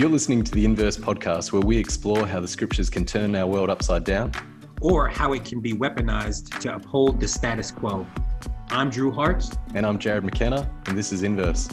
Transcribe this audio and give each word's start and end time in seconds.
You're 0.00 0.08
listening 0.08 0.42
to 0.44 0.52
the 0.52 0.64
Inverse 0.64 0.96
podcast, 0.96 1.52
where 1.52 1.60
we 1.60 1.76
explore 1.76 2.26
how 2.26 2.40
the 2.40 2.48
scriptures 2.48 2.88
can 2.88 3.04
turn 3.04 3.36
our 3.36 3.46
world 3.46 3.68
upside 3.68 4.02
down 4.02 4.32
or 4.80 5.08
how 5.08 5.34
it 5.34 5.44
can 5.44 5.60
be 5.60 5.74
weaponized 5.74 6.58
to 6.60 6.74
uphold 6.74 7.20
the 7.20 7.28
status 7.28 7.70
quo. 7.70 8.06
I'm 8.70 8.88
Drew 8.88 9.12
Hart. 9.12 9.44
And 9.74 9.84
I'm 9.84 9.98
Jarrod 9.98 10.22
McKenna, 10.22 10.66
and 10.86 10.96
this 10.96 11.12
is 11.12 11.22
Inverse. 11.22 11.68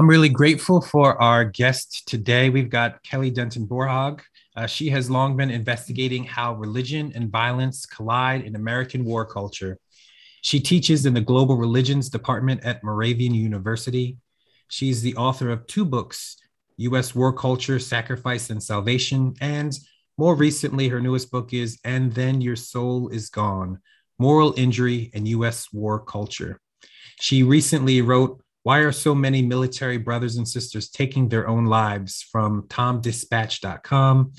I'm 0.00 0.08
really 0.08 0.30
grateful 0.30 0.80
for 0.80 1.20
our 1.20 1.44
guest 1.44 2.08
today. 2.08 2.48
We've 2.48 2.70
got 2.70 3.02
Kelly 3.02 3.30
Denton 3.30 3.66
Borhaug. 3.66 4.22
Uh, 4.56 4.66
she 4.66 4.88
has 4.88 5.10
long 5.10 5.36
been 5.36 5.50
investigating 5.50 6.24
how 6.24 6.54
religion 6.54 7.12
and 7.14 7.30
violence 7.30 7.84
collide 7.84 8.40
in 8.40 8.56
American 8.56 9.04
war 9.04 9.26
culture. 9.26 9.76
She 10.40 10.58
teaches 10.58 11.04
in 11.04 11.12
the 11.12 11.20
Global 11.20 11.58
Religions 11.58 12.08
Department 12.08 12.64
at 12.64 12.82
Moravian 12.82 13.34
University. 13.34 14.16
She's 14.68 15.02
the 15.02 15.16
author 15.16 15.50
of 15.50 15.66
two 15.66 15.84
books 15.84 16.38
U.S. 16.78 17.14
War 17.14 17.34
Culture, 17.34 17.78
Sacrifice 17.78 18.48
and 18.48 18.62
Salvation, 18.62 19.34
and 19.42 19.78
more 20.16 20.34
recently, 20.34 20.88
her 20.88 21.02
newest 21.02 21.30
book 21.30 21.52
is 21.52 21.78
And 21.84 22.10
Then 22.10 22.40
Your 22.40 22.56
Soul 22.56 23.10
is 23.10 23.28
Gone 23.28 23.78
Moral 24.18 24.54
Injury 24.56 25.10
and 25.12 25.28
U.S. 25.28 25.70
War 25.74 26.00
Culture. 26.00 26.58
She 27.20 27.42
recently 27.42 28.00
wrote 28.00 28.42
why 28.62 28.78
are 28.78 28.92
so 28.92 29.14
many 29.14 29.42
military 29.42 29.96
brothers 29.96 30.36
and 30.36 30.46
sisters 30.46 30.90
taking 30.90 31.28
their 31.28 31.48
own 31.48 31.66
lives 31.66 32.26
from 32.30 32.62
tomdispatch.com? 32.64 34.32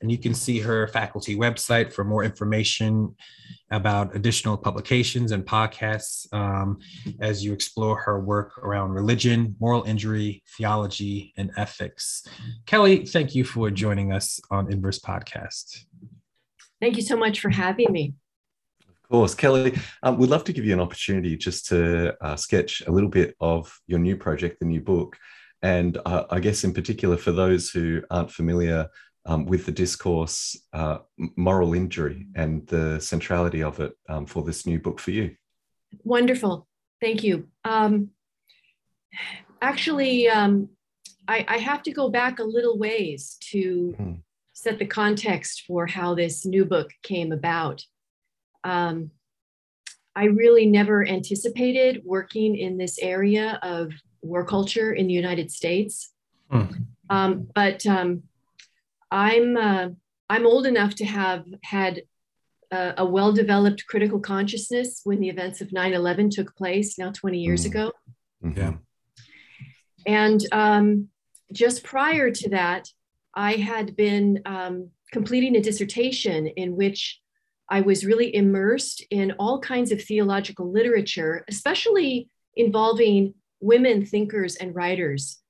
And 0.00 0.10
you 0.12 0.18
can 0.18 0.34
see 0.34 0.58
her 0.60 0.86
faculty 0.88 1.34
website 1.34 1.92
for 1.92 2.04
more 2.04 2.24
information 2.24 3.16
about 3.70 4.14
additional 4.14 4.56
publications 4.56 5.32
and 5.32 5.44
podcasts 5.44 6.32
um, 6.32 6.78
as 7.20 7.42
you 7.44 7.52
explore 7.52 7.98
her 7.98 8.20
work 8.20 8.58
around 8.58 8.92
religion, 8.92 9.56
moral 9.58 9.82
injury, 9.84 10.42
theology, 10.56 11.32
and 11.36 11.50
ethics. 11.56 12.26
Kelly, 12.66 13.06
thank 13.06 13.34
you 13.34 13.44
for 13.44 13.70
joining 13.70 14.12
us 14.12 14.40
on 14.50 14.70
Inverse 14.70 15.00
Podcast. 15.00 15.84
Thank 16.80 16.96
you 16.96 17.02
so 17.02 17.16
much 17.16 17.40
for 17.40 17.48
having 17.48 17.90
me 17.90 18.12
course. 19.10 19.34
Kelly, 19.34 19.76
um, 20.02 20.18
we'd 20.18 20.30
love 20.30 20.44
to 20.44 20.52
give 20.52 20.64
you 20.64 20.72
an 20.72 20.80
opportunity 20.80 21.36
just 21.36 21.66
to 21.66 22.14
uh, 22.24 22.36
sketch 22.36 22.82
a 22.86 22.90
little 22.90 23.08
bit 23.08 23.34
of 23.40 23.76
your 23.86 23.98
new 23.98 24.16
project, 24.16 24.60
the 24.60 24.66
new 24.66 24.80
book. 24.80 25.16
And 25.62 25.98
uh, 26.04 26.24
I 26.30 26.40
guess, 26.40 26.64
in 26.64 26.74
particular, 26.74 27.16
for 27.16 27.32
those 27.32 27.70
who 27.70 28.02
aren't 28.10 28.30
familiar 28.30 28.88
um, 29.26 29.46
with 29.46 29.66
the 29.66 29.72
discourse, 29.72 30.56
uh, 30.72 30.98
moral 31.36 31.74
injury, 31.74 32.26
and 32.34 32.66
the 32.66 33.00
centrality 33.00 33.62
of 33.62 33.80
it 33.80 33.92
um, 34.08 34.26
for 34.26 34.42
this 34.42 34.66
new 34.66 34.78
book 34.78 35.00
for 35.00 35.10
you. 35.10 35.34
Wonderful. 36.02 36.66
Thank 37.00 37.22
you. 37.22 37.48
Um, 37.64 38.10
actually, 39.62 40.28
um, 40.28 40.68
I, 41.28 41.44
I, 41.48 41.58
have 41.58 41.82
to 41.84 41.92
go 41.92 42.08
back 42.10 42.38
a 42.38 42.44
little 42.44 42.78
ways 42.78 43.36
to 43.52 43.94
mm. 43.98 44.20
set 44.52 44.78
the 44.78 44.86
context 44.86 45.62
for 45.66 45.86
how 45.86 46.14
this 46.14 46.44
new 46.44 46.64
book 46.64 46.90
came 47.02 47.32
about 47.32 47.82
um, 48.64 49.10
I 50.16 50.24
really 50.24 50.66
never 50.66 51.06
anticipated 51.06 52.02
working 52.04 52.56
in 52.56 52.78
this 52.78 52.98
area 52.98 53.58
of 53.62 53.92
war 54.22 54.44
culture 54.44 54.92
in 54.92 55.06
the 55.06 55.12
United 55.12 55.50
States. 55.50 56.12
Hmm. 56.50 56.64
Um, 57.10 57.48
but 57.54 57.84
um, 57.86 58.22
I'm 59.10 59.56
uh, 59.56 59.88
I'm 60.30 60.46
old 60.46 60.66
enough 60.66 60.94
to 60.96 61.04
have 61.04 61.44
had 61.62 62.02
a, 62.70 62.94
a 62.98 63.06
well-developed 63.06 63.86
critical 63.86 64.20
consciousness 64.20 65.00
when 65.04 65.20
the 65.20 65.28
events 65.28 65.60
of 65.60 65.68
9/11 65.68 66.30
took 66.30 66.56
place 66.56 66.98
now 66.98 67.10
20 67.10 67.38
years 67.38 67.64
mm. 67.64 67.66
ago. 67.66 67.92
Mm-hmm. 68.42 68.58
Yeah. 68.58 68.72
And 70.06 70.46
um, 70.52 71.08
just 71.52 71.82
prior 71.82 72.30
to 72.30 72.50
that, 72.50 72.88
I 73.34 73.54
had 73.54 73.96
been 73.96 74.40
um, 74.46 74.90
completing 75.12 75.56
a 75.56 75.60
dissertation 75.60 76.46
in 76.46 76.76
which 76.76 77.20
I 77.68 77.80
was 77.80 78.04
really 78.04 78.34
immersed 78.34 79.04
in 79.10 79.32
all 79.38 79.60
kinds 79.60 79.90
of 79.90 80.02
theological 80.02 80.70
literature, 80.70 81.44
especially 81.48 82.28
involving 82.56 83.34
women 83.60 84.04
thinkers 84.04 84.56
and 84.56 84.74
writers 84.74 85.40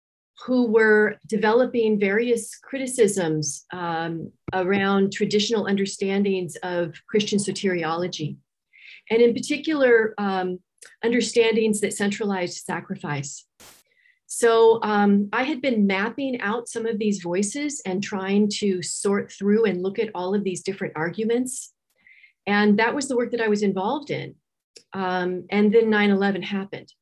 who 0.46 0.70
were 0.70 1.16
developing 1.28 1.98
various 1.98 2.56
criticisms 2.56 3.64
um, 3.72 4.30
around 4.52 5.12
traditional 5.12 5.66
understandings 5.66 6.56
of 6.62 6.94
Christian 7.08 7.38
soteriology, 7.38 8.36
and 9.10 9.22
in 9.22 9.32
particular, 9.32 10.14
um, 10.18 10.58
understandings 11.04 11.80
that 11.80 11.94
centralized 11.94 12.64
sacrifice. 12.64 13.46
So 14.26 14.82
um, 14.82 15.28
I 15.32 15.44
had 15.44 15.62
been 15.62 15.86
mapping 15.86 16.40
out 16.40 16.68
some 16.68 16.86
of 16.86 16.98
these 16.98 17.22
voices 17.22 17.80
and 17.86 18.02
trying 18.02 18.48
to 18.54 18.82
sort 18.82 19.30
through 19.30 19.64
and 19.64 19.82
look 19.82 19.98
at 19.98 20.10
all 20.14 20.34
of 20.34 20.42
these 20.42 20.62
different 20.62 20.94
arguments 20.96 21.73
and 22.46 22.78
that 22.78 22.94
was 22.94 23.08
the 23.08 23.16
work 23.16 23.30
that 23.30 23.40
I 23.40 23.48
was 23.48 23.62
involved 23.62 24.10
in. 24.10 24.34
Um, 24.92 25.46
and 25.50 25.72
then 25.72 25.90
9 25.90 26.10
11 26.10 26.42
happened. 26.42 26.92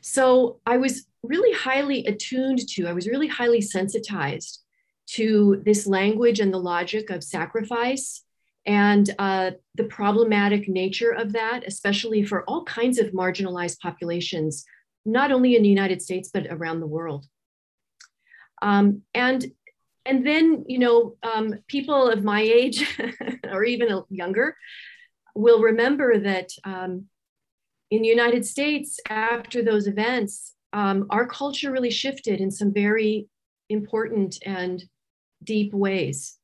So 0.00 0.60
I 0.66 0.76
was 0.76 1.06
really 1.22 1.56
highly 1.56 2.04
attuned 2.06 2.60
to, 2.68 2.86
I 2.86 2.92
was 2.92 3.08
really 3.08 3.28
highly 3.28 3.60
sensitized 3.60 4.62
to 5.06 5.62
this 5.64 5.86
language 5.86 6.40
and 6.40 6.52
the 6.52 6.58
logic 6.58 7.10
of 7.10 7.24
sacrifice 7.24 8.22
and 8.66 9.14
uh, 9.18 9.52
the 9.74 9.84
problematic 9.84 10.68
nature 10.68 11.10
of 11.10 11.32
that, 11.32 11.64
especially 11.66 12.24
for 12.24 12.44
all 12.44 12.64
kinds 12.64 12.98
of 12.98 13.12
marginalized 13.12 13.78
populations, 13.80 14.64
not 15.04 15.30
only 15.30 15.54
in 15.56 15.62
the 15.62 15.68
United 15.68 16.00
States, 16.00 16.30
but 16.32 16.46
around 16.48 16.80
the 16.80 16.86
world. 16.86 17.26
Um, 18.62 19.02
and 19.12 19.44
and 20.06 20.26
then 20.26 20.64
you 20.68 20.78
know 20.78 21.16
um, 21.22 21.54
people 21.68 22.08
of 22.08 22.24
my 22.24 22.40
age 22.40 22.98
or 23.52 23.64
even 23.64 24.02
younger 24.10 24.56
will 25.34 25.60
remember 25.60 26.18
that 26.18 26.50
um, 26.64 27.06
in 27.90 28.02
the 28.02 28.08
united 28.08 28.44
states 28.44 28.98
after 29.08 29.62
those 29.62 29.86
events 29.86 30.54
um, 30.74 31.06
our 31.10 31.26
culture 31.26 31.70
really 31.70 31.90
shifted 31.90 32.40
in 32.40 32.50
some 32.50 32.72
very 32.72 33.28
important 33.70 34.38
and 34.44 34.82
deep 35.42 35.72
ways. 35.72 36.36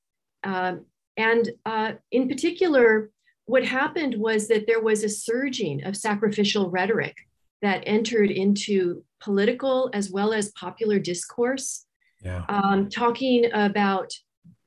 Um, 0.44 0.86
and 1.16 1.50
uh, 1.66 1.92
in 2.12 2.28
particular 2.28 3.10
what 3.46 3.64
happened 3.64 4.14
was 4.16 4.46
that 4.46 4.68
there 4.68 4.80
was 4.80 5.02
a 5.02 5.08
surging 5.08 5.82
of 5.84 5.96
sacrificial 5.96 6.70
rhetoric 6.70 7.16
that 7.62 7.82
entered 7.84 8.30
into 8.30 9.02
political 9.20 9.90
as 9.92 10.08
well 10.08 10.32
as 10.32 10.52
popular 10.52 11.00
discourse 11.00 11.84
yeah. 12.22 12.44
um, 12.48 12.88
talking 12.88 13.50
about 13.52 14.12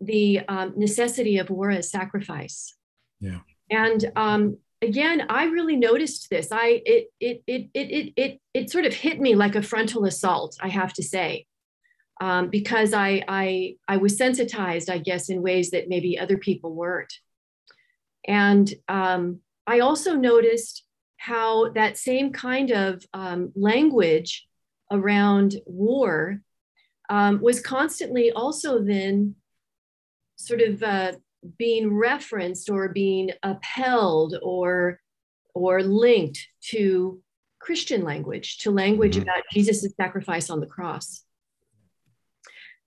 the 0.02 0.42
um, 0.48 0.74
necessity 0.76 1.38
of 1.38 1.50
war 1.50 1.72
as 1.72 1.90
sacrifice. 1.90 2.76
Yeah. 3.20 3.40
And 3.70 4.12
um, 4.16 4.58
again, 4.82 5.26
I 5.30 5.46
really 5.46 5.76
noticed 5.76 6.30
this. 6.30 6.52
I 6.52 6.82
it 6.86 7.08
it 7.20 7.44
it 7.48 7.70
it 7.74 7.92
it 7.92 8.14
it 8.16 8.42
it 8.54 8.72
sort 8.72 8.86
of 8.86 8.94
hit 8.94 9.20
me 9.20 9.36
like 9.36 9.56
a 9.56 9.64
frontal 9.64 10.06
assault. 10.06 10.58
I 10.62 10.68
have 10.70 10.94
to 10.94 11.04
say, 11.04 11.46
um, 12.22 12.50
because 12.50 12.94
I 12.94 13.24
I 13.28 13.76
I 13.88 13.98
was 13.98 14.18
sensitized, 14.18 14.90
I 14.90 14.98
guess, 14.98 15.30
in 15.30 15.42
ways 15.42 15.72
that 15.72 15.90
maybe 15.90 16.20
other 16.20 16.38
people 16.38 16.74
weren't. 16.76 17.14
And 18.28 18.72
um, 18.88 19.40
I 19.68 19.80
also 19.80 20.16
noticed 20.16 20.86
how 21.18 21.72
that 21.72 21.98
same 21.98 22.32
kind 22.34 22.72
of 22.72 23.06
um, 23.14 23.52
language 23.56 24.46
around 24.92 25.56
war 25.66 26.42
um, 27.10 27.42
was 27.42 27.60
constantly 27.62 28.32
also 28.32 28.80
then 28.80 29.36
sort 30.36 30.62
of 30.62 30.82
uh, 30.84 31.14
being 31.58 31.94
referenced 31.94 32.70
or 32.70 32.90
being 32.90 33.32
upheld 33.44 34.36
or 34.42 35.00
or 35.56 35.84
linked 35.84 36.48
to 36.62 37.22
Christian 37.60 38.04
language, 38.04 38.58
to 38.60 38.72
language 38.72 39.14
mm-hmm. 39.14 39.24
about 39.24 39.44
Jesus' 39.52 39.94
sacrifice 39.96 40.50
on 40.50 40.60
the 40.60 40.66
cross. 40.66 41.24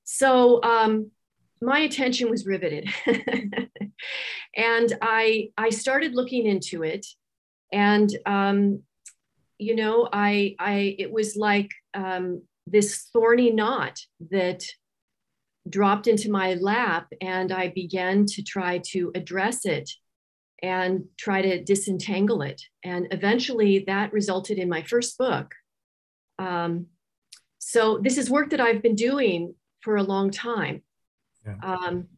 So 0.04 0.62
um, 0.62 1.10
my 1.62 1.80
attention 1.80 2.30
was 2.30 2.46
riveted, 2.46 2.88
and 4.56 4.98
I 5.00 5.50
I 5.56 5.70
started 5.70 6.14
looking 6.14 6.46
into 6.46 6.82
it, 6.82 7.06
and 7.72 8.10
um, 8.26 8.82
you 9.58 9.74
know 9.74 10.08
I 10.12 10.54
I 10.58 10.96
it 10.98 11.10
was 11.10 11.36
like 11.36 11.70
um, 11.94 12.42
this 12.66 13.08
thorny 13.12 13.50
knot 13.50 14.00
that 14.30 14.64
dropped 15.68 16.06
into 16.06 16.30
my 16.30 16.54
lap 16.54 17.08
and 17.20 17.52
I 17.52 17.68
began 17.68 18.26
to 18.26 18.42
try 18.42 18.78
to 18.88 19.10
address 19.14 19.64
it 19.64 19.90
and 20.62 21.04
try 21.18 21.42
to 21.42 21.62
disentangle 21.62 22.42
it. 22.42 22.62
And 22.84 23.08
eventually 23.10 23.84
that 23.86 24.12
resulted 24.12 24.58
in 24.58 24.68
my 24.68 24.82
first 24.82 25.18
book. 25.18 25.54
Um, 26.38 26.86
so 27.58 27.98
this 28.02 28.16
is 28.16 28.30
work 28.30 28.50
that 28.50 28.60
I've 28.60 28.82
been 28.82 28.94
doing 28.94 29.54
for 29.80 29.96
a 29.96 30.02
long 30.02 30.30
time. 30.30 30.82
Yeah. 31.44 31.56
Um, 31.62 32.08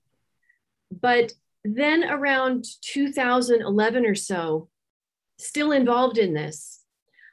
but 0.91 1.33
then 1.65 2.05
around 2.05 2.65
2011 2.83 4.07
or 4.07 4.15
so, 4.15 4.69
still 5.39 5.73
involved 5.73 6.19
in 6.19 6.35
this, 6.35 6.83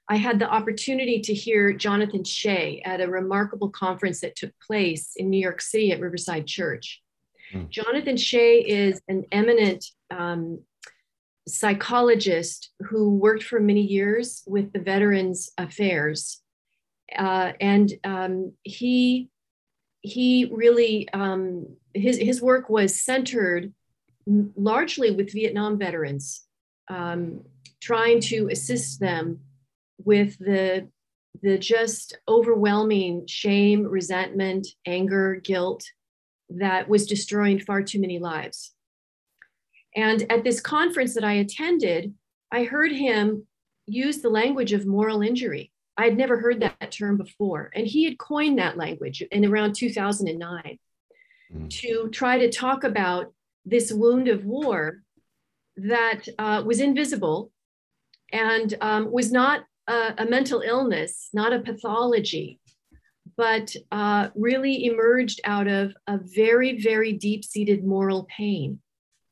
I 0.07 0.17
had 0.17 0.37
the 0.39 0.49
opportunity 0.49 1.19
to 1.21 1.33
hear 1.33 1.73
Jonathan 1.73 2.23
Shay 2.23 2.81
at 2.85 3.01
a 3.01 3.09
remarkable 3.09 3.69
conference 3.69 4.21
that 4.21 4.35
took 4.35 4.51
place 4.59 5.13
in 5.15 5.29
New 5.29 5.39
York 5.39 5.61
City 5.61 5.91
at 5.91 5.99
Riverside 5.99 6.45
Church. 6.45 7.01
Mm. 7.53 7.69
Jonathan 7.69 8.17
Shay 8.17 8.59
is 8.59 9.01
an 9.07 9.25
eminent 9.31 9.85
um, 10.11 10.59
psychologist 11.47 12.71
who 12.79 13.15
worked 13.15 13.43
for 13.43 13.59
many 13.59 13.81
years 13.81 14.43
with 14.45 14.73
the 14.73 14.79
Veterans 14.79 15.51
Affairs. 15.57 16.41
Uh, 17.17 17.53
and 17.59 17.93
um, 18.03 18.53
he, 18.63 19.29
he 20.01 20.49
really, 20.51 21.09
um, 21.13 21.67
his, 21.93 22.17
his 22.17 22.41
work 22.41 22.69
was 22.69 22.99
centered 22.99 23.73
largely 24.27 25.11
with 25.11 25.33
Vietnam 25.33 25.77
veterans, 25.77 26.43
um, 26.89 27.41
trying 27.81 28.19
to 28.19 28.49
assist 28.51 28.99
them 28.99 29.39
with 29.97 30.37
the, 30.39 30.89
the 31.41 31.57
just 31.57 32.17
overwhelming 32.27 33.25
shame, 33.27 33.83
resentment, 33.83 34.67
anger, 34.85 35.41
guilt 35.43 35.85
that 36.49 36.87
was 36.87 37.07
destroying 37.07 37.59
far 37.59 37.81
too 37.81 37.99
many 37.99 38.19
lives. 38.19 38.73
And 39.95 40.29
at 40.31 40.43
this 40.43 40.59
conference 40.59 41.13
that 41.15 41.23
I 41.23 41.33
attended, 41.33 42.13
I 42.51 42.65
heard 42.65 42.91
him 42.91 43.47
use 43.87 44.21
the 44.21 44.29
language 44.29 44.73
of 44.73 44.85
moral 44.85 45.21
injury. 45.21 45.71
I 45.97 46.05
had 46.05 46.17
never 46.17 46.39
heard 46.39 46.61
that 46.61 46.91
term 46.91 47.17
before. 47.17 47.71
And 47.73 47.87
he 47.87 48.03
had 48.03 48.17
coined 48.17 48.59
that 48.59 48.77
language 48.77 49.23
in 49.31 49.45
around 49.45 49.75
2009 49.75 50.77
mm. 51.53 51.69
to 51.69 52.09
try 52.09 52.37
to 52.39 52.51
talk 52.51 52.83
about 52.83 53.33
this 53.65 53.91
wound 53.91 54.27
of 54.27 54.45
war 54.45 55.01
that 55.77 56.27
uh, 56.37 56.63
was 56.65 56.79
invisible 56.79 57.51
and 58.31 58.73
um, 58.81 59.11
was 59.11 59.31
not 59.31 59.63
a, 59.87 60.13
a, 60.19 60.25
mental 60.25 60.61
illness, 60.61 61.29
not 61.33 61.53
a 61.53 61.59
pathology, 61.59 62.59
but 63.37 63.75
uh, 63.91 64.29
really 64.35 64.85
emerged 64.85 65.41
out 65.43 65.67
of 65.67 65.93
a 66.07 66.17
very, 66.17 66.81
very 66.81 67.13
deep 67.13 67.43
seated 67.43 67.83
moral 67.83 68.27
pain 68.35 68.79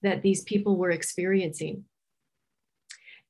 that 0.01 0.21
these 0.21 0.43
people 0.43 0.77
were 0.77 0.91
experiencing. 0.91 1.85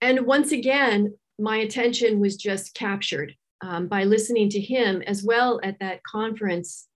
And 0.01 0.25
once 0.25 0.51
again, 0.51 1.15
my 1.39 1.57
attention 1.57 2.19
was 2.19 2.35
just 2.35 2.73
captured 2.73 3.35
um, 3.61 3.87
by 3.87 4.03
listening 4.03 4.49
to 4.49 4.59
him 4.59 5.01
as 5.03 5.23
well 5.23 5.59
at 5.63 5.79
that 5.79 6.03
conference 6.03 6.87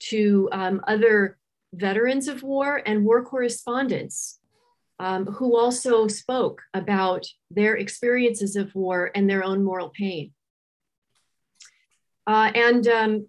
to 0.00 0.48
um, 0.52 0.80
other 0.86 1.38
veterans 1.74 2.28
of 2.28 2.42
war 2.42 2.82
and 2.86 3.04
war 3.04 3.24
correspondents 3.24 4.38
um, 4.98 5.26
who 5.26 5.56
also 5.56 6.06
spoke 6.06 6.62
about 6.72 7.26
their 7.50 7.76
experiences 7.76 8.56
of 8.56 8.74
war 8.74 9.10
and 9.14 9.28
their 9.28 9.42
own 9.42 9.64
moral 9.64 9.90
pain. 9.90 10.32
Uh, 12.26 12.50
and 12.54 12.86
um, 12.88 13.26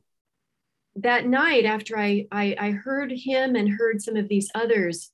that 0.96 1.26
night, 1.26 1.66
after 1.66 1.98
I, 1.98 2.28
I, 2.32 2.56
I, 2.58 2.72
heard 2.72 3.12
him 3.12 3.56
and 3.56 3.68
heard 3.68 4.02
some 4.02 4.16
of 4.16 4.30
these 4.30 4.50
others, 4.56 5.12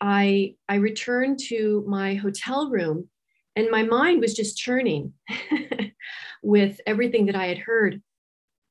I, 0.00 0.56
I 0.68 0.76
returned 0.76 1.38
to 1.48 1.84
my 1.86 2.14
hotel 2.14 2.70
room 2.70 3.08
and 3.54 3.70
my 3.70 3.84
mind 3.84 4.20
was 4.20 4.34
just 4.34 4.58
churning 4.58 5.12
with 6.42 6.80
everything 6.86 7.26
that 7.26 7.36
I 7.36 7.46
had 7.46 7.58
heard. 7.58 8.02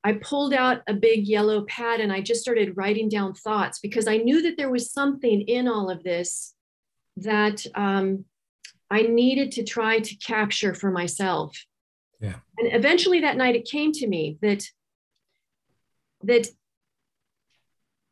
I 0.03 0.13
pulled 0.13 0.53
out 0.53 0.81
a 0.87 0.93
big 0.93 1.25
yellow 1.25 1.63
pad 1.63 2.01
and 2.01 2.11
I 2.11 2.19
just 2.19 2.41
started 2.41 2.75
writing 2.75 3.07
down 3.07 3.33
thoughts 3.33 3.79
because 3.79 4.07
I 4.07 4.17
knew 4.17 4.41
that 4.41 4.57
there 4.57 4.69
was 4.69 4.91
something 4.91 5.41
in 5.41 5.69
all 5.69 5.89
of 5.89 6.03
this 6.03 6.53
that 7.17 7.65
um, 7.75 8.25
I 8.89 9.03
needed 9.03 9.51
to 9.53 9.63
try 9.63 9.99
to 9.99 10.15
capture 10.15 10.73
for 10.73 10.91
myself. 10.91 11.57
Yeah. 12.19 12.35
And 12.57 12.73
eventually 12.73 13.21
that 13.21 13.37
night 13.37 13.55
it 13.55 13.65
came 13.65 13.91
to 13.93 14.07
me 14.07 14.37
that 14.41 14.63
that 16.23 16.47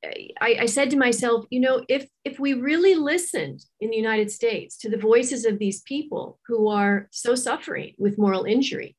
I, 0.03 0.57
I, 0.61 0.65
said 0.65 0.89
to 0.89 0.97
myself, 0.97 1.45
you 1.49 1.59
know, 1.59 1.85
if 1.87 2.07
if 2.25 2.39
we 2.39 2.53
really 2.53 2.95
listened 2.95 3.63
in 3.79 3.91
the 3.91 3.97
United 3.97 4.31
States 4.31 4.75
to 4.79 4.89
the 4.89 4.97
voices 4.97 5.45
of 5.45 5.59
these 5.59 5.81
people 5.83 6.39
who 6.47 6.67
are 6.67 7.07
so 7.11 7.35
suffering 7.35 7.93
with 7.99 8.17
moral 8.17 8.45
injury, 8.45 8.97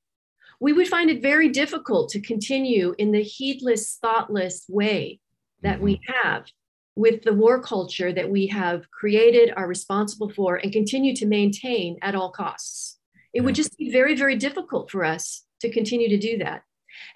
we 0.60 0.72
would 0.72 0.86
find 0.86 1.10
it 1.10 1.20
very 1.20 1.48
difficult 1.48 2.10
to 2.10 2.20
continue 2.20 2.94
in 2.96 3.10
the 3.10 3.22
heedless, 3.22 3.98
thoughtless 4.00 4.64
way 4.68 5.18
that 5.62 5.80
we 5.80 5.96
mm-hmm. 5.96 6.28
have 6.28 6.46
with 6.94 7.22
the 7.22 7.32
war 7.32 7.62
culture 7.62 8.12
that 8.12 8.30
we 8.30 8.46
have 8.48 8.90
created, 8.90 9.52
are 9.56 9.66
responsible 9.66 10.30
for, 10.30 10.56
and 10.56 10.72
continue 10.72 11.14
to 11.16 11.26
maintain 11.26 11.96
at 12.02 12.14
all 12.14 12.30
costs. 12.30 12.98
It 13.32 13.40
would 13.40 13.54
just 13.54 13.78
be 13.78 13.90
very, 13.90 14.14
very 14.14 14.36
difficult 14.36 14.90
for 14.90 15.04
us 15.04 15.44
to 15.60 15.70
continue 15.70 16.08
to 16.10 16.18
do 16.18 16.38
that. 16.38 16.62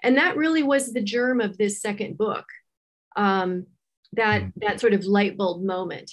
And 0.01 0.17
that 0.17 0.35
really 0.35 0.63
was 0.63 0.91
the 0.91 1.01
germ 1.01 1.41
of 1.41 1.57
this 1.57 1.79
second 1.79 2.17
book. 2.17 2.45
Um, 3.15 3.67
that 4.13 4.43
mm. 4.43 4.51
that 4.57 4.79
sort 4.79 4.93
of 4.93 5.05
light 5.05 5.37
bulb 5.37 5.63
moment 5.63 6.11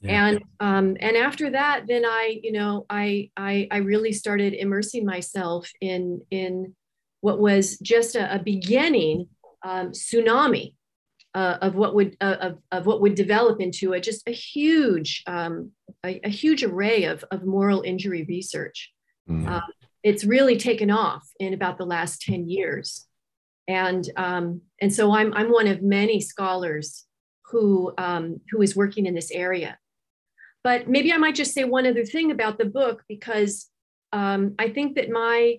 yeah. 0.00 0.28
and 0.28 0.42
um, 0.60 0.96
and 1.00 1.16
after 1.16 1.50
that 1.50 1.84
then 1.86 2.04
i 2.04 2.38
you 2.42 2.52
know 2.52 2.86
I, 2.88 3.30
I 3.36 3.68
i 3.70 3.78
really 3.78 4.12
started 4.12 4.54
immersing 4.54 5.04
myself 5.04 5.70
in 5.80 6.20
in 6.30 6.74
what 7.20 7.38
was 7.38 7.78
just 7.78 8.16
a, 8.16 8.34
a 8.34 8.38
beginning 8.38 9.28
um, 9.62 9.90
tsunami 9.90 10.74
uh, 11.34 11.58
of 11.62 11.74
what 11.74 11.94
would 11.94 12.16
uh, 12.20 12.36
of, 12.40 12.58
of 12.72 12.86
what 12.86 13.00
would 13.00 13.14
develop 13.14 13.60
into 13.60 13.92
a 13.92 14.00
just 14.00 14.26
a 14.26 14.32
huge 14.32 15.22
um, 15.26 15.70
a, 16.04 16.20
a, 16.24 16.28
huge 16.28 16.64
array 16.64 17.04
of, 17.04 17.24
of 17.30 17.44
moral 17.44 17.82
injury 17.82 18.24
research 18.28 18.92
mm. 19.28 19.48
uh, 19.48 19.60
it's 20.02 20.24
really 20.24 20.56
taken 20.56 20.90
off 20.90 21.28
in 21.38 21.54
about 21.54 21.78
the 21.78 21.84
last 21.84 22.22
10 22.22 22.48
years 22.48 23.06
and 23.68 24.10
um, 24.16 24.62
and 24.80 24.92
so 24.92 25.14
I'm, 25.14 25.32
I'm 25.34 25.52
one 25.52 25.68
of 25.68 25.82
many 25.82 26.20
scholars 26.20 27.06
who, 27.50 27.92
um, 27.98 28.40
who 28.50 28.62
is 28.62 28.76
working 28.76 29.06
in 29.06 29.14
this 29.14 29.30
area. 29.30 29.78
But 30.62 30.88
maybe 30.88 31.12
I 31.12 31.18
might 31.18 31.34
just 31.34 31.54
say 31.54 31.64
one 31.64 31.86
other 31.86 32.04
thing 32.04 32.30
about 32.30 32.58
the 32.58 32.64
book 32.64 33.02
because 33.08 33.68
um, 34.12 34.54
I 34.58 34.70
think 34.70 34.96
that 34.96 35.08
my 35.08 35.58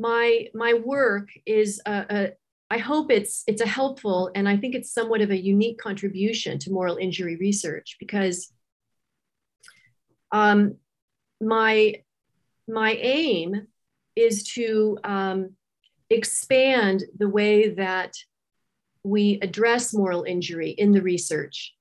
my 0.00 0.46
my 0.54 0.74
work 0.74 1.28
is 1.44 1.82
a, 1.84 2.06
a, 2.08 2.30
I 2.70 2.78
hope 2.78 3.10
it's 3.10 3.44
it's 3.46 3.62
a 3.62 3.66
helpful 3.66 4.30
and 4.34 4.48
I 4.48 4.56
think 4.56 4.74
it's 4.74 4.92
somewhat 4.92 5.22
of 5.22 5.30
a 5.30 5.36
unique 5.36 5.78
contribution 5.78 6.58
to 6.60 6.70
moral 6.70 6.96
injury 6.96 7.36
research 7.36 7.96
because 7.98 8.52
um, 10.32 10.76
my 11.40 12.02
my 12.66 12.92
aim 12.92 13.66
is 14.16 14.42
to 14.54 14.98
um, 15.04 15.50
expand 16.10 17.04
the 17.16 17.28
way 17.28 17.70
that 17.70 18.12
we 19.04 19.38
address 19.40 19.94
moral 19.94 20.24
injury 20.24 20.70
in 20.70 20.92
the 20.92 21.00
research. 21.00 21.74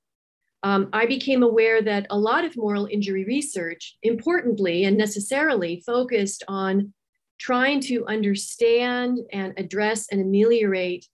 Um, 0.63 0.89
I 0.93 1.05
became 1.05 1.43
aware 1.43 1.81
that 1.81 2.07
a 2.09 2.17
lot 2.17 2.45
of 2.45 2.57
moral 2.57 2.87
injury 2.89 3.25
research, 3.25 3.97
importantly 4.03 4.85
and 4.85 4.97
necessarily, 4.97 5.83
focused 5.85 6.43
on 6.47 6.93
trying 7.39 7.79
to 7.81 8.05
understand 8.07 9.19
and 9.31 9.53
address 9.57 10.07
and 10.11 10.21
ameliorate 10.21 11.07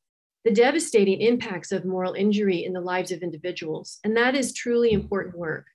the 0.46 0.54
devastating 0.54 1.22
impacts 1.22 1.72
of 1.72 1.86
moral 1.86 2.14
injury 2.14 2.66
in 2.66 2.74
the 2.74 2.82
lives 2.82 3.12
of 3.12 3.22
individuals. 3.22 4.00
And 4.04 4.18
that 4.18 4.36
is 4.36 4.54
truly 4.54 4.92
important 4.92 5.38
work. 5.38 5.68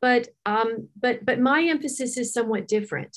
But, 0.00 0.28
um, 0.44 0.88
but, 1.00 1.24
but 1.24 1.40
my 1.40 1.62
emphasis 1.62 2.18
is 2.18 2.32
somewhat 2.32 2.68
different. 2.68 3.16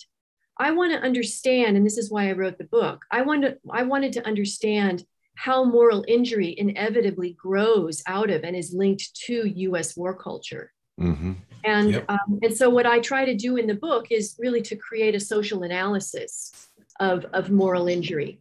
I 0.60 0.72
want 0.72 0.92
to 0.94 1.06
understand, 1.06 1.76
and 1.76 1.86
this 1.86 1.98
is 1.98 2.10
why 2.10 2.30
I 2.30 2.34
wrote 2.34 2.58
the 2.58 2.64
book, 2.64 3.04
I, 3.12 3.22
want 3.22 3.44
to, 3.44 3.58
I 3.72 3.84
wanted 3.84 4.14
to 4.14 4.26
understand 4.26 5.04
how 5.36 5.64
moral 5.64 6.04
injury 6.08 6.56
inevitably 6.58 7.34
grows 7.40 8.02
out 8.08 8.30
of 8.30 8.44
and 8.44 8.56
is 8.56 8.74
linked 8.74 9.16
to 9.26 9.48
US 9.48 9.96
war 9.96 10.16
culture. 10.16 10.72
Mm-hmm. 11.00 11.34
And, 11.64 11.92
yep. 11.92 12.06
um, 12.10 12.40
and 12.42 12.56
so, 12.56 12.70
what 12.70 12.86
I 12.86 13.00
try 13.00 13.26
to 13.26 13.36
do 13.36 13.58
in 13.58 13.68
the 13.68 13.74
book 13.74 14.08
is 14.12 14.36
really 14.40 14.62
to 14.64 14.76
create 14.76 15.16
a 15.16 15.20
social 15.20 15.64
analysis 15.64 16.70
of, 17.00 17.26
of 17.34 17.50
moral 17.50 17.88
injury. 17.88 18.40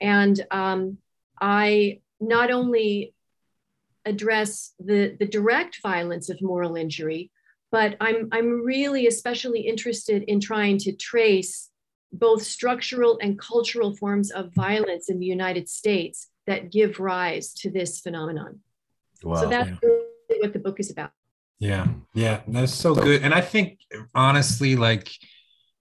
And 0.00 0.44
um, 0.50 0.98
I 1.40 2.00
not 2.20 2.50
only 2.50 3.14
address 4.04 4.72
the, 4.78 5.16
the 5.18 5.26
direct 5.26 5.80
violence 5.82 6.28
of 6.28 6.40
moral 6.42 6.76
injury, 6.76 7.30
but 7.72 7.96
I'm, 8.00 8.28
I'm 8.32 8.64
really 8.64 9.06
especially 9.06 9.60
interested 9.60 10.22
in 10.24 10.40
trying 10.40 10.78
to 10.78 10.92
trace 10.92 11.70
both 12.12 12.42
structural 12.42 13.18
and 13.20 13.38
cultural 13.38 13.94
forms 13.96 14.30
of 14.30 14.54
violence 14.54 15.10
in 15.10 15.18
the 15.18 15.26
United 15.26 15.68
States 15.68 16.28
that 16.46 16.70
give 16.70 17.00
rise 17.00 17.52
to 17.54 17.70
this 17.70 18.00
phenomenon. 18.00 18.60
Wow. 19.22 19.36
So 19.36 19.48
that's 19.48 19.70
yeah. 19.70 19.76
really 19.82 20.40
what 20.40 20.52
the 20.52 20.58
book 20.58 20.78
is 20.78 20.90
about. 20.90 21.10
Yeah, 21.58 21.86
yeah, 22.14 22.42
that's 22.46 22.74
so 22.74 22.94
good. 22.94 23.22
And 23.22 23.32
I 23.32 23.40
think 23.40 23.78
honestly, 24.14 24.76
like 24.76 25.10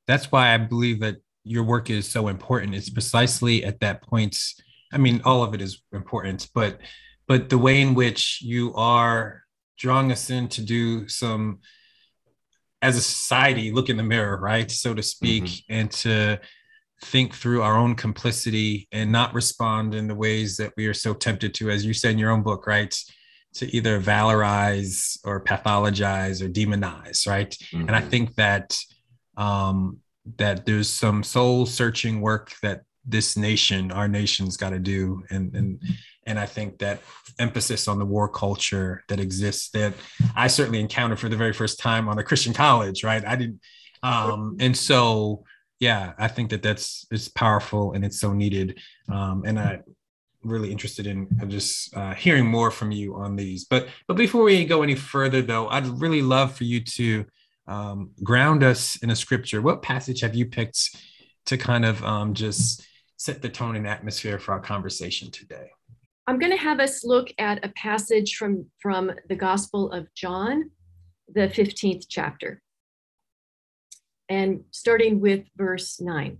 that's 0.08 0.32
why 0.32 0.54
I 0.54 0.58
believe 0.58 1.02
that 1.02 1.18
your 1.44 1.64
work 1.64 1.90
is 1.90 2.10
so 2.10 2.28
important. 2.28 2.76
It's 2.76 2.90
precisely 2.90 3.64
at 3.64 3.80
that 3.82 4.02
point. 4.02 4.38
I 4.94 4.98
mean, 4.98 5.22
all 5.26 5.44
of 5.44 5.54
it 5.54 5.62
is 5.62 5.82
important, 5.92 6.50
but 6.54 6.80
but 7.28 7.50
the 7.50 7.58
way 7.58 7.82
in 7.82 7.94
which 7.94 8.40
you 8.42 8.74
are 8.76 9.44
drawing 9.78 10.12
us 10.12 10.30
in 10.30 10.48
to 10.48 10.62
do 10.62 11.08
some 11.08 11.60
as 12.82 12.98
a 12.98 13.02
society 13.02 13.72
look 13.72 13.90
in 13.90 13.98
the 13.98 14.04
mirror 14.04 14.38
right 14.38 14.70
so 14.72 14.94
to 14.94 15.04
speak 15.04 15.44
mm-hmm. 15.44 15.74
and 15.74 15.92
to 15.92 16.40
think 17.06 17.34
through 17.34 17.62
our 17.62 17.76
own 17.76 17.96
complicity 17.96 18.88
and 18.92 19.12
not 19.12 19.34
respond 19.34 19.94
in 19.94 20.08
the 20.08 20.16
ways 20.16 20.56
that 20.58 20.72
we 20.78 20.88
are 20.88 20.94
so 20.94 21.14
tempted 21.14 21.54
to 21.54 21.70
as 21.70 21.86
you 21.86 21.94
said 21.94 22.12
in 22.12 22.18
your 22.18 22.32
own 22.32 22.42
book 22.42 22.68
right 22.68 22.98
to 23.56 23.76
either 23.76 24.00
valorize 24.00 25.18
or 25.26 25.42
pathologize 25.44 26.42
or 26.42 26.50
demonize 26.50 27.28
right 27.28 27.52
mm-hmm. 27.52 27.82
and 27.82 27.96
i 27.96 28.00
mm-hmm. 28.00 28.10
think 28.10 28.36
that 28.36 28.78
um 29.38 29.98
that 30.38 30.66
there's 30.66 30.90
some 30.90 31.24
soul 31.24 31.66
searching 31.66 32.22
work 32.22 32.54
that 32.62 32.82
this 33.08 33.38
nation 33.38 33.92
our 33.92 34.08
nation's 34.08 34.58
got 34.58 34.72
to 34.72 34.80
do 34.80 35.24
and 35.30 35.56
and 35.56 35.82
and 36.26 36.40
I 36.40 36.46
think 36.46 36.80
that 36.80 37.02
emphasis 37.40 37.88
on 37.88 38.00
the 38.00 38.06
war 38.06 38.28
culture 38.28 39.04
that 39.10 39.20
exists 39.20 39.70
that 39.72 39.94
I 40.36 40.48
certainly 40.48 40.80
encountered 40.80 41.20
for 41.20 41.30
the 41.30 41.38
very 41.38 41.54
first 41.54 41.80
time 41.80 42.10
on 42.10 42.18
a 42.18 42.24
Christian 42.24 42.54
college, 42.54 43.04
right? 43.04 43.24
I 43.26 43.36
didn't, 43.36 43.62
um, 44.02 44.58
and 44.60 44.76
so 44.76 45.44
yeah, 45.80 46.14
I 46.18 46.28
think 46.28 46.50
that 46.50 46.64
that's 46.64 47.06
it's 47.12 47.28
powerful 47.28 47.94
and 47.94 48.04
it's 48.04 48.20
so 48.20 48.34
needed, 48.34 48.80
um, 49.12 49.44
and 49.46 49.60
I 49.60 49.80
really 50.46 50.72
interested 50.72 51.08
in 51.08 51.28
just 51.48 51.96
uh, 51.96 52.14
hearing 52.14 52.46
more 52.46 52.72
from 52.72 52.92
you 52.92 53.16
on 53.16 53.36
these. 53.36 53.66
But 53.66 53.88
but 54.08 54.16
before 54.18 54.44
we 54.44 54.66
go 54.66 54.84
any 54.84 54.96
further, 54.96 55.42
though, 55.42 55.68
I'd 55.68 55.88
really 55.88 56.22
love 56.22 56.56
for 56.56 56.64
you 56.64 56.82
to 56.82 57.26
um, 57.68 58.12
ground 58.24 58.64
us 58.64 58.96
in 58.98 59.10
a 59.10 59.16
scripture. 59.16 59.62
What 59.62 59.82
passage 59.82 60.22
have 60.22 60.36
you 60.36 60.46
picked 60.46 60.96
to 61.48 61.58
kind 61.58 61.86
of 61.86 62.04
um, 62.04 62.34
just 62.34 62.86
set 63.18 63.42
the 63.42 63.50
tone 63.50 63.76
and 63.76 63.88
atmosphere 63.88 64.40
for 64.40 64.54
our 64.54 64.60
conversation 64.60 65.32
today? 65.32 65.70
I'm 66.28 66.40
going 66.40 66.52
to 66.52 66.58
have 66.58 66.80
us 66.80 67.04
look 67.04 67.30
at 67.38 67.64
a 67.64 67.70
passage 67.70 68.36
from, 68.36 68.66
from 68.80 69.12
the 69.30 69.36
Gospel 69.36 69.92
of 69.92 70.08
John, 70.16 70.72
the 71.32 71.42
15th 71.42 72.06
chapter, 72.10 72.62
and 74.28 74.64
starting 74.72 75.20
with 75.20 75.46
verse 75.56 76.02
9. 76.02 76.40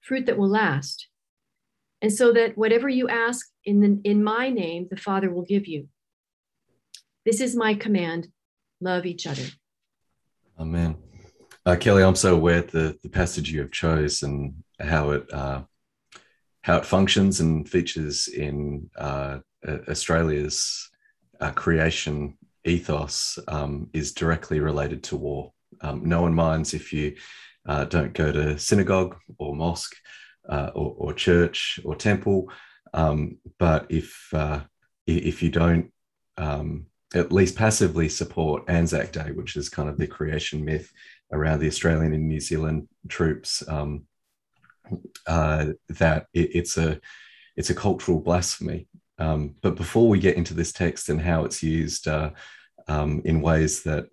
fruit 0.00 0.26
that 0.26 0.38
will 0.38 0.48
last. 0.48 1.08
And 2.02 2.12
so 2.12 2.32
that 2.32 2.56
whatever 2.56 2.88
you 2.88 3.08
ask 3.08 3.46
in, 3.64 3.80
the, 3.80 4.00
in 4.04 4.24
my 4.24 4.48
name, 4.48 4.88
the 4.90 4.96
Father 4.96 5.30
will 5.30 5.44
give 5.44 5.66
you. 5.66 5.88
This 7.26 7.40
is 7.40 7.54
my 7.54 7.74
command 7.74 8.28
love 8.80 9.04
each 9.04 9.26
other. 9.26 9.44
Amen. 10.58 10.96
Uh, 11.66 11.76
Kelly, 11.76 12.02
I'm 12.02 12.14
so 12.14 12.34
aware 12.34 12.62
the, 12.62 12.98
the 13.02 13.08
passage 13.10 13.50
you 13.50 13.60
have 13.60 13.70
chose 13.70 14.22
and 14.22 14.54
how 14.78 15.10
it 15.10 15.32
uh, 15.32 15.62
how 16.62 16.76
it 16.78 16.86
functions 16.86 17.40
and 17.40 17.68
features 17.68 18.28
in 18.28 18.90
uh, 18.96 19.38
Australia's 19.88 20.90
uh, 21.40 21.50
creation 21.52 22.36
ethos 22.64 23.38
um, 23.48 23.88
is 23.92 24.12
directly 24.12 24.60
related 24.60 25.02
to 25.04 25.16
war. 25.16 25.52
Um, 25.80 26.06
no 26.06 26.22
one 26.22 26.34
minds 26.34 26.74
if 26.74 26.92
you 26.92 27.16
uh, 27.66 27.84
don't 27.84 28.14
go 28.14 28.32
to 28.32 28.58
synagogue 28.58 29.16
or 29.38 29.54
mosque 29.54 29.94
uh, 30.48 30.70
or, 30.74 30.94
or, 30.96 31.12
church 31.12 31.78
or 31.84 31.94
temple, 31.94 32.50
um, 32.94 33.38
but 33.58 33.86
if 33.90 34.28
uh, 34.32 34.60
if 35.06 35.42
you 35.42 35.50
don't 35.50 35.92
um, 36.38 36.86
at 37.14 37.32
least 37.32 37.56
passively 37.56 38.08
support 38.08 38.64
Anzac 38.68 39.12
Day, 39.12 39.32
which 39.32 39.56
is 39.56 39.68
kind 39.68 39.88
of 39.88 39.98
the 39.98 40.06
creation 40.06 40.64
myth 40.64 40.90
around 41.32 41.60
the 41.60 41.68
Australian 41.68 42.12
and 42.12 42.28
New 42.28 42.40
Zealand 42.40 42.88
troops 43.08 43.62
um, 43.68 44.06
uh, 45.26 45.66
that 45.88 46.26
it, 46.32 46.54
it's 46.54 46.76
a 46.76 47.00
it's 47.56 47.70
a 47.70 47.74
cultural 47.74 48.20
blasphemy. 48.20 48.88
Um, 49.18 49.54
but 49.60 49.74
before 49.74 50.08
we 50.08 50.18
get 50.18 50.36
into 50.36 50.54
this 50.54 50.72
text 50.72 51.08
and 51.10 51.20
how 51.20 51.44
it's 51.44 51.62
used 51.62 52.08
uh, 52.08 52.30
um, 52.88 53.20
in 53.24 53.42
ways 53.42 53.82
that 53.82 54.06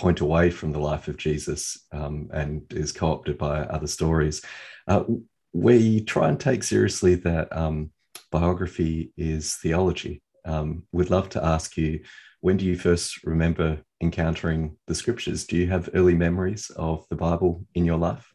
point 0.00 0.20
away 0.20 0.50
from 0.50 0.72
the 0.72 0.78
life 0.78 1.08
of 1.08 1.18
Jesus 1.18 1.86
um, 1.92 2.30
and 2.32 2.62
is 2.72 2.90
co-opted 2.90 3.36
by 3.36 3.60
other 3.60 3.86
stories, 3.86 4.40
uh, 4.88 5.04
we 5.52 6.00
try 6.00 6.30
and 6.30 6.40
take 6.40 6.62
seriously 6.62 7.16
that 7.16 7.54
um, 7.54 7.90
biography 8.30 9.12
is 9.18 9.56
theology. 9.56 10.22
Um, 10.46 10.84
we'd 10.90 11.10
love 11.10 11.28
to 11.30 11.44
ask 11.44 11.76
you, 11.76 12.00
when 12.40 12.56
do 12.56 12.64
you 12.64 12.78
first 12.78 13.22
remember 13.24 13.82
encountering 14.00 14.78
the 14.86 14.94
scriptures? 14.94 15.44
Do 15.44 15.58
you 15.58 15.66
have 15.66 15.90
early 15.92 16.14
memories 16.14 16.70
of 16.70 17.06
the 17.10 17.16
Bible 17.16 17.66
in 17.74 17.84
your 17.84 17.98
life? 17.98 18.32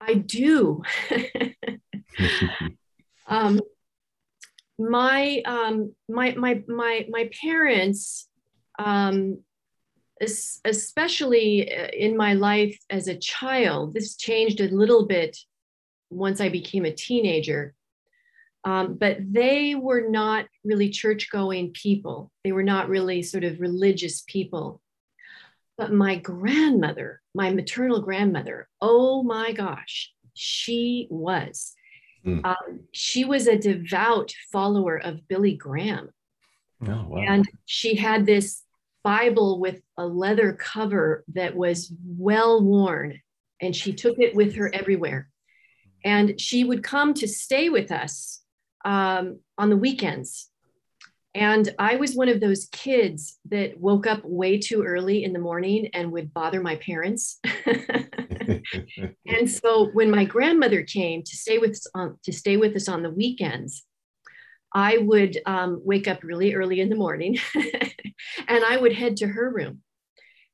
I 0.00 0.14
do. 0.14 0.82
um, 3.26 3.60
my 4.78 5.42
um, 5.44 5.94
my 6.08 6.34
my 6.34 6.62
my 6.66 7.06
my 7.10 7.30
parents, 7.42 8.28
um, 8.78 9.42
especially 10.20 11.74
uh, 11.74 11.88
in 11.88 12.16
my 12.16 12.34
life 12.34 12.78
as 12.90 13.08
a 13.08 13.18
child, 13.18 13.94
this 13.94 14.16
changed 14.16 14.60
a 14.60 14.68
little 14.68 15.06
bit 15.06 15.36
once 16.10 16.40
I 16.40 16.48
became 16.48 16.84
a 16.84 16.92
teenager. 16.92 17.74
Um, 18.64 18.94
but 18.94 19.18
they 19.20 19.74
were 19.74 20.08
not 20.08 20.46
really 20.64 20.88
church 20.88 21.30
going 21.30 21.72
people. 21.72 22.30
They 22.44 22.52
were 22.52 22.62
not 22.62 22.88
really 22.88 23.22
sort 23.22 23.44
of 23.44 23.60
religious 23.60 24.22
people. 24.26 24.80
But 25.76 25.92
my 25.92 26.16
grandmother, 26.16 27.20
my 27.34 27.50
maternal 27.50 28.00
grandmother, 28.00 28.68
oh 28.80 29.22
my 29.22 29.52
gosh, 29.52 30.12
she 30.32 31.08
was. 31.10 31.74
Mm. 32.24 32.44
Um, 32.44 32.80
she 32.92 33.24
was 33.24 33.46
a 33.46 33.58
devout 33.58 34.32
follower 34.50 34.96
of 34.96 35.28
Billy 35.28 35.54
Graham. 35.54 36.10
Oh, 36.86 37.06
wow. 37.08 37.18
And 37.18 37.46
she 37.66 37.96
had 37.96 38.24
this 38.24 38.63
Bible 39.04 39.60
with 39.60 39.80
a 39.96 40.06
leather 40.06 40.52
cover 40.54 41.24
that 41.34 41.54
was 41.54 41.92
well 42.04 42.64
worn, 42.64 43.20
and 43.60 43.76
she 43.76 43.92
took 43.92 44.18
it 44.18 44.34
with 44.34 44.56
her 44.56 44.74
everywhere. 44.74 45.28
And 46.04 46.40
she 46.40 46.64
would 46.64 46.82
come 46.82 47.14
to 47.14 47.28
stay 47.28 47.68
with 47.68 47.92
us 47.92 48.42
um, 48.84 49.38
on 49.56 49.70
the 49.70 49.76
weekends. 49.76 50.50
And 51.34 51.68
I 51.78 51.96
was 51.96 52.14
one 52.14 52.28
of 52.28 52.40
those 52.40 52.66
kids 52.66 53.38
that 53.50 53.78
woke 53.78 54.06
up 54.06 54.24
way 54.24 54.58
too 54.58 54.82
early 54.82 55.24
in 55.24 55.32
the 55.32 55.38
morning 55.38 55.88
and 55.92 56.12
would 56.12 56.32
bother 56.32 56.60
my 56.60 56.76
parents. 56.76 57.40
and 59.26 59.50
so 59.50 59.90
when 59.92 60.10
my 60.10 60.24
grandmother 60.24 60.82
came 60.82 61.22
to 61.24 61.36
stay 61.36 61.58
with 61.58 61.72
us 61.72 61.86
on, 61.94 62.18
to 62.24 62.32
stay 62.32 62.56
with 62.56 62.76
us 62.76 62.88
on 62.88 63.02
the 63.02 63.10
weekends, 63.10 63.84
I 64.74 64.98
would 64.98 65.38
um, 65.46 65.80
wake 65.84 66.08
up 66.08 66.24
really 66.24 66.54
early 66.54 66.80
in 66.80 66.90
the 66.90 66.96
morning 66.96 67.38
and 67.54 68.64
I 68.64 68.76
would 68.76 68.92
head 68.92 69.16
to 69.18 69.28
her 69.28 69.50
room. 69.50 69.82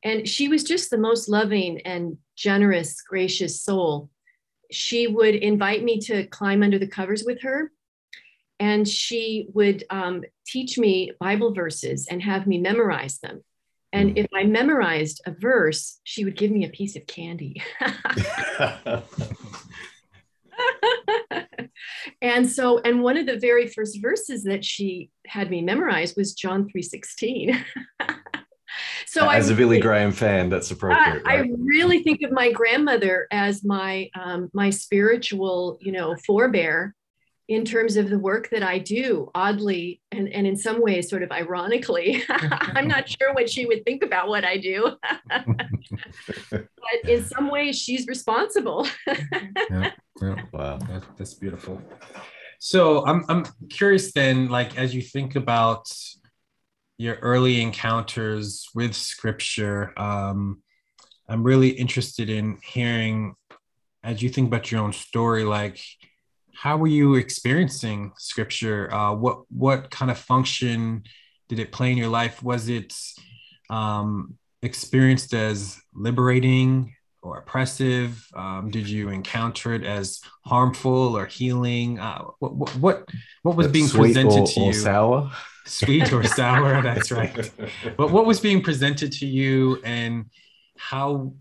And 0.05 0.29
she 0.29 0.49
was 0.49 0.63
just 0.63 0.91
the 0.91 0.99
most 0.99 1.29
loving 1.29 1.81
and 1.83 2.19
generous, 2.37 3.01
gracious 3.03 3.63
soul. 3.63 4.11
She 4.71 5.07
would 5.07 5.35
invite 5.35 5.83
me 5.83 5.99
to 6.01 6.27
climb 6.27 6.63
under 6.63 6.79
the 6.79 6.87
covers 6.87 7.25
with 7.25 7.43
her 7.43 7.73
and 8.61 8.87
she 8.87 9.49
would 9.55 9.85
um, 9.89 10.23
teach 10.47 10.79
me 10.79 11.13
Bible 11.19 11.55
verses 11.55 12.07
and 12.11 12.23
have 12.23 12.47
me 12.47 12.59
memorize 12.59 13.19
them. 13.19 13.43
And 13.93 14.19
if 14.19 14.27
I 14.35 14.45
memorized 14.45 15.23
a 15.27 15.33
verse, 15.33 15.99
she 16.05 16.25
would 16.25 16.37
give 16.37 16.51
me 16.51 16.65
a 16.65 16.71
piece 16.71 16.95
of 16.95 17.07
candy. 17.07 17.63
and 22.23 22.51
so, 22.51 22.79
and 22.81 23.03
one 23.03 23.17
of 23.17 23.27
the 23.27 23.39
very 23.39 23.67
first 23.67 24.01
verses 24.01 24.45
that 24.45 24.65
she 24.65 25.11
had 25.27 25.51
me 25.51 25.63
memorize 25.63 26.17
was 26.17 26.35
John 26.35 26.69
3:16. 26.69 27.63
so 29.07 29.27
I 29.27 29.37
as 29.37 29.51
I, 29.51 29.55
a 29.55 29.57
Billy 29.57 29.81
Graham 29.81 30.13
fan, 30.13 30.49
that's 30.49 30.71
appropriate. 30.71 31.23
I, 31.27 31.41
right? 31.41 31.51
I 31.51 31.53
really 31.59 32.03
think 32.03 32.23
of 32.23 32.33
my 32.33 32.53
grandmother 32.53 33.27
as 33.31 33.65
my 33.65 34.09
um, 34.19 34.51
my 34.53 34.71
spiritual, 34.71 35.79
you 35.81 35.93
know, 35.93 36.17
forebear 36.27 36.95
in 37.51 37.65
terms 37.65 37.97
of 37.97 38.09
the 38.09 38.19
work 38.19 38.49
that 38.51 38.63
I 38.63 38.79
do, 38.79 39.29
oddly, 39.35 40.01
and, 40.13 40.29
and 40.29 40.47
in 40.47 40.57
some 40.57 40.81
ways, 40.81 41.11
sort 41.11 41.25
of 41.25 41.33
ironically. 41.33 42.23
I'm 42.31 42.87
not 42.87 43.09
sure 43.21 43.35
what 43.35 43.51
she 43.51 43.67
would 43.67 43.85
think 43.85 44.05
about 44.05 44.29
what 44.29 44.45
I 44.45 44.57
do. 44.57 44.93
but 46.49 46.65
in 47.09 47.25
some 47.25 47.51
ways, 47.51 47.77
she's 47.77 48.07
responsible. 48.07 48.87
yeah, 49.09 49.91
yeah. 50.23 50.43
Wow. 50.53 50.79
That, 50.79 51.03
that's 51.19 51.35
beautiful. 51.35 51.83
So 52.61 53.05
I'm, 53.05 53.25
I'm 53.29 53.45
curious 53.69 54.13
then, 54.13 54.49
like, 54.49 54.79
as 54.79 54.95
you 54.95 55.03
think 55.03 55.35
about 55.35 55.93
your 56.99 57.17
early 57.17 57.61
encounters 57.61 58.69
with 58.77 58.95
scripture, 58.95 59.93
um, 59.99 60.63
I'm 61.29 61.43
really 61.43 61.71
interested 61.71 62.31
in 62.31 62.59
hearing, 62.63 63.35
as 64.05 64.23
you 64.23 64.29
think 64.29 64.47
about 64.47 64.71
your 64.71 64.83
own 64.83 64.93
story, 64.93 65.43
like, 65.43 65.81
how 66.55 66.77
were 66.77 66.87
you 66.87 67.15
experiencing 67.15 68.13
scripture? 68.19 68.93
Uh, 68.93 69.15
what 69.15 69.43
what 69.51 69.91
kind 69.91 70.11
of 70.11 70.19
function 70.19 71.05
did 71.49 71.59
it 71.59 71.73
play 71.73 71.91
in 71.93 71.99
your 71.99 72.09
life? 72.09 72.43
Was 72.43 72.69
it 72.69 72.95
um, 73.69 74.39
experienced 74.63 75.35
as 75.35 75.79
liberating 75.95 76.95
or 77.23 77.39
oppressive? 77.39 78.27
Um, 78.35 78.71
did 78.71 78.89
you 78.89 79.09
encounter 79.11 79.75
it 79.75 79.85
as 79.85 80.21
harmful 80.45 81.17
or 81.17 81.27
healing? 81.27 81.99
Uh, 81.99 82.25
what, 82.39 82.77
what, 82.77 83.09
what 83.43 83.57
was 83.57 83.69
being 83.69 83.89
presented 83.89 84.41
or, 84.41 84.47
to 84.47 84.61
you? 84.61 84.73
sour? 84.73 85.31
Sweet 85.67 86.13
or 86.13 86.25
sour? 86.39 86.83
that's 86.83 87.11
right. 87.11 87.51
But 87.97 88.11
what 88.11 88.27
was 88.27 88.41
being 88.41 88.63
presented 88.63 89.13
to 89.13 89.27
you, 89.27 89.81
and 89.85 90.27
how 90.77 91.35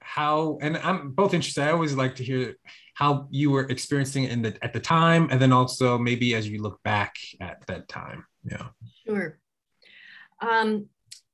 how? 0.00 0.58
And 0.60 0.76
I'm 0.76 1.10
both 1.10 1.34
interested. 1.34 1.64
I 1.64 1.70
always 1.70 1.94
like 1.94 2.16
to 2.16 2.24
hear 2.24 2.56
how 2.94 3.26
you 3.30 3.50
were 3.50 3.64
experiencing 3.68 4.24
it 4.24 4.32
in 4.32 4.42
the 4.42 4.64
at 4.64 4.72
the 4.72 4.80
time 4.80 5.28
and 5.30 5.40
then 5.40 5.52
also 5.52 5.98
maybe 5.98 6.34
as 6.34 6.48
you 6.48 6.62
look 6.62 6.82
back 6.82 7.16
at 7.40 7.64
that 7.66 7.88
time 7.88 8.24
yeah. 8.44 8.68
Sure. 9.06 9.38
Um, 10.40 10.86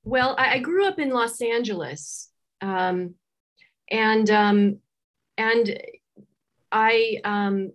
well 0.05 0.35
I, 0.39 0.55
I, 0.55 0.59
grew 0.61 0.87
up 0.87 0.99
in 0.99 1.11
los 1.11 1.41
angeles 1.41 2.31
um, 2.61 3.15
and 3.91 4.31
um, 4.31 4.79
and 5.37 5.81
i 6.73 7.19
um, 7.25 7.73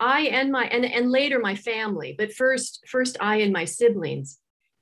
i 0.00 0.22
and 0.22 0.50
my 0.50 0.64
and, 0.64 0.84
and 0.84 1.10
later 1.10 1.38
my 1.38 1.54
family 1.54 2.14
but 2.16 2.32
first 2.32 2.84
first 2.88 3.16
i 3.20 3.36
and 3.36 3.52
my 3.52 3.64
siblings 3.64 4.38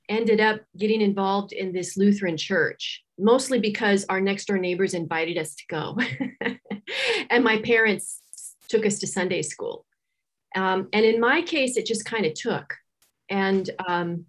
ended 0.09 0.39
up 0.39 0.61
getting 0.77 1.01
involved 1.01 1.51
in 1.53 1.71
this 1.71 1.97
lutheran 1.97 2.37
church 2.37 3.03
mostly 3.19 3.59
because 3.59 4.05
our 4.09 4.19
next 4.19 4.45
door 4.45 4.57
neighbors 4.57 4.95
invited 4.95 5.37
us 5.37 5.53
to 5.55 5.63
go. 5.69 5.97
And 7.29 7.43
my 7.43 7.61
parents 7.61 8.19
took 8.71 8.85
us 8.85 8.99
to 8.99 9.07
Sunday 9.07 9.41
school. 9.41 9.85
Um, 10.55 10.87
and 10.93 11.05
in 11.05 11.19
my 11.19 11.41
case, 11.41 11.77
it 11.77 11.85
just 11.85 12.05
kind 12.05 12.25
of 12.25 12.33
took. 12.33 12.73
And 13.29 13.69
um, 13.87 14.25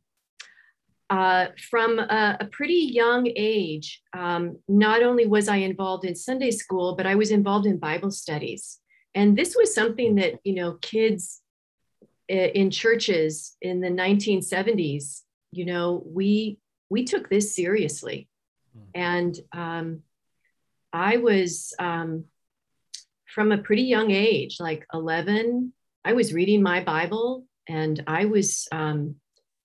uh, 1.10 1.46
from 1.70 1.98
a, 1.98 2.36
a, 2.40 2.46
pretty 2.46 2.90
young 2.92 3.28
age, 3.36 4.00
um, 4.16 4.58
not 4.68 5.02
only 5.02 5.26
was 5.26 5.48
I 5.48 5.56
involved 5.56 6.04
in 6.04 6.14
Sunday 6.14 6.50
school, 6.50 6.94
but 6.96 7.06
I 7.06 7.16
was 7.16 7.30
involved 7.30 7.66
in 7.66 7.78
Bible 7.78 8.10
studies. 8.10 8.78
And 9.14 9.36
this 9.36 9.56
was 9.56 9.74
something 9.74 10.14
that, 10.16 10.34
you 10.44 10.54
know, 10.54 10.74
kids 10.80 11.42
in 12.28 12.70
churches 12.70 13.56
in 13.60 13.80
the 13.80 13.90
1970s, 13.90 15.22
you 15.50 15.66
know, 15.66 16.02
we 16.06 16.58
we 16.88 17.04
took 17.04 17.28
this 17.28 17.54
seriously. 17.54 18.28
Hmm. 18.72 18.84
And 18.94 19.40
um, 19.52 20.02
I 20.92 21.16
was 21.18 21.74
um, 21.78 22.24
from 23.32 23.50
a 23.50 23.58
pretty 23.58 23.82
young 23.82 24.10
age, 24.10 24.58
like 24.60 24.86
11, 24.92 25.72
I 26.04 26.12
was 26.12 26.34
reading 26.34 26.62
my 26.62 26.82
Bible 26.82 27.46
and 27.68 28.02
I 28.06 28.26
was 28.26 28.68
um, 28.72 29.16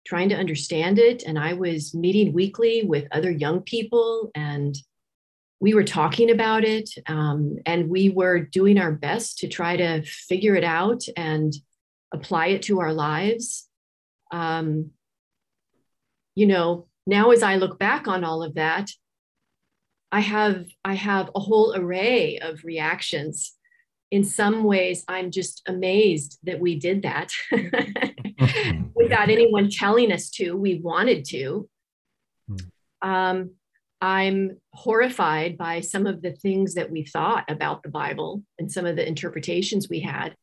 trying 0.06 0.30
to 0.30 0.36
understand 0.36 1.00
it. 1.00 1.24
And 1.24 1.38
I 1.38 1.54
was 1.54 1.94
meeting 1.94 2.32
weekly 2.32 2.84
with 2.84 3.08
other 3.12 3.30
young 3.32 3.62
people 3.62 4.32
and 4.34 4.76
we 5.60 5.74
were 5.74 5.84
talking 5.84 6.32
about 6.32 6.64
it. 6.64 6.90
Um, 7.08 7.58
and 7.66 7.90
we 7.90 8.10
were 8.10 8.40
doing 8.40 8.78
our 8.78 8.92
best 8.92 9.40
to 9.40 9.48
try 9.48 9.76
to 9.76 10.04
figure 10.04 10.56
it 10.56 10.64
out 10.64 11.04
and 11.18 11.54
apply 12.14 12.48
it 12.48 12.62
to 12.64 12.80
our 12.80 12.94
lives. 12.94 13.68
Um, 14.32 14.92
you 16.36 16.46
know, 16.46 16.88
now 17.06 17.32
as 17.32 17.44
I 17.44 17.56
look 17.56 17.80
back 17.80 18.08
on 18.08 18.24
all 18.24 18.44
of 18.44 18.56
that, 18.56 18.92
I 20.10 20.22
have 20.22 20.68
I 20.86 20.94
have 20.94 21.32
a 21.36 21.40
whole 21.40 21.76
array 21.76 22.40
of 22.40 22.64
reactions 22.64 23.57
in 24.12 24.24
some 24.24 24.64
ways, 24.64 25.04
I'm 25.08 25.32
just 25.32 25.64
amazed 25.68 26.40
that 26.44 26.60
we 26.60 26.80
did 26.80 27.02
that 27.04 27.32
without 28.96 29.30
anyone 29.30 29.70
telling 29.70 30.12
us 30.12 30.30
to. 30.32 30.56
We 30.56 30.80
wanted 30.80 31.26
to. 31.26 31.70
Hmm. 32.48 33.10
Um, 33.10 33.52
I'm 34.00 34.58
horrified 34.74 35.58
by 35.58 35.82
some 35.82 36.06
of 36.06 36.22
the 36.22 36.32
things 36.32 36.76
that 36.76 36.92
we 36.92 37.04
thought 37.04 37.46
about 37.50 37.84
the 37.84 37.90
Bible 37.90 38.44
and 38.60 38.72
some 38.72 38.86
of 38.86 38.96
the 38.96 39.08
interpretations 39.08 39.90
we 39.90 40.02
had. 40.02 40.36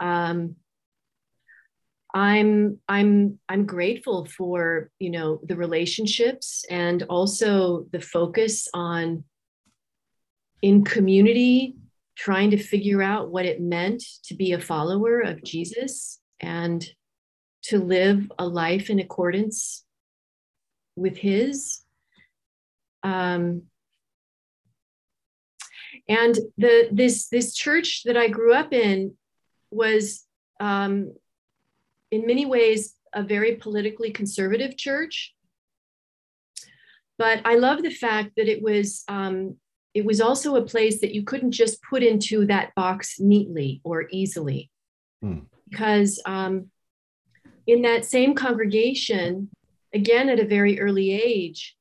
Um, 0.00 0.56
I'm 2.12 2.78
I'm 2.88 3.38
I'm 3.48 3.66
grateful 3.66 4.26
for 4.26 4.90
you 4.98 5.10
know 5.10 5.40
the 5.44 5.56
relationships 5.56 6.64
and 6.68 7.04
also 7.04 7.86
the 7.92 8.00
focus 8.00 8.68
on 8.74 9.24
in 10.60 10.84
community 10.84 11.76
trying 12.20 12.50
to 12.50 12.62
figure 12.62 13.00
out 13.00 13.30
what 13.30 13.46
it 13.46 13.62
meant 13.62 14.04
to 14.22 14.34
be 14.34 14.52
a 14.52 14.60
follower 14.60 15.20
of 15.20 15.42
Jesus 15.42 16.20
and 16.38 16.86
to 17.62 17.78
live 17.78 18.30
a 18.38 18.46
life 18.46 18.90
in 18.90 18.98
accordance 18.98 19.86
with 20.96 21.16
his. 21.16 21.80
Um, 23.02 23.62
and 26.10 26.38
the 26.58 26.90
this 26.92 27.28
this 27.28 27.54
church 27.54 28.02
that 28.04 28.18
I 28.18 28.28
grew 28.28 28.52
up 28.52 28.74
in 28.74 29.14
was 29.70 30.26
um, 30.60 31.14
in 32.10 32.26
many 32.26 32.44
ways 32.44 32.96
a 33.14 33.22
very 33.22 33.56
politically 33.56 34.10
conservative 34.10 34.76
church. 34.76 35.34
But 37.16 37.40
I 37.46 37.54
love 37.54 37.82
the 37.82 37.90
fact 37.90 38.32
that 38.36 38.48
it 38.48 38.62
was 38.62 39.04
um, 39.08 39.56
it 39.94 40.04
was 40.04 40.20
also 40.20 40.56
a 40.56 40.64
place 40.64 41.00
that 41.00 41.14
you 41.14 41.24
couldn't 41.24 41.52
just 41.52 41.82
put 41.82 42.02
into 42.02 42.46
that 42.46 42.74
box 42.74 43.18
neatly 43.18 43.80
or 43.84 44.06
easily. 44.10 44.70
Hmm. 45.20 45.40
Because 45.68 46.20
um, 46.26 46.70
in 47.66 47.82
that 47.82 48.04
same 48.04 48.34
congregation, 48.34 49.50
again 49.94 50.28
at 50.28 50.40
a 50.40 50.46
very 50.46 50.80
early 50.80 51.12
age, 51.12 51.76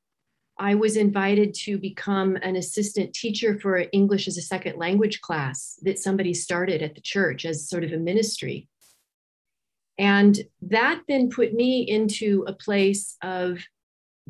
I 0.59 0.75
was 0.75 0.97
invited 0.97 1.53
to 1.65 1.77
become 1.77 2.35
an 2.35 2.57
assistant 2.57 3.13
teacher 3.13 3.57
for 3.59 3.85
English 3.93 4.27
as 4.27 4.37
a 4.37 4.41
second 4.41 4.77
language 4.77 5.21
class 5.21 5.79
that 5.83 5.99
somebody 5.99 6.33
started 6.33 6.81
at 6.81 6.95
the 6.95 7.01
church 7.01 7.45
as 7.45 7.69
sort 7.69 7.85
of 7.85 7.93
a 7.93 7.97
ministry. 7.97 8.67
And 9.97 10.37
that 10.63 11.01
then 11.07 11.29
put 11.29 11.53
me 11.53 11.81
into 11.81 12.43
a 12.45 12.53
place 12.53 13.15
of 13.21 13.59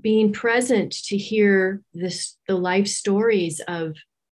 being 0.02 0.34
present 0.34 0.92
to 1.06 1.18
hear 1.18 1.82
this, 1.94 2.38
the 2.48 2.56
life 2.56 2.88
stories 2.88 3.60
of 3.68 3.96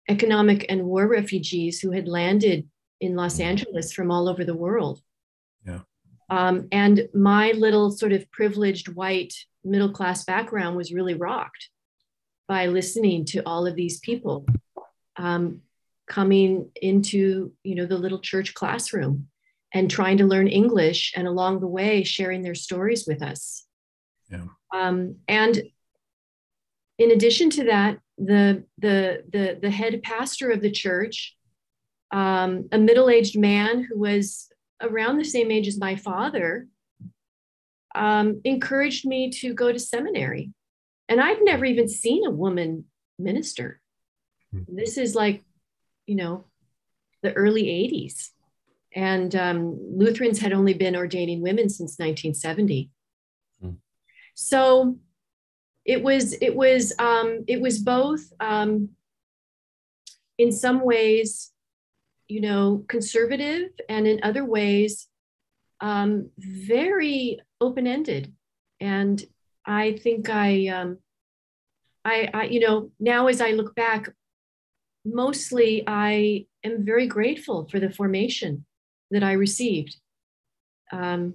economic 0.08 0.66
and 0.70 0.84
war 0.84 1.08
refugees 1.08 1.80
who 1.80 1.92
had 1.92 2.08
landed 2.08 2.68
in 3.00 3.16
Los 3.16 3.36
mm-hmm. 3.36 3.44
Angeles 3.44 3.94
from 3.94 4.12
all 4.12 4.28
over 4.28 4.44
the 4.44 4.56
world. 4.56 5.02
Yeah. 5.66 5.80
Um, 6.30 6.68
and 6.72 7.08
my 7.14 7.52
little 7.52 7.92
sort 7.92 8.14
of 8.14 8.30
privileged 8.32 8.90
white 8.90 9.34
middle 9.64 9.92
class 9.92 10.26
background 10.26 10.78
was 10.78 10.94
really 10.94 11.16
rocked 11.16 11.70
by 12.48 12.68
listening 12.68 13.26
to 13.26 13.40
all 13.46 13.68
of 13.68 13.76
these 13.76 14.00
people 14.00 14.46
um, 15.18 15.62
coming 16.08 16.72
into 16.82 17.52
you 17.64 17.76
know 17.76 17.86
the 17.86 17.98
little 17.98 18.20
church 18.20 18.54
classroom 18.54 19.28
and 19.74 19.92
trying 19.92 20.18
to 20.18 20.26
learn 20.26 20.48
English 20.48 21.14
and 21.16 21.28
along 21.28 21.60
the 21.60 21.68
way 21.68 22.04
sharing 22.04 22.42
their 22.42 22.56
stories 22.56 23.06
with 23.06 23.22
us. 23.22 23.66
Yeah. 24.32 24.46
Um, 24.74 25.16
and 25.28 25.62
in 26.98 27.12
addition 27.12 27.50
to 27.52 27.66
that, 27.66 28.00
the, 28.18 28.64
the, 28.78 29.24
the, 29.32 29.58
the 29.62 29.70
head 29.70 30.02
pastor 30.04 30.52
of 30.52 30.62
the 30.62 30.72
church, 30.72 31.36
um, 32.12 32.68
a 32.72 32.78
middle 32.78 33.10
aged 33.10 33.38
man 33.38 33.84
who 33.84 34.00
was 34.00 34.50
around 34.82 35.18
the 35.18 35.26
same 35.26 35.52
age 35.52 35.68
as 35.68 35.78
my 35.78 35.96
father, 35.96 36.68
um, 37.96 38.42
encouraged 38.44 39.06
me 39.06 39.30
to 39.30 39.54
go 39.54 39.72
to 39.72 39.80
seminary. 39.80 40.52
And 41.08 41.20
I've 41.20 41.42
never 41.42 41.66
even 41.66 41.88
seen 41.88 42.26
a 42.26 42.32
woman 42.32 42.86
minister. 43.18 43.82
Mm-hmm. 44.54 44.76
This 44.76 44.98
is 44.98 45.16
like, 45.16 45.44
you 46.06 46.16
know, 46.16 46.46
the 47.22 47.34
early 47.34 47.64
80s. 47.64 48.30
And 48.96 49.36
um, 49.36 49.78
Lutherans 49.98 50.40
had 50.40 50.54
only 50.54 50.74
been 50.74 50.96
ordaining 50.96 51.42
women 51.42 51.70
since 51.70 52.00
1970. 52.00 52.90
So 54.36 54.98
it 55.86 56.04
was, 56.04 56.34
it 56.42 56.56
was, 56.56 56.94
um, 57.00 57.44
it 57.48 57.60
was 57.60 57.80
both 57.80 58.22
um, 58.40 58.90
in 60.38 60.52
some 60.52 60.84
ways, 60.84 61.52
you 62.28 62.42
know, 62.42 62.86
conservative 62.88 63.70
and 63.88 64.08
in 64.08 64.20
other 64.24 64.46
ways, 64.46 65.08
um, 65.82 66.30
very 66.38 67.40
open-ended. 67.60 68.34
And 68.80 69.24
I 69.66 69.94
think 69.94 70.30
I, 70.30 70.68
um, 70.68 71.00
I, 72.06 72.30
I, 72.34 72.44
you 72.46 72.60
know, 72.60 72.92
now 73.00 73.28
as 73.28 73.42
I 73.42 73.52
look 73.52 73.76
back, 73.76 74.10
mostly 75.06 75.84
I 75.88 76.46
am 76.64 76.86
very 76.86 77.08
grateful 77.08 77.68
for 77.70 77.80
the 77.80 77.90
formation 77.90 78.66
that 79.12 79.24
I 79.24 79.34
received 79.34 79.98
um, 80.92 81.34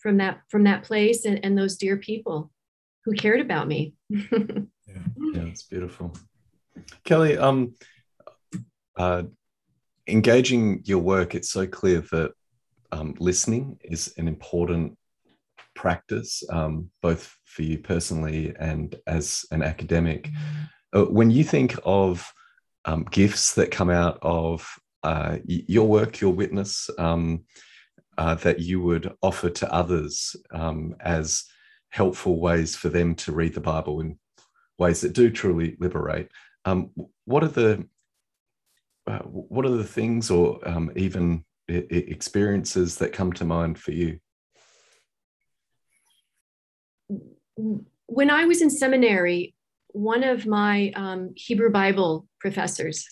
from 0.00 0.16
that 0.18 0.40
from 0.48 0.64
that 0.64 0.84
place 0.84 1.24
and, 1.24 1.44
and 1.44 1.56
those 1.56 1.76
dear 1.76 1.96
people 1.96 2.50
who 3.04 3.12
cared 3.12 3.40
about 3.40 3.68
me. 3.68 3.94
yeah, 4.08 4.18
yeah, 4.88 5.42
it's 5.42 5.62
beautiful. 5.62 6.12
Kelly, 7.04 7.38
um, 7.38 7.74
uh, 8.96 9.22
engaging 10.06 10.82
your 10.84 10.98
work, 10.98 11.34
it's 11.34 11.50
so 11.50 11.66
clear 11.66 12.00
that 12.12 12.32
um, 12.92 13.14
listening 13.18 13.78
is 13.82 14.12
an 14.18 14.28
important 14.28 14.96
practice, 15.74 16.42
um, 16.50 16.90
both 17.00 17.36
for 17.44 17.62
you 17.62 17.78
personally 17.78 18.54
and 18.58 18.96
as 19.06 19.44
an 19.50 19.62
academic. 19.62 20.28
Uh, 20.94 21.04
when 21.04 21.30
you 21.30 21.44
think 21.44 21.78
of 21.84 22.30
um, 22.84 23.06
gifts 23.10 23.54
that 23.54 23.70
come 23.70 23.90
out 23.90 24.18
of 24.22 24.68
uh, 25.02 25.38
your 25.46 25.86
work, 25.86 26.20
your 26.20 26.32
witness, 26.32 26.90
um, 26.98 27.44
uh, 28.20 28.34
that 28.34 28.60
you 28.60 28.82
would 28.82 29.10
offer 29.22 29.48
to 29.48 29.72
others 29.72 30.36
um, 30.52 30.94
as 31.00 31.44
helpful 31.88 32.38
ways 32.38 32.76
for 32.76 32.90
them 32.90 33.14
to 33.14 33.32
read 33.32 33.54
the 33.54 33.62
Bible 33.62 34.00
in 34.00 34.18
ways 34.78 35.00
that 35.00 35.14
do 35.14 35.30
truly 35.30 35.74
liberate. 35.80 36.28
Um, 36.66 36.90
what 37.24 37.42
are 37.42 37.48
the 37.48 37.86
uh, 39.06 39.20
what 39.20 39.64
are 39.64 39.70
the 39.70 39.84
things 39.84 40.30
or 40.30 40.60
um, 40.68 40.92
even 40.96 41.46
experiences 41.66 42.96
that 42.96 43.14
come 43.14 43.32
to 43.32 43.46
mind 43.46 43.78
for 43.78 43.92
you? 43.92 44.20
When 47.56 48.28
I 48.28 48.44
was 48.44 48.60
in 48.60 48.68
seminary, 48.68 49.54
one 49.88 50.24
of 50.24 50.46
my 50.46 50.92
um, 50.94 51.32
Hebrew 51.36 51.70
Bible 51.70 52.28
professors 52.38 53.06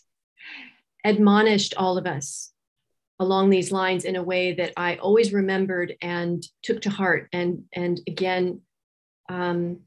admonished 1.03 1.73
all 1.79 1.97
of 1.97 2.07
us 2.07 2.53
along 3.21 3.51
these 3.51 3.73
lines 3.73 4.05
in 4.05 4.17
a 4.17 4.23
way 4.23 4.53
that 4.55 4.73
I 4.77 4.97
always 4.97 5.33
remembered 5.33 5.97
and 6.01 6.43
took 6.63 6.81
to 6.83 6.91
heart. 6.91 7.29
And, 7.33 7.65
and 7.73 8.01
again, 8.07 8.61
um, 9.29 9.81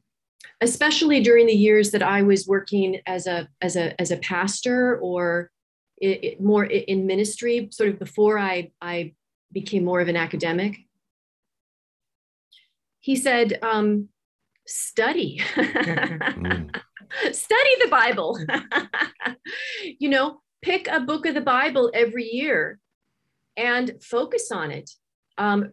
especially 0.59 1.21
during 1.21 1.47
the 1.47 1.53
years 1.53 1.91
that 1.91 2.03
I 2.03 2.23
was 2.23 2.47
working 2.47 2.99
as 3.05 3.27
a, 3.27 3.47
as 3.61 3.75
a, 3.75 3.99
as 3.99 4.11
a 4.11 4.17
pastor 4.17 4.97
or 4.99 5.49
it, 5.97 6.23
it 6.23 6.41
more 6.41 6.65
in 6.65 7.05
ministry, 7.05 7.69
sort 7.71 7.89
of 7.89 7.99
before 7.99 8.37
I, 8.37 8.71
I 8.81 9.13
became 9.51 9.85
more 9.85 10.01
of 10.01 10.07
an 10.07 10.17
academic. 10.17 10.77
He 12.99 13.15
said, 13.15 13.59
um, 13.61 14.09
study. 14.67 15.41
Study 17.31 17.75
the 17.81 17.89
Bible. 17.89 18.39
you 19.99 20.09
know, 20.09 20.41
pick 20.61 20.87
a 20.87 20.99
book 20.99 21.25
of 21.25 21.33
the 21.33 21.41
Bible 21.41 21.91
every 21.93 22.23
year 22.23 22.79
and 23.57 23.91
focus 24.01 24.51
on 24.51 24.71
it. 24.71 24.89
Um, 25.37 25.71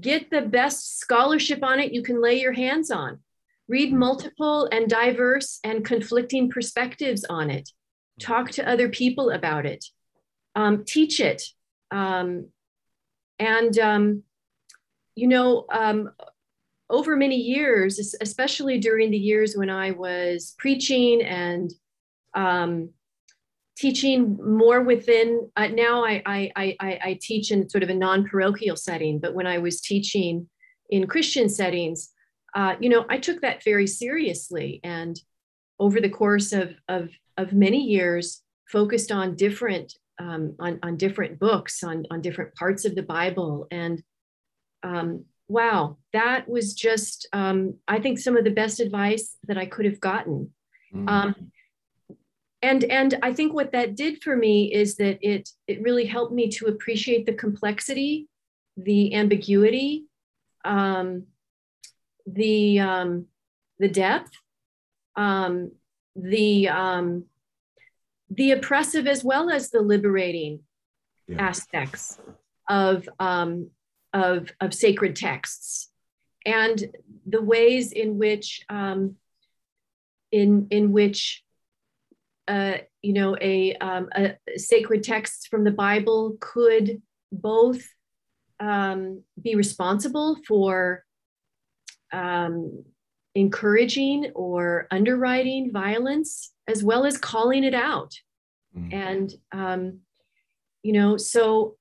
get 0.00 0.30
the 0.30 0.42
best 0.42 0.98
scholarship 0.98 1.62
on 1.62 1.80
it 1.80 1.92
you 1.92 2.02
can 2.02 2.20
lay 2.20 2.40
your 2.40 2.52
hands 2.52 2.90
on. 2.90 3.20
Read 3.68 3.92
multiple 3.92 4.68
and 4.72 4.88
diverse 4.88 5.60
and 5.62 5.84
conflicting 5.84 6.50
perspectives 6.50 7.24
on 7.24 7.50
it. 7.50 7.70
Talk 8.20 8.50
to 8.52 8.68
other 8.68 8.88
people 8.88 9.30
about 9.30 9.66
it. 9.66 9.84
Um, 10.56 10.84
teach 10.84 11.20
it. 11.20 11.42
Um, 11.90 12.48
and, 13.38 13.78
um, 13.78 14.22
you 15.14 15.28
know, 15.28 15.66
um, 15.72 16.10
over 16.90 17.16
many 17.16 17.36
years, 17.36 18.16
especially 18.20 18.78
during 18.78 19.12
the 19.12 19.18
years 19.18 19.56
when 19.56 19.70
I 19.70 19.92
was 19.92 20.54
preaching 20.58 21.22
and 21.22 21.72
um, 22.34 22.90
teaching 23.80 24.36
more 24.44 24.82
within, 24.82 25.50
uh, 25.56 25.68
now 25.68 26.04
I, 26.04 26.22
I, 26.26 26.52
I, 26.54 27.00
I 27.02 27.18
teach 27.20 27.50
in 27.50 27.70
sort 27.70 27.82
of 27.82 27.88
a 27.88 27.94
non 27.94 28.28
parochial 28.28 28.76
setting, 28.76 29.18
but 29.18 29.34
when 29.34 29.46
I 29.46 29.56
was 29.56 29.80
teaching 29.80 30.48
in 30.90 31.06
Christian 31.06 31.48
settings, 31.48 32.10
uh, 32.54 32.74
you 32.78 32.90
know, 32.90 33.06
I 33.08 33.16
took 33.16 33.40
that 33.40 33.64
very 33.64 33.86
seriously. 33.86 34.80
And 34.84 35.18
over 35.78 35.98
the 35.98 36.10
course 36.10 36.52
of, 36.52 36.74
of, 36.88 37.08
of 37.38 37.54
many 37.54 37.82
years, 37.82 38.42
focused 38.68 39.10
on 39.10 39.34
different 39.34 39.94
um, 40.20 40.54
on, 40.58 40.78
on 40.82 40.98
different 40.98 41.38
books, 41.38 41.82
on, 41.82 42.04
on 42.10 42.20
different 42.20 42.54
parts 42.54 42.84
of 42.84 42.94
the 42.94 43.02
Bible. 43.02 43.66
And 43.70 44.02
um, 44.82 45.24
wow, 45.48 45.96
that 46.12 46.46
was 46.46 46.74
just, 46.74 47.26
um, 47.32 47.76
I 47.88 48.00
think, 48.00 48.18
some 48.18 48.36
of 48.36 48.44
the 48.44 48.50
best 48.50 48.80
advice 48.80 49.36
that 49.48 49.56
I 49.56 49.64
could 49.64 49.86
have 49.86 49.98
gotten. 49.98 50.50
Mm-hmm. 50.94 51.08
And 52.62 52.84
and 52.84 53.18
I 53.22 53.32
think 53.32 53.54
what 53.54 53.72
that 53.72 53.94
did 53.94 54.22
for 54.22 54.36
me 54.36 54.72
is 54.72 54.96
that 54.96 55.18
it 55.22 55.48
it 55.66 55.82
really 55.82 56.04
helped 56.06 56.32
me 56.32 56.48
to 56.50 56.66
appreciate 56.66 57.24
the 57.24 57.32
complexity, 57.32 58.28
the 58.76 59.14
ambiguity, 59.14 60.04
um, 60.64 61.24
the 62.26 62.80
um, 62.80 63.26
the 63.78 63.88
depth, 63.88 64.32
um, 65.16 65.72
the 66.14 66.68
um, 66.68 67.24
the 68.28 68.52
oppressive 68.52 69.06
as 69.06 69.24
well 69.24 69.50
as 69.50 69.70
the 69.70 69.80
liberating 69.80 70.60
yeah. 71.26 71.40
aspects 71.40 72.18
of 72.68 73.08
um, 73.18 73.70
of, 74.12 74.52
of 74.60 74.74
sacred 74.74 75.16
texts 75.16 75.90
and 76.44 76.84
the 77.26 77.42
ways 77.42 77.92
in 77.92 78.18
which 78.18 78.64
um, 78.68 79.16
in 80.32 80.68
in 80.70 80.92
which 80.92 81.42
uh, 82.50 82.78
you 83.00 83.12
know 83.12 83.36
a, 83.40 83.74
um, 83.76 84.08
a 84.16 84.36
sacred 84.56 85.04
text 85.04 85.48
from 85.48 85.62
the 85.62 85.70
Bible 85.70 86.36
could 86.40 87.00
both 87.30 87.82
um, 88.58 89.22
be 89.40 89.54
responsible 89.54 90.36
for 90.48 91.04
um, 92.12 92.84
encouraging 93.36 94.32
or 94.34 94.88
underwriting 94.90 95.70
violence 95.72 96.52
as 96.66 96.82
well 96.82 97.06
as 97.06 97.16
calling 97.16 97.62
it 97.62 97.74
out 97.74 98.12
mm. 98.76 98.92
and 98.92 99.32
um, 99.52 100.00
you 100.82 100.92
know 100.92 101.16
so 101.16 101.76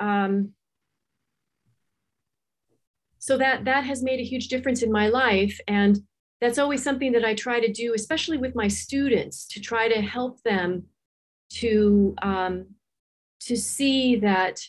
um, 0.00 0.50
so 3.20 3.38
that 3.38 3.64
that 3.64 3.84
has 3.84 4.02
made 4.02 4.18
a 4.18 4.24
huge 4.24 4.48
difference 4.48 4.82
in 4.82 4.90
my 4.90 5.06
life 5.06 5.60
and 5.68 6.00
that's 6.44 6.58
always 6.58 6.82
something 6.82 7.12
that 7.12 7.24
i 7.24 7.34
try 7.34 7.58
to 7.58 7.72
do 7.72 7.94
especially 7.94 8.36
with 8.36 8.54
my 8.54 8.68
students 8.68 9.46
to 9.46 9.60
try 9.60 9.88
to 9.88 10.02
help 10.02 10.42
them 10.42 10.84
to 11.48 12.14
um, 12.22 12.66
to 13.40 13.56
see 13.56 14.16
that 14.16 14.60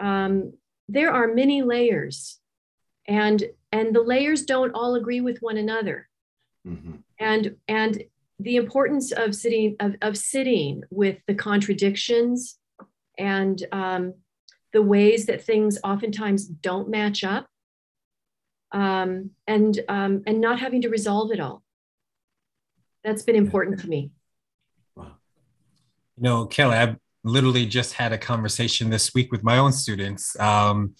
um, 0.00 0.52
there 0.88 1.12
are 1.12 1.28
many 1.28 1.62
layers 1.62 2.40
and 3.08 3.42
and 3.72 3.94
the 3.94 4.02
layers 4.02 4.44
don't 4.44 4.74
all 4.74 4.94
agree 4.94 5.20
with 5.22 5.38
one 5.38 5.56
another 5.56 6.08
mm-hmm. 6.66 6.96
and 7.18 7.56
and 7.68 8.02
the 8.38 8.56
importance 8.56 9.12
of 9.12 9.34
sitting 9.34 9.76
of, 9.80 9.94
of 10.02 10.18
sitting 10.18 10.82
with 10.90 11.18
the 11.26 11.34
contradictions 11.34 12.58
and 13.18 13.64
um, 13.72 14.14
the 14.72 14.82
ways 14.82 15.26
that 15.26 15.42
things 15.42 15.78
oftentimes 15.84 16.46
don't 16.46 16.88
match 16.88 17.24
up 17.24 17.46
um, 18.72 19.30
and 19.46 19.80
um, 19.88 20.22
and 20.26 20.40
not 20.40 20.58
having 20.58 20.82
to 20.82 20.88
resolve 20.88 21.30
it 21.32 21.40
all. 21.40 21.62
That's 23.04 23.22
been 23.22 23.36
important 23.36 23.80
to 23.80 23.88
me. 23.88 24.12
Wow. 24.96 25.12
You 26.16 26.22
know, 26.22 26.46
Kelly, 26.46 26.76
I've 26.76 26.96
literally 27.24 27.66
just 27.66 27.92
had 27.94 28.12
a 28.12 28.18
conversation 28.18 28.90
this 28.90 29.14
week 29.14 29.30
with 29.30 29.44
my 29.44 29.58
own 29.58 29.72
students 29.72 30.38
um, 30.40 30.94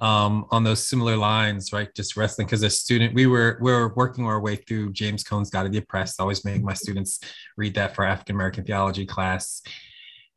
um, 0.00 0.44
on 0.50 0.64
those 0.64 0.88
similar 0.88 1.16
lines, 1.16 1.72
right? 1.72 1.94
Just 1.94 2.16
wrestling 2.16 2.46
because 2.46 2.62
a 2.64 2.70
student, 2.70 3.14
we 3.14 3.26
were 3.26 3.58
we 3.60 3.70
were 3.70 3.94
working 3.94 4.26
our 4.26 4.40
way 4.40 4.56
through 4.56 4.92
James 4.92 5.22
Cone's 5.22 5.50
God 5.50 5.66
of 5.66 5.72
the 5.72 5.78
Oppressed. 5.78 6.20
I 6.20 6.22
always 6.22 6.44
make 6.44 6.62
my 6.62 6.74
students 6.74 7.20
read 7.56 7.74
that 7.74 7.94
for 7.94 8.04
African 8.04 8.34
American 8.34 8.64
theology 8.64 9.06
class. 9.06 9.62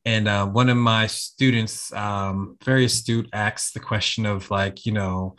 and 0.06 0.28
uh, 0.28 0.46
one 0.46 0.70
of 0.70 0.78
my 0.78 1.08
students, 1.08 1.92
um, 1.94 2.58
very 2.64 2.86
astute, 2.86 3.28
asks 3.34 3.72
the 3.72 3.80
question 3.80 4.26
of 4.26 4.50
like, 4.52 4.86
you 4.86 4.92
know, 4.92 5.36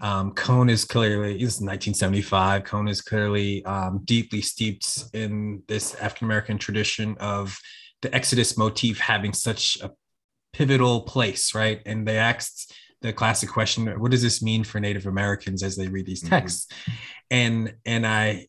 um, 0.00 0.32
Cone 0.32 0.68
is 0.68 0.84
clearly, 0.84 1.34
is 1.34 1.60
1975. 1.60 2.64
Cone 2.64 2.88
is 2.88 3.00
clearly 3.00 3.64
um, 3.64 4.02
deeply 4.04 4.40
steeped 4.40 5.04
in 5.14 5.62
this 5.68 5.94
African 5.94 6.26
American 6.26 6.58
tradition 6.58 7.16
of 7.18 7.58
the 8.02 8.14
Exodus 8.14 8.58
motif 8.58 8.98
having 8.98 9.32
such 9.32 9.78
a 9.82 9.90
pivotal 10.52 11.02
place, 11.02 11.54
right? 11.54 11.80
And 11.86 12.06
they 12.06 12.18
asked 12.18 12.74
the 13.02 13.12
classic 13.12 13.48
question, 13.48 13.86
what 14.00 14.10
does 14.10 14.22
this 14.22 14.42
mean 14.42 14.64
for 14.64 14.80
Native 14.80 15.06
Americans 15.06 15.62
as 15.62 15.76
they 15.76 15.88
read 15.88 16.06
these 16.06 16.22
mm-hmm. 16.22 16.30
texts? 16.30 16.66
Mm-hmm. 16.66 16.92
And 17.30 17.74
and 17.84 18.06
I 18.06 18.46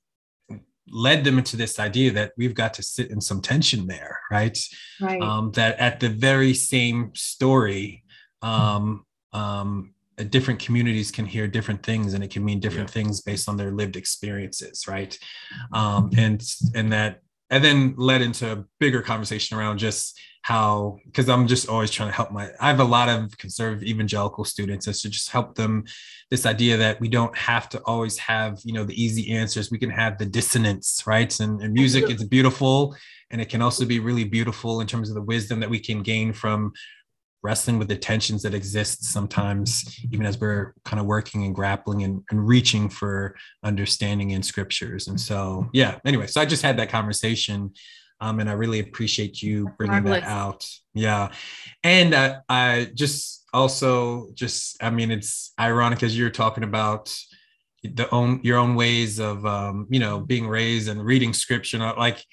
led 0.90 1.24
them 1.24 1.38
into 1.38 1.58
this 1.58 1.80
idea 1.80 2.12
that 2.12 2.32
we've 2.38 2.54
got 2.54 2.74
to 2.76 2.84
sit 2.84 3.12
in 3.12 3.20
some 3.20 3.42
tension 3.42 3.88
there, 3.88 4.22
right? 4.32 4.58
Right. 5.02 5.22
Um, 5.22 5.52
that 5.54 5.78
at 5.80 6.00
the 6.00 6.10
very 6.10 6.54
same 6.54 7.12
story, 7.14 8.04
um, 8.42 9.06
um, 9.34 9.94
different 10.24 10.60
communities 10.60 11.12
can 11.12 11.26
hear 11.26 11.48
different 11.48 11.84
things 11.84 12.14
and 12.14 12.24
it 12.24 12.32
can 12.32 12.44
mean 12.44 12.60
different 12.60 12.90
yeah. 12.90 12.94
things 12.94 13.22
based 13.22 13.48
on 13.48 13.58
their 13.58 13.72
lived 13.72 13.96
experiences 13.96 14.88
right? 14.88 15.18
Um, 15.74 16.12
and 16.18 16.44
and 16.76 16.92
that 16.92 17.22
and 17.50 17.64
then 17.64 17.96
led 17.98 18.22
into 18.22 18.52
a 18.52 18.66
bigger 18.80 19.02
conversation 19.02 19.58
around 19.58 19.78
just 19.78 20.20
how 20.42 20.98
because 21.06 21.28
i'm 21.28 21.48
just 21.48 21.68
always 21.68 21.92
trying 21.92 22.08
to 22.08 22.16
help 22.16 22.32
my 22.32 22.50
i 22.62 22.68
have 22.68 22.80
a 22.80 22.84
lot 22.84 23.10
of 23.10 23.38
conservative 23.38 23.84
evangelical 23.84 24.46
students 24.46 24.88
as 24.88 25.02
to 25.02 25.10
just 25.10 25.30
help 25.30 25.56
them 25.56 25.84
this 26.30 26.46
idea 26.46 26.76
that 26.78 27.00
we 27.00 27.08
don't 27.08 27.36
have 27.38 27.70
to 27.70 27.82
always 27.86 28.18
have 28.18 28.60
you 28.64 28.74
know 28.74 28.84
the 28.84 29.02
easy 29.02 29.32
answers. 29.32 29.72
We 29.72 29.80
can 29.80 29.90
have 29.90 30.18
the 30.18 30.26
dissonance 30.26 31.04
right? 31.06 31.38
And, 31.40 31.62
and 31.62 31.74
music 31.74 32.10
is 32.10 32.24
beautiful 32.24 32.96
and 33.32 33.42
it 33.42 33.50
can 33.50 33.62
also 33.62 33.86
be 33.86 34.00
really 34.00 34.24
beautiful 34.24 34.82
in 34.82 34.88
terms 34.88 35.10
of 35.10 35.16
the 35.16 35.22
wisdom 35.22 35.60
that 35.60 35.70
we 35.70 35.80
can 35.80 36.02
gain 36.02 36.34
from 36.34 36.74
wrestling 37.44 37.78
with 37.78 37.88
the 37.88 37.96
tensions 37.96 38.44
that 38.44 38.54
exist 38.54 39.06
sometimes, 39.06 40.00
even 40.12 40.26
as 40.26 40.40
we're 40.40 40.74
kind 40.86 41.00
of 41.00 41.06
working 41.06 41.44
and 41.46 41.56
grappling 41.56 42.04
and, 42.04 42.24
and 42.32 42.48
reaching 42.48 42.90
for 42.90 43.36
understanding 43.64 44.32
in 44.32 44.44
scriptures. 44.44 45.08
And 45.08 45.20
so, 45.20 45.70
yeah, 45.74 46.00
anyway, 46.06 46.28
so 46.28 46.42
I 46.42 46.46
just 46.46 46.64
had 46.64 46.78
that 46.78 46.90
conversation. 46.90 47.74
Um, 48.20 48.40
and 48.40 48.50
I 48.50 48.54
really 48.54 48.80
appreciate 48.80 49.42
you 49.44 49.70
bringing 49.78 50.04
Marvelous. 50.04 50.22
that 50.22 50.30
out. 50.30 50.68
Yeah. 50.96 51.32
And 51.84 52.16
uh, 52.16 52.40
I 52.50 52.90
just 52.96 53.46
also 53.54 54.30
just, 54.34 54.82
I 54.82 54.90
mean, 54.90 55.12
it's 55.12 55.54
ironic 55.60 56.02
as 56.02 56.18
you're 56.18 56.32
talking 56.32 56.64
about 56.64 57.16
the 57.84 58.10
own 58.14 58.40
your 58.44 58.58
own 58.58 58.76
ways 58.76 59.20
of 59.20 59.46
um, 59.46 59.88
you 59.90 60.00
know 60.00 60.20
being 60.20 60.48
raised 60.48 60.90
and 60.90 61.04
reading 61.04 61.34
scripture 61.34 61.78
like 61.78 62.24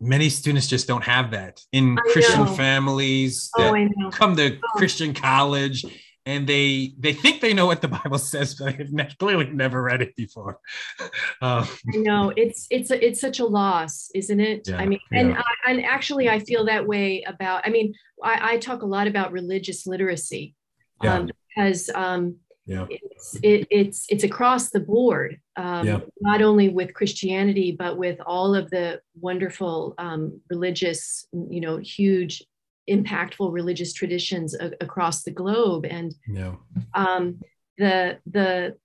many 0.00 0.28
students 0.28 0.66
just 0.66 0.88
don't 0.88 1.04
have 1.04 1.30
that 1.32 1.60
in 1.72 1.98
I 1.98 2.12
Christian 2.12 2.44
know. 2.44 2.54
families 2.54 3.50
oh, 3.56 3.72
that 3.72 4.12
come 4.12 4.36
to 4.36 4.56
oh. 4.56 4.78
Christian 4.78 5.14
college 5.14 5.84
and 6.26 6.46
they 6.46 6.92
they 6.98 7.12
think 7.12 7.40
they 7.40 7.54
know 7.54 7.66
what 7.66 7.80
the 7.80 7.88
Bible 8.02 8.18
says, 8.18 8.54
but 8.54 8.76
they've 8.76 8.92
ne- 8.92 9.14
clearly 9.18 9.46
never 9.46 9.82
read 9.82 10.02
it 10.02 10.16
before. 10.16 10.58
Um, 11.42 11.66
I 11.94 11.96
know 11.96 12.32
it's 12.36 12.66
it's 12.70 12.90
a, 12.90 13.06
it's 13.06 13.18
such 13.18 13.40
a 13.40 13.46
loss, 13.46 14.10
isn't 14.14 14.40
it? 14.40 14.68
Yeah, 14.68 14.76
I 14.76 14.84
mean, 14.84 15.00
yeah. 15.10 15.20
and 15.20 15.38
I, 15.38 15.70
and 15.70 15.84
actually, 15.84 16.28
I 16.28 16.38
feel 16.38 16.66
that 16.66 16.86
way 16.86 17.22
about. 17.26 17.66
I 17.66 17.70
mean, 17.70 17.94
I, 18.22 18.52
I 18.52 18.56
talk 18.58 18.82
a 18.82 18.86
lot 18.86 19.06
about 19.06 19.32
religious 19.32 19.86
literacy 19.86 20.54
yeah. 21.02 21.14
um, 21.14 21.30
because 21.48 21.88
um, 21.94 22.36
yeah. 22.66 22.86
it's 22.88 23.36
it, 23.42 23.66
it's 23.70 24.06
it's 24.08 24.24
across 24.24 24.70
the 24.70 24.80
board 24.80 25.40
um, 25.56 25.86
yeah. 25.86 26.00
not 26.20 26.42
only 26.42 26.68
with 26.68 26.94
christianity 26.94 27.72
but 27.72 27.96
with 27.96 28.18
all 28.26 28.54
of 28.54 28.70
the 28.70 29.00
wonderful 29.20 29.94
um, 29.98 30.40
religious 30.50 31.26
you 31.32 31.60
know 31.60 31.78
huge 31.78 32.42
impactful 32.88 33.52
religious 33.52 33.92
traditions 33.92 34.54
a- 34.54 34.72
across 34.80 35.22
the 35.22 35.30
globe 35.30 35.86
and 35.88 36.14
yeah. 36.28 36.54
um, 36.94 37.40
the, 37.78 38.18
the 38.26 38.76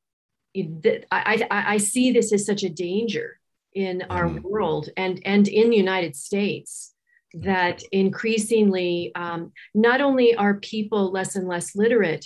the 0.53 1.03
I, 1.11 1.45
I, 1.51 1.73
I 1.73 1.77
see 1.77 2.11
this 2.11 2.31
as 2.31 2.45
such 2.45 2.63
a 2.63 2.69
danger 2.69 3.39
in 3.73 4.03
our 4.09 4.25
mm. 4.29 4.41
world 4.41 4.89
and 4.95 5.21
and 5.25 5.47
in 5.47 5.69
the 5.69 5.75
united 5.75 6.15
states 6.15 6.93
that 7.33 7.83
increasingly 7.91 9.11
um, 9.15 9.51
not 9.73 9.99
only 9.99 10.35
are 10.35 10.55
people 10.55 11.11
less 11.11 11.35
and 11.35 11.47
less 11.47 11.75
literate 11.75 12.25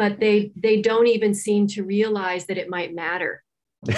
but 0.00 0.18
they 0.18 0.50
they 0.56 0.80
don't 0.80 1.08
even 1.08 1.34
seem 1.34 1.66
to 1.66 1.84
realize 1.84 2.46
that 2.46 2.56
it 2.56 2.70
might 2.70 2.94
matter. 2.94 3.44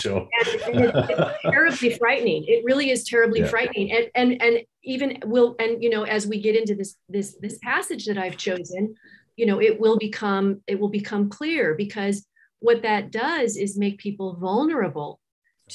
Sure. 0.00 0.28
And, 0.38 0.60
and 0.62 0.84
it's, 0.84 1.10
it's, 1.10 1.42
terribly 1.42 1.96
frightening. 1.96 2.44
It 2.48 2.64
really 2.64 2.90
is 2.90 3.04
terribly 3.04 3.40
yeah. 3.40 3.46
frightening. 3.46 3.92
And 3.92 4.10
and 4.16 4.42
and 4.42 4.58
even 4.82 5.18
will 5.24 5.54
and 5.60 5.80
you 5.80 5.90
know 5.90 6.02
as 6.02 6.26
we 6.26 6.40
get 6.40 6.56
into 6.56 6.74
this 6.74 6.96
this 7.08 7.36
this 7.40 7.58
passage 7.62 8.04
that 8.06 8.18
I've 8.18 8.36
chosen, 8.36 8.96
you 9.36 9.46
know 9.46 9.60
it 9.62 9.78
will 9.78 9.96
become 9.96 10.60
it 10.66 10.80
will 10.80 10.88
become 10.88 11.30
clear 11.30 11.74
because 11.74 12.26
what 12.58 12.82
that 12.82 13.12
does 13.12 13.56
is 13.56 13.78
make 13.78 13.98
people 13.98 14.34
vulnerable 14.40 15.20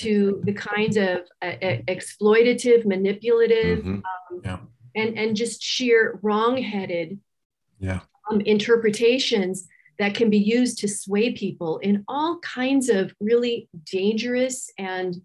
to 0.03 0.41
the 0.43 0.53
kinds 0.53 0.97
of 0.97 1.19
uh, 1.41 1.53
exploitative, 1.87 2.85
manipulative, 2.85 3.79
mm-hmm. 3.79 4.01
um, 4.33 4.41
yeah. 4.43 4.59
and 4.93 5.17
and 5.17 5.37
just 5.37 5.63
sheer 5.63 6.19
wrong-headed 6.21 7.17
yeah 7.79 8.01
um, 8.29 8.41
interpretations 8.41 9.67
that 9.97 10.13
can 10.13 10.29
be 10.29 10.37
used 10.37 10.79
to 10.79 10.87
sway 10.87 11.31
people 11.31 11.77
in 11.79 12.03
all 12.07 12.39
kinds 12.39 12.89
of 12.89 13.13
really 13.19 13.69
dangerous 13.91 14.69
and 14.77 15.15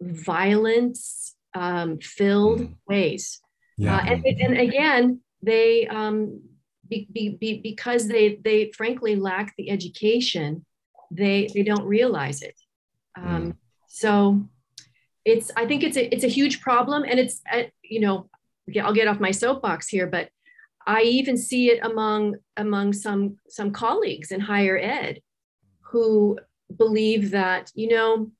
violence 0.00 1.34
um, 1.54 1.98
filled 1.98 2.60
mm. 2.60 2.74
ways. 2.86 3.40
Yeah. 3.76 3.96
Uh, 3.96 4.04
and, 4.06 4.24
and, 4.24 4.58
again, 4.58 5.20
they 5.42 5.86
um, 5.88 6.40
be, 6.88 7.08
be, 7.12 7.30
be, 7.30 7.60
because 7.60 8.06
they 8.06 8.38
they 8.44 8.70
frankly 8.76 9.16
lack 9.16 9.54
the 9.56 9.70
education, 9.70 10.64
they 11.10 11.48
they 11.54 11.62
don't 11.62 11.84
realize 11.84 12.42
it. 12.42 12.54
Um, 13.16 13.52
mm. 13.52 13.56
So 13.88 14.42
it's 15.24 15.50
I 15.56 15.66
think 15.66 15.82
it's 15.82 15.96
a 15.96 16.14
it's 16.14 16.24
a 16.24 16.28
huge 16.28 16.60
problem, 16.60 17.04
and 17.04 17.18
it's 17.18 17.40
uh, 17.52 17.64
you 17.82 18.00
know 18.00 18.28
I'll 18.82 18.94
get 18.94 19.08
off 19.08 19.20
my 19.20 19.30
soapbox 19.30 19.88
here, 19.88 20.06
but 20.06 20.28
I 20.86 21.02
even 21.02 21.36
see 21.36 21.70
it 21.70 21.80
among 21.82 22.36
among 22.56 22.92
some 22.92 23.38
some 23.48 23.72
colleagues 23.72 24.30
in 24.32 24.40
higher 24.40 24.78
ed 24.78 25.20
who 25.80 26.38
believe 26.76 27.30
that 27.30 27.70
you 27.74 27.88
know 27.88 28.30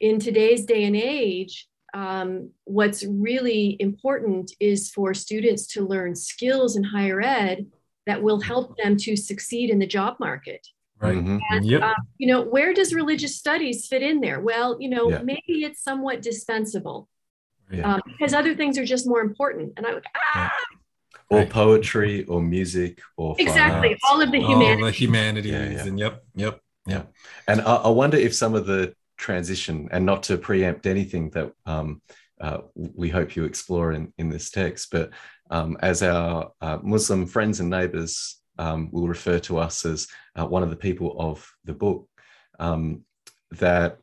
in 0.00 0.18
today's 0.18 0.64
day 0.64 0.84
and 0.84 0.96
age 0.96 1.68
um, 1.94 2.50
what's 2.64 3.04
really 3.04 3.76
important 3.80 4.52
is 4.60 4.90
for 4.90 5.14
students 5.14 5.66
to 5.68 5.86
learn 5.86 6.14
skills 6.14 6.76
in 6.76 6.84
higher 6.84 7.20
ed 7.20 7.66
that 8.06 8.22
will 8.22 8.40
help 8.40 8.76
them 8.76 8.96
to 8.96 9.16
succeed 9.16 9.70
in 9.70 9.78
the 9.78 9.86
job 9.86 10.16
market 10.20 10.66
right 11.00 11.16
mm-hmm. 11.16 11.38
and, 11.50 11.64
yep. 11.64 11.82
uh, 11.82 11.94
you 12.18 12.26
know 12.26 12.42
where 12.42 12.74
does 12.74 12.94
religious 12.94 13.36
studies 13.36 13.86
fit 13.86 14.02
in 14.02 14.20
there 14.20 14.40
well 14.40 14.76
you 14.80 14.88
know 14.88 15.10
yeah. 15.10 15.22
maybe 15.22 15.64
it's 15.64 15.82
somewhat 15.82 16.22
dispensable 16.22 17.08
yeah. 17.70 17.94
um, 17.94 18.00
because 18.06 18.34
other 18.34 18.54
things 18.54 18.78
are 18.78 18.84
just 18.84 19.06
more 19.06 19.20
important 19.20 19.72
and 19.76 19.86
i 19.86 19.94
would 19.94 20.04
ah, 20.34 20.52
or 21.30 21.46
poetry 21.46 22.24
or 22.24 22.40
music 22.40 23.00
or 23.16 23.36
exactly 23.38 23.96
all 24.08 24.20
of 24.20 24.32
the 24.32 24.38
humanities, 24.38 24.82
all 24.82 24.86
the 24.86 24.90
humanities. 24.90 25.52
yeah, 25.52 25.70
yeah. 25.70 25.84
and 25.84 25.98
yep 25.98 26.24
yep. 26.34 26.60
Yeah. 26.86 27.02
And 27.46 27.60
I, 27.60 27.74
I, 27.74 27.88
wonder 27.88 28.16
if 28.16 28.34
some 28.34 28.54
of 28.54 28.64
the 28.64 28.94
transition 29.18 29.90
and 29.92 30.06
not 30.06 30.22
to 30.24 30.38
preempt 30.38 30.86
anything 30.86 31.28
that 31.30 31.52
um, 31.66 32.00
uh, 32.40 32.58
we 32.74 33.10
hope 33.10 33.36
you 33.36 33.44
explore 33.44 33.92
in, 33.92 34.12
in 34.16 34.30
this 34.30 34.50
text 34.50 34.90
but 34.90 35.10
um, 35.50 35.76
as 35.80 36.02
our 36.02 36.52
uh, 36.60 36.78
muslim 36.82 37.26
friends 37.26 37.60
and 37.60 37.68
neighbors 37.68 38.40
um, 38.58 38.90
will 38.92 39.08
refer 39.08 39.38
to 39.40 39.58
us 39.58 39.84
as 39.84 40.08
uh, 40.36 40.46
one 40.46 40.62
of 40.62 40.70
the 40.70 40.76
people 40.76 41.16
of 41.18 41.50
the 41.64 41.72
book 41.72 42.08
um, 42.58 43.02
that 43.52 43.98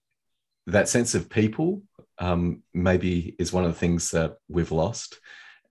that 0.68 0.90
sense 0.90 1.16
of 1.16 1.30
people 1.30 1.82
um, 2.18 2.64
maybe 2.74 3.36
is 3.40 3.54
one 3.54 3.64
of 3.64 3.72
the 3.72 3.80
things 3.80 4.12
that 4.12 4.36
we've 4.50 4.72
lost 4.72 5.20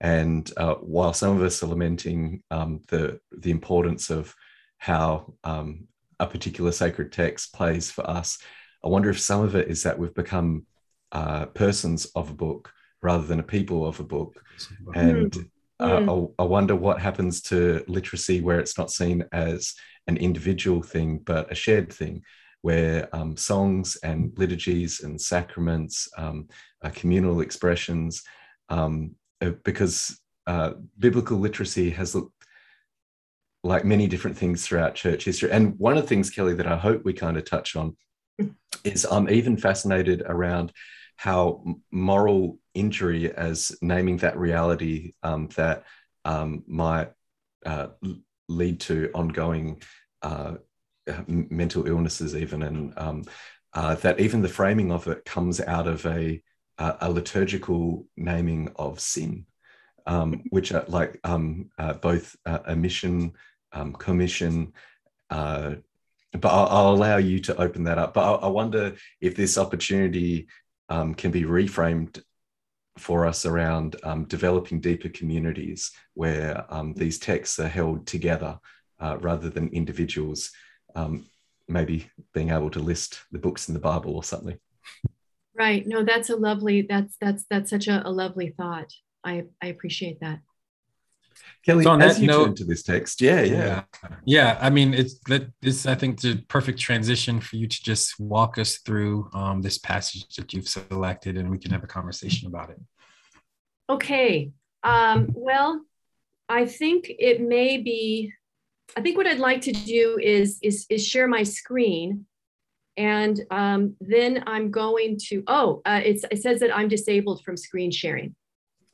and 0.01 0.51
uh, 0.57 0.75
while 0.75 1.13
some 1.13 1.35
of 1.35 1.43
us 1.43 1.61
are 1.63 1.67
lamenting 1.67 2.43
um, 2.51 2.81
the 2.89 3.19
the 3.31 3.51
importance 3.51 4.09
of 4.09 4.33
how 4.77 5.33
um, 5.43 5.87
a 6.19 6.27
particular 6.27 6.71
sacred 6.71 7.11
text 7.11 7.53
plays 7.53 7.91
for 7.91 8.07
us, 8.09 8.37
I 8.83 8.89
wonder 8.89 9.09
if 9.09 9.19
some 9.19 9.41
of 9.41 9.55
it 9.55 9.67
is 9.67 9.83
that 9.83 9.97
we've 9.97 10.13
become 10.13 10.65
uh, 11.11 11.45
persons 11.47 12.05
of 12.15 12.29
a 12.29 12.33
book 12.33 12.71
rather 13.01 13.25
than 13.25 13.39
a 13.39 13.43
people 13.43 13.85
of 13.85 13.99
a 13.99 14.03
book, 14.03 14.41
and 14.93 15.35
uh, 15.79 15.99
mm. 15.99 16.33
I, 16.39 16.43
I 16.43 16.45
wonder 16.45 16.75
what 16.75 17.01
happens 17.01 17.41
to 17.43 17.83
literacy 17.87 18.41
where 18.41 18.59
it's 18.59 18.77
not 18.77 18.91
seen 18.91 19.25
as 19.31 19.73
an 20.07 20.17
individual 20.17 20.83
thing 20.83 21.17
but 21.25 21.51
a 21.51 21.55
shared 21.55 21.91
thing 21.91 22.21
where 22.65 23.07
um, 23.15 23.37
songs 23.37 23.95
and 23.97 24.33
liturgies 24.37 25.01
and 25.01 25.21
sacraments, 25.21 26.09
um, 26.17 26.47
uh, 26.83 26.89
communal 26.95 27.41
expressions, 27.41 28.23
um, 28.69 29.13
because 29.63 30.19
uh, 30.47 30.71
biblical 30.97 31.37
literacy 31.37 31.89
has 31.91 32.15
looked 32.15 32.31
like 33.63 33.83
many 33.83 34.07
different 34.07 34.37
things 34.37 34.65
throughout 34.65 34.95
church 34.95 35.25
history. 35.25 35.51
And 35.51 35.77
one 35.79 35.97
of 35.97 36.03
the 36.03 36.07
things, 36.07 36.29
Kelly, 36.29 36.53
that 36.53 36.67
I 36.67 36.77
hope 36.77 37.03
we 37.03 37.13
kind 37.13 37.35
of 37.35 37.45
touch 37.45 37.75
on 37.75 37.97
is 38.83 39.05
I'm 39.05 39.29
even 39.29 39.57
fascinated 39.57 40.21
around 40.25 40.71
how 41.17 41.63
moral 41.91 42.59
injury 42.73 43.33
as 43.33 43.75
naming 43.81 44.17
that 44.17 44.37
reality 44.37 45.13
um, 45.23 45.47
that 45.55 45.83
um, 46.25 46.63
might 46.67 47.11
uh, 47.65 47.87
lead 48.47 48.79
to 48.81 49.09
ongoing 49.13 49.81
uh, 50.21 50.55
mental 51.27 51.87
illnesses, 51.87 52.35
even, 52.35 52.63
and 52.63 52.93
um, 52.97 53.23
uh, 53.73 53.95
that 53.95 54.19
even 54.19 54.41
the 54.41 54.49
framing 54.49 54.91
of 54.91 55.07
it 55.07 55.25
comes 55.25 55.59
out 55.61 55.87
of 55.87 56.05
a, 56.05 56.41
a 56.77 57.09
liturgical 57.09 58.05
naming 58.17 58.69
of 58.75 58.99
sin, 58.99 59.45
um, 60.05 60.43
which 60.49 60.71
are 60.71 60.85
like 60.87 61.19
um, 61.23 61.69
uh, 61.77 61.93
both 61.93 62.35
uh, 62.45 62.59
omission, 62.67 63.33
um, 63.71 63.93
commission. 63.93 64.73
Uh, 65.29 65.75
but 66.33 66.49
I'll, 66.49 66.67
I'll, 66.67 66.93
allow 66.93 67.17
you 67.17 67.39
to 67.41 67.57
open 67.57 67.85
that 67.85 67.97
up. 67.97 68.13
But 68.13 68.25
I, 68.25 68.45
I 68.45 68.47
wonder 68.47 68.95
if 69.21 69.35
this 69.35 69.57
opportunity 69.57 70.47
um, 70.89 71.15
can 71.15 71.31
be 71.31 71.43
reframed 71.43 72.21
for 72.97 73.25
us 73.25 73.45
around 73.45 73.97
um, 74.03 74.25
developing 74.25 74.79
deeper 74.79 75.09
communities 75.09 75.91
where 76.13 76.65
um, 76.69 76.93
these 76.93 77.19
texts 77.19 77.59
are 77.59 77.67
held 77.67 78.07
together 78.07 78.57
uh, 78.99 79.17
rather 79.19 79.49
than 79.49 79.67
individuals 79.69 80.51
um, 80.95 81.25
maybe 81.67 82.09
being 82.33 82.51
able 82.51 82.69
to 82.69 82.79
list 82.79 83.21
the 83.31 83.39
books 83.39 83.67
in 83.67 83.73
the 83.73 83.79
bible 83.79 84.15
or 84.15 84.23
something 84.23 84.57
right 85.57 85.85
no 85.87 86.03
that's 86.03 86.29
a 86.29 86.35
lovely 86.35 86.81
that's 86.81 87.15
that's 87.19 87.45
that's 87.49 87.69
such 87.69 87.87
a, 87.87 88.07
a 88.07 88.11
lovely 88.11 88.53
thought 88.57 88.91
i 89.23 89.43
i 89.61 89.67
appreciate 89.67 90.19
that 90.19 90.39
Kelly, 91.65 91.83
so 91.83 91.91
on 91.91 92.01
as 92.01 92.15
that 92.15 92.21
you 92.21 92.27
note, 92.27 92.45
turn 92.45 92.55
to 92.55 92.65
this 92.65 92.83
text, 92.83 93.21
yeah, 93.21 93.41
yeah, 93.41 93.83
yeah, 94.03 94.09
yeah. 94.25 94.57
I 94.61 94.69
mean, 94.69 94.93
it's 94.93 95.19
that 95.27 95.51
this. 95.61 95.85
I 95.85 95.95
think 95.95 96.21
the 96.21 96.43
perfect 96.47 96.79
transition 96.79 97.39
for 97.39 97.55
you 97.55 97.67
to 97.67 97.83
just 97.83 98.19
walk 98.19 98.57
us 98.57 98.77
through 98.77 99.29
um, 99.33 99.61
this 99.61 99.79
passage 99.79 100.27
that 100.35 100.53
you've 100.53 100.67
selected, 100.67 101.37
and 101.37 101.49
we 101.49 101.57
can 101.57 101.71
have 101.71 101.83
a 101.83 101.87
conversation 101.87 102.47
about 102.47 102.69
it. 102.69 102.79
Okay. 103.89 104.51
Um, 104.83 105.29
well, 105.33 105.81
I 106.47 106.65
think 106.67 107.07
it 107.09 107.41
may 107.41 107.77
be. 107.79 108.31
I 108.95 109.01
think 109.01 109.17
what 109.17 109.27
I'd 109.27 109.39
like 109.39 109.61
to 109.61 109.71
do 109.71 110.19
is 110.21 110.59
is 110.61 110.85
is 110.89 111.05
share 111.05 111.27
my 111.27 111.43
screen, 111.43 112.27
and 112.97 113.41
um, 113.51 113.95
then 113.99 114.43
I'm 114.47 114.71
going 114.71 115.17
to. 115.27 115.43
Oh, 115.47 115.81
uh, 115.85 116.01
it 116.03 116.41
says 116.41 116.59
that 116.59 116.75
I'm 116.75 116.87
disabled 116.87 117.43
from 117.43 117.57
screen 117.57 117.91
sharing. 117.91 118.35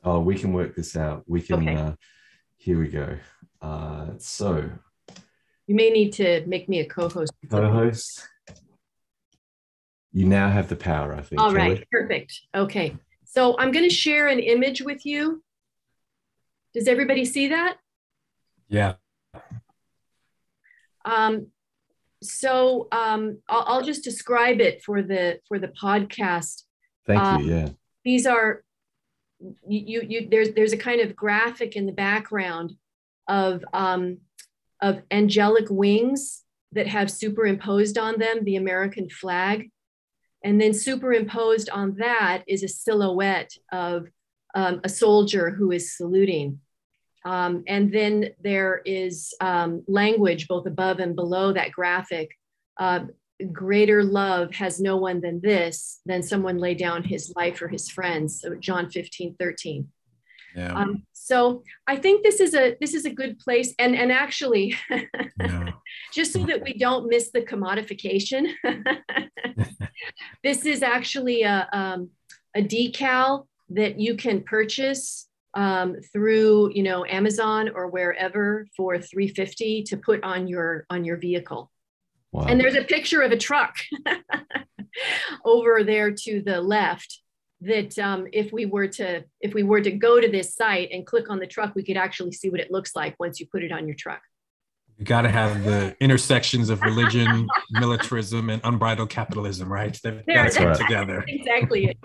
Oh, 0.04 0.20
we 0.20 0.34
can 0.36 0.52
work 0.52 0.74
this 0.74 0.96
out. 0.96 1.24
We 1.26 1.40
can. 1.40 1.68
Okay. 1.68 1.76
Uh, 1.76 1.92
here 2.56 2.78
we 2.78 2.88
go. 2.88 3.16
Uh, 3.60 4.06
so 4.18 4.70
you 5.66 5.74
may 5.74 5.90
need 5.90 6.12
to 6.14 6.44
make 6.46 6.68
me 6.68 6.80
a 6.80 6.86
co-host. 6.86 7.32
Co-host. 7.48 8.28
You 10.12 10.26
now 10.26 10.50
have 10.50 10.68
the 10.68 10.76
power, 10.76 11.14
I 11.14 11.22
think. 11.22 11.40
All 11.40 11.54
right, 11.54 11.76
Kelly. 11.76 11.86
perfect. 11.90 12.40
Okay. 12.54 12.96
So 13.24 13.56
I'm 13.58 13.72
going 13.72 13.88
to 13.88 13.94
share 13.94 14.28
an 14.28 14.40
image 14.40 14.82
with 14.82 15.06
you. 15.06 15.42
Does 16.74 16.88
everybody 16.88 17.24
see 17.24 17.48
that? 17.48 17.78
Yeah. 18.68 18.94
Um, 21.04 21.46
so 22.22 22.88
um, 22.92 23.38
I'll, 23.48 23.64
I'll, 23.66 23.82
just 23.82 24.04
describe 24.04 24.60
it 24.60 24.82
for 24.82 25.02
the 25.02 25.40
for 25.48 25.58
the 25.58 25.68
podcast. 25.68 26.62
Thank 27.06 27.20
um, 27.20 27.42
you. 27.42 27.54
Yeah. 27.54 27.68
These 28.04 28.26
are 28.26 28.62
you, 29.66 30.02
you 30.02 30.28
there's 30.30 30.52
there's 30.52 30.72
a 30.72 30.78
kind 30.78 31.00
of 31.00 31.16
graphic 31.16 31.76
in 31.76 31.86
the 31.86 31.92
background 31.92 32.72
of 33.28 33.64
um, 33.72 34.18
of 34.80 35.02
angelic 35.10 35.66
wings 35.68 36.42
that 36.72 36.86
have 36.86 37.10
superimposed 37.10 37.98
on 37.98 38.18
them 38.18 38.44
the 38.44 38.56
American 38.56 39.08
flag, 39.08 39.70
and 40.44 40.60
then 40.60 40.72
superimposed 40.72 41.68
on 41.70 41.96
that 41.98 42.42
is 42.46 42.62
a 42.62 42.68
silhouette 42.68 43.52
of 43.70 44.06
um, 44.54 44.80
a 44.84 44.88
soldier 44.88 45.50
who 45.50 45.72
is 45.72 45.96
saluting. 45.96 46.60
Um, 47.24 47.62
and 47.68 47.92
then 47.92 48.30
there 48.42 48.82
is 48.84 49.32
um, 49.40 49.84
language 49.86 50.48
both 50.48 50.66
above 50.66 50.98
and 50.98 51.14
below 51.14 51.52
that 51.52 51.72
graphic 51.72 52.30
uh, 52.78 53.00
greater 53.52 54.04
love 54.04 54.54
has 54.54 54.80
no 54.80 54.96
one 54.96 55.20
than 55.20 55.40
this, 55.40 56.00
than 56.06 56.22
someone 56.22 56.58
lay 56.58 56.74
down 56.74 57.02
his 57.02 57.32
life 57.34 57.58
for 57.58 57.68
his 57.68 57.88
friends. 57.88 58.40
So 58.40 58.54
John 58.54 58.90
15, 58.90 59.36
13. 59.38 59.88
Yeah. 60.54 60.74
Um, 60.74 61.04
so 61.12 61.62
I 61.86 61.96
think 61.96 62.22
this 62.22 62.38
is 62.38 62.54
a 62.54 62.76
this 62.78 62.92
is 62.92 63.06
a 63.06 63.10
good 63.10 63.38
place, 63.38 63.74
and 63.78 63.96
and 63.96 64.12
actually, 64.12 64.74
yeah. 65.40 65.70
just 66.12 66.34
so 66.34 66.44
that 66.44 66.62
we 66.62 66.76
don't 66.76 67.08
miss 67.08 67.30
the 67.30 67.40
commodification, 67.40 68.48
this 70.44 70.66
is 70.66 70.82
actually 70.82 71.42
a 71.44 71.66
um, 71.72 72.10
a 72.54 72.60
decal 72.60 73.46
that 73.70 73.98
you 73.98 74.14
can 74.14 74.42
purchase 74.42 75.26
um, 75.54 75.96
through 76.12 76.72
you 76.74 76.82
know 76.82 77.04
Amazon 77.04 77.70
or 77.74 77.88
wherever 77.88 78.66
for 78.76 78.98
350 78.98 79.84
to 79.84 79.96
put 79.96 80.22
on 80.22 80.48
your 80.48 80.86
on 80.90 81.04
your 81.04 81.16
vehicle. 81.16 81.70
Wow. 82.32 82.46
And 82.46 82.58
there's 82.58 82.76
a 82.76 82.84
picture 82.84 83.20
of 83.20 83.30
a 83.30 83.36
truck 83.36 83.76
over 85.44 85.84
there 85.84 86.12
to 86.12 86.42
the 86.42 86.60
left 86.60 87.20
that 87.60 87.98
um, 87.98 88.26
if 88.32 88.52
we 88.52 88.66
were 88.66 88.88
to 88.88 89.24
if 89.40 89.54
we 89.54 89.62
were 89.62 89.80
to 89.80 89.90
go 89.90 90.20
to 90.20 90.28
this 90.28 90.54
site 90.54 90.90
and 90.92 91.06
click 91.06 91.30
on 91.30 91.38
the 91.38 91.46
truck, 91.46 91.74
we 91.74 91.84
could 91.84 91.96
actually 91.96 92.32
see 92.32 92.50
what 92.50 92.60
it 92.60 92.70
looks 92.70 92.96
like 92.96 93.14
once 93.18 93.38
you 93.38 93.46
put 93.46 93.62
it 93.62 93.72
on 93.72 93.86
your 93.86 93.96
truck. 93.96 94.22
You 94.98 95.04
got 95.04 95.22
to 95.22 95.30
have 95.30 95.64
the 95.64 95.96
intersections 96.00 96.70
of 96.70 96.80
religion, 96.82 97.48
militarism, 97.70 98.50
and 98.50 98.60
unbridled 98.64 99.10
capitalism, 99.10 99.72
right? 99.72 99.98
They've 100.02 100.24
got 100.26 100.52
to 100.52 100.58
come 100.58 100.74
together. 100.74 101.24
exactly. 101.26 101.98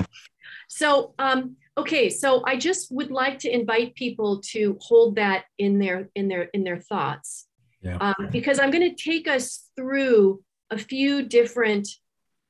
So, 0.68 1.14
um, 1.20 1.58
okay, 1.78 2.10
so 2.10 2.44
I 2.46 2.58
just 2.58 2.92
would 2.92 3.12
like 3.12 3.40
to 3.40 3.54
invite 3.54 3.96
people 3.96 4.42
to 4.48 4.78
hold 4.82 5.16
that 5.16 5.46
in 5.58 5.80
their 5.80 6.10
in 6.16 6.28
their 6.28 6.44
in 6.54 6.64
their 6.64 6.80
thoughts 6.80 7.48
yeah. 7.82 7.98
um, 7.98 8.30
because 8.32 8.60
I'm 8.60 8.72
going 8.72 8.96
to 8.96 9.04
take 9.04 9.28
us 9.28 9.70
through 9.76 10.44
a 10.70 10.78
few 10.78 11.24
different, 11.24 11.88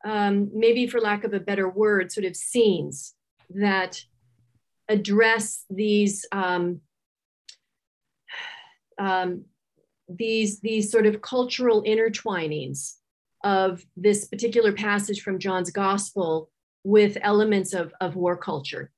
um, 0.06 0.50
maybe 0.54 0.88
for 0.88 1.00
lack 1.00 1.24
of 1.24 1.34
a 1.34 1.40
better 1.40 1.70
word, 1.70 2.12
sort 2.12 2.26
of 2.26 2.36
scenes 2.36 3.14
that 3.50 4.02
address 4.90 5.66
these 5.70 6.26
um, 6.32 6.82
um, 8.98 9.46
these 10.10 10.60
these 10.62 10.92
sort 10.92 11.06
of 11.06 11.22
cultural 11.22 11.84
intertwinings 11.84 12.94
of 13.44 13.86
this 13.96 14.26
particular 14.26 14.72
passage 14.72 15.22
from 15.22 15.40
John's 15.40 15.70
Gospel 15.70 16.50
with 16.84 17.18
elements 17.22 17.74
of, 17.74 17.94
of 18.02 18.16
war 18.16 18.38
culture. 18.38 18.92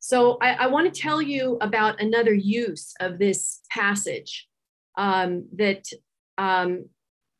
So 0.00 0.38
I, 0.40 0.52
I 0.52 0.66
want 0.68 0.92
to 0.92 1.00
tell 1.00 1.20
you 1.20 1.58
about 1.60 2.00
another 2.00 2.32
use 2.32 2.94
of 3.00 3.18
this 3.18 3.60
passage 3.70 4.48
um, 4.96 5.46
that 5.56 5.84
um, 6.36 6.86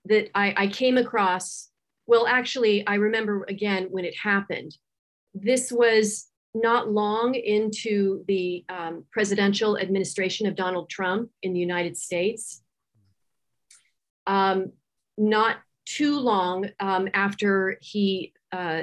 that 0.06 0.30
I, 0.34 0.54
I 0.56 0.66
came 0.68 0.96
across. 0.96 1.68
Well, 2.06 2.26
actually, 2.26 2.86
I 2.86 2.94
remember 2.96 3.44
again 3.48 3.88
when 3.90 4.04
it 4.04 4.16
happened. 4.16 4.76
This 5.34 5.70
was 5.70 6.26
not 6.54 6.90
long 6.90 7.34
into 7.34 8.24
the 8.26 8.64
um, 8.68 9.04
presidential 9.12 9.78
administration 9.78 10.46
of 10.46 10.56
Donald 10.56 10.88
Trump 10.88 11.30
in 11.42 11.52
the 11.52 11.60
United 11.60 11.96
States. 11.96 12.62
Um, 14.26 14.72
not 15.16 15.58
too 15.86 16.18
long 16.18 16.68
um, 16.80 17.08
after 17.14 17.78
he 17.80 18.32
uh, 18.52 18.82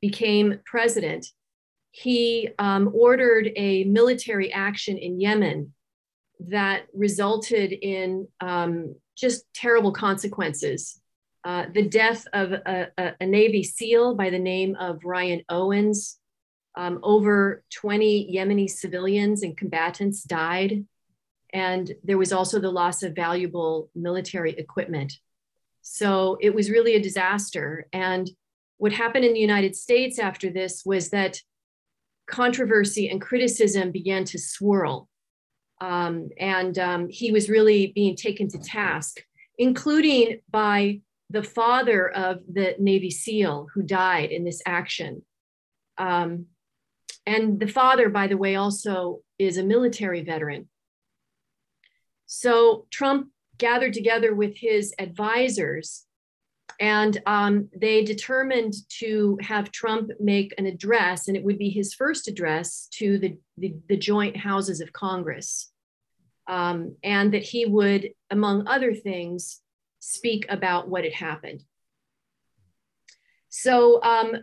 became 0.00 0.60
president, 0.64 1.26
he 1.96 2.48
um, 2.58 2.90
ordered 2.92 3.52
a 3.54 3.84
military 3.84 4.52
action 4.52 4.98
in 4.98 5.20
Yemen 5.20 5.72
that 6.40 6.86
resulted 6.92 7.70
in 7.70 8.26
um, 8.40 8.96
just 9.16 9.44
terrible 9.54 9.92
consequences. 9.92 11.00
Uh, 11.44 11.66
the 11.72 11.86
death 11.86 12.26
of 12.32 12.50
a, 12.50 12.88
a, 12.98 13.12
a, 13.20 13.26
Navy 13.26 13.62
SEAL 13.62 14.16
by 14.16 14.28
the 14.28 14.40
name 14.40 14.74
of 14.80 15.04
Ryan 15.04 15.42
Owens. 15.48 16.18
Um, 16.74 16.98
over 17.04 17.62
20 17.72 18.34
Yemeni 18.34 18.68
civilians 18.68 19.44
and 19.44 19.56
combatants 19.56 20.24
died. 20.24 20.84
And 21.52 21.92
there 22.02 22.18
was 22.18 22.32
also 22.32 22.58
the 22.58 22.72
loss 22.72 23.04
of 23.04 23.14
valuable 23.14 23.88
military 23.94 24.50
equipment. 24.54 25.12
So 25.82 26.38
it 26.40 26.52
was 26.52 26.70
really 26.70 26.96
a 26.96 27.02
disaster. 27.02 27.86
And 27.92 28.28
what 28.78 28.90
happened 28.90 29.24
in 29.24 29.32
the 29.32 29.38
United 29.38 29.76
States 29.76 30.18
after 30.18 30.50
this 30.50 30.82
was 30.84 31.10
that 31.10 31.40
controversy 32.26 33.08
and 33.08 33.20
criticism 33.20 33.90
began 33.90 34.24
to 34.24 34.38
swirl 34.38 35.08
um, 35.80 36.30
and 36.38 36.78
um, 36.78 37.08
he 37.08 37.32
was 37.32 37.48
really 37.48 37.88
being 37.88 38.16
taken 38.16 38.48
to 38.48 38.58
task, 38.58 39.22
including 39.58 40.40
by 40.50 41.00
the 41.30 41.42
father 41.42 42.08
of 42.08 42.40
the 42.50 42.74
Navy 42.78 43.10
SEAL 43.10 43.68
who 43.74 43.82
died 43.82 44.30
in 44.30 44.44
this 44.44 44.62
action. 44.66 45.22
Um, 45.98 46.46
and 47.26 47.58
the 47.58 47.66
father, 47.66 48.08
by 48.08 48.26
the 48.26 48.36
way, 48.36 48.56
also 48.56 49.20
is 49.38 49.56
a 49.56 49.64
military 49.64 50.22
veteran. 50.22 50.68
So 52.26 52.86
Trump 52.90 53.28
gathered 53.58 53.92
together 53.92 54.34
with 54.34 54.56
his 54.56 54.94
advisors 54.98 56.06
and 56.80 57.20
um, 57.26 57.68
they 57.76 58.04
determined 58.04 58.74
to 59.00 59.38
have 59.40 59.70
Trump 59.70 60.10
make 60.20 60.54
an 60.58 60.66
address, 60.66 61.28
and 61.28 61.36
it 61.36 61.44
would 61.44 61.58
be 61.58 61.70
his 61.70 61.94
first 61.94 62.28
address 62.28 62.88
to 62.94 63.18
the, 63.18 63.36
the, 63.58 63.74
the 63.88 63.96
joint 63.96 64.36
houses 64.36 64.80
of 64.80 64.92
Congress. 64.92 65.70
Um, 66.46 66.96
and 67.02 67.32
that 67.32 67.42
he 67.42 67.64
would, 67.64 68.10
among 68.30 68.68
other 68.68 68.92
things, 68.94 69.62
speak 69.98 70.44
about 70.50 70.88
what 70.88 71.04
had 71.04 71.14
happened. 71.14 71.62
So, 73.48 74.02
um, 74.02 74.36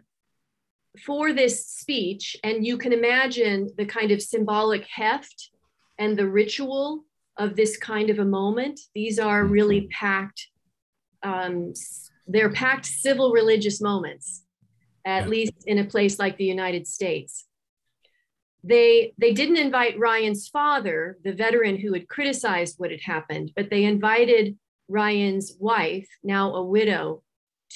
for 1.05 1.31
this 1.31 1.67
speech, 1.67 2.35
and 2.43 2.65
you 2.65 2.77
can 2.77 2.91
imagine 2.91 3.69
the 3.77 3.85
kind 3.85 4.11
of 4.11 4.21
symbolic 4.21 4.85
heft 4.87 5.51
and 5.99 6.17
the 6.17 6.27
ritual 6.27 7.05
of 7.37 7.55
this 7.55 7.77
kind 7.77 8.09
of 8.09 8.19
a 8.19 8.25
moment, 8.25 8.79
these 8.95 9.19
are 9.19 9.45
really 9.45 9.87
packed 9.87 10.47
um, 11.23 11.73
they're 12.27 12.51
packed 12.51 12.85
civil 12.85 13.31
religious 13.31 13.81
moments, 13.81 14.43
at 15.05 15.23
yeah. 15.23 15.29
least 15.29 15.53
in 15.65 15.79
a 15.79 15.85
place 15.85 16.19
like 16.19 16.37
the 16.37 16.45
United 16.45 16.87
States. 16.87 17.45
They, 18.63 19.13
they 19.17 19.33
didn't 19.33 19.57
invite 19.57 19.97
Ryan's 19.97 20.47
father, 20.47 21.17
the 21.23 21.33
veteran 21.33 21.77
who 21.77 21.93
had 21.93 22.07
criticized 22.07 22.75
what 22.77 22.91
had 22.91 23.01
happened, 23.01 23.51
but 23.55 23.69
they 23.69 23.85
invited 23.85 24.57
Ryan's 24.87 25.55
wife, 25.59 26.07
now 26.23 26.53
a 26.53 26.63
widow, 26.63 27.23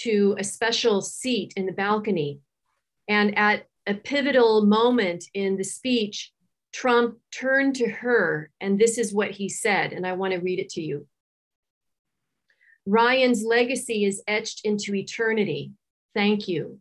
to 0.01 0.35
a 0.37 0.43
special 0.43 1.01
seat 1.01 1.53
in 1.55 1.65
the 1.65 1.71
balcony. 1.71 2.39
And 3.07 3.37
at 3.37 3.67
a 3.87 3.93
pivotal 3.93 4.65
moment 4.65 5.25
in 5.33 5.57
the 5.57 5.63
speech, 5.63 6.31
Trump 6.73 7.17
turned 7.31 7.75
to 7.77 7.87
her, 7.89 8.51
and 8.59 8.77
this 8.77 8.97
is 8.97 9.13
what 9.13 9.31
he 9.31 9.47
said, 9.47 9.93
and 9.93 10.05
I 10.05 10.13
want 10.13 10.33
to 10.33 10.39
read 10.39 10.59
it 10.59 10.69
to 10.71 10.81
you. 10.81 11.07
Ryan's 12.85 13.43
legacy 13.43 14.05
is 14.05 14.21
etched 14.27 14.61
into 14.63 14.93
eternity. 14.93 15.73
Thank 16.13 16.47
you. 16.47 16.79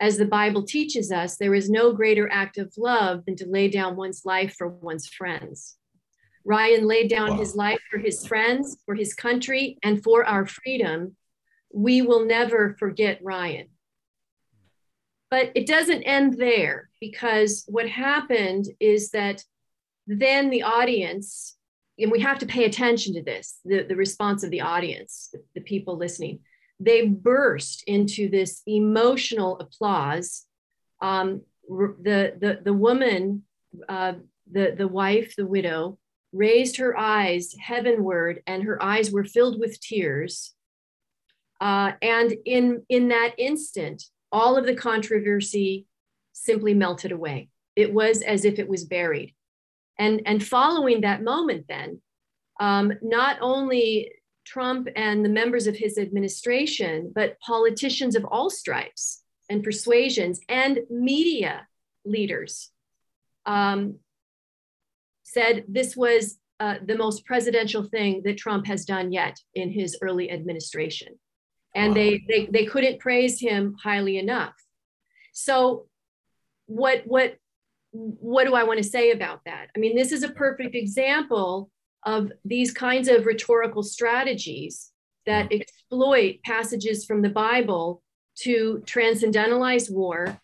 As 0.00 0.16
the 0.16 0.24
Bible 0.24 0.64
teaches 0.64 1.12
us, 1.12 1.36
there 1.36 1.54
is 1.54 1.70
no 1.70 1.92
greater 1.92 2.30
act 2.30 2.58
of 2.58 2.72
love 2.76 3.24
than 3.26 3.36
to 3.36 3.46
lay 3.46 3.68
down 3.68 3.96
one's 3.96 4.24
life 4.24 4.54
for 4.56 4.68
one's 4.68 5.06
friends. 5.06 5.76
Ryan 6.44 6.86
laid 6.86 7.08
down 7.08 7.30
wow. 7.30 7.38
his 7.38 7.54
life 7.54 7.80
for 7.90 7.98
his 7.98 8.26
friends, 8.26 8.76
for 8.84 8.94
his 8.94 9.14
country, 9.14 9.78
and 9.82 10.02
for 10.02 10.24
our 10.24 10.46
freedom. 10.46 11.16
We 11.72 12.02
will 12.02 12.24
never 12.24 12.76
forget 12.78 13.20
Ryan. 13.22 13.68
But 15.30 15.52
it 15.54 15.66
doesn't 15.66 16.02
end 16.02 16.38
there 16.38 16.90
because 17.00 17.64
what 17.66 17.88
happened 17.88 18.66
is 18.78 19.10
that 19.10 19.42
then 20.06 20.50
the 20.50 20.62
audience 20.62 21.56
and 21.98 22.10
we 22.10 22.20
have 22.20 22.38
to 22.40 22.46
pay 22.46 22.64
attention 22.64 23.14
to 23.14 23.22
this 23.22 23.58
the, 23.64 23.82
the 23.82 23.96
response 23.96 24.42
of 24.42 24.50
the 24.50 24.60
audience 24.60 25.30
the, 25.32 25.42
the 25.54 25.60
people 25.60 25.96
listening. 25.96 26.40
They 26.80 27.06
burst 27.06 27.84
into 27.86 28.28
this 28.28 28.62
emotional 28.66 29.58
applause. 29.60 30.44
Um, 31.00 31.42
the, 31.68 32.34
the, 32.38 32.60
the 32.62 32.72
woman 32.72 33.44
uh, 33.88 34.14
the, 34.50 34.74
the 34.76 34.88
wife 34.88 35.34
the 35.36 35.46
widow 35.46 35.98
raised 36.32 36.76
her 36.76 36.98
eyes 36.98 37.54
heavenward 37.58 38.42
and 38.46 38.64
her 38.64 38.82
eyes 38.82 39.10
were 39.10 39.24
filled 39.24 39.58
with 39.58 39.80
tears. 39.80 40.54
Uh, 41.60 41.92
and 42.02 42.34
in 42.44 42.82
in 42.88 43.08
that 43.08 43.34
instant 43.38 44.02
all 44.32 44.56
of 44.56 44.66
the 44.66 44.74
controversy 44.74 45.86
simply 46.32 46.74
melted 46.74 47.12
away. 47.12 47.48
It 47.76 47.94
was 47.94 48.20
as 48.22 48.44
if 48.44 48.58
it 48.58 48.68
was 48.68 48.84
buried 48.84 49.34
and, 49.98 50.22
and 50.26 50.44
following 50.44 51.00
that 51.02 51.22
moment, 51.22 51.66
then, 51.68 52.00
um, 52.60 52.92
not 53.02 53.38
only 53.40 54.12
Trump 54.44 54.88
and 54.94 55.24
the 55.24 55.28
members 55.28 55.66
of 55.66 55.76
his 55.76 55.98
administration, 55.98 57.12
but 57.14 57.38
politicians 57.40 58.14
of 58.14 58.24
all 58.24 58.50
stripes 58.50 59.22
and 59.48 59.62
persuasions 59.62 60.40
and 60.48 60.80
media 60.90 61.66
leaders 62.04 62.70
um, 63.46 63.96
said 65.22 65.64
this 65.68 65.96
was 65.96 66.38
uh, 66.60 66.76
the 66.84 66.96
most 66.96 67.24
presidential 67.24 67.82
thing 67.82 68.22
that 68.24 68.38
Trump 68.38 68.66
has 68.66 68.84
done 68.84 69.12
yet 69.12 69.38
in 69.54 69.70
his 69.70 69.98
early 70.00 70.30
administration. 70.30 71.18
And 71.74 71.90
wow. 71.90 71.94
they, 71.94 72.24
they, 72.28 72.46
they 72.46 72.66
couldn't 72.66 73.00
praise 73.00 73.40
him 73.40 73.74
highly 73.82 74.18
enough. 74.18 74.54
So 75.32 75.86
what, 76.66 77.02
what 77.06 77.36
what 77.94 78.44
do 78.44 78.54
I 78.54 78.64
want 78.64 78.78
to 78.78 78.84
say 78.84 79.12
about 79.12 79.40
that? 79.46 79.68
I 79.74 79.78
mean, 79.78 79.94
this 79.94 80.10
is 80.10 80.24
a 80.24 80.28
perfect 80.30 80.74
example 80.74 81.70
of 82.04 82.32
these 82.44 82.72
kinds 82.72 83.08
of 83.08 83.24
rhetorical 83.24 83.82
strategies 83.82 84.90
that 85.26 85.46
mm-hmm. 85.46 85.60
exploit 85.60 86.40
passages 86.44 87.04
from 87.04 87.22
the 87.22 87.30
Bible 87.30 88.02
to 88.40 88.82
transcendentalize 88.84 89.90
war, 89.90 90.38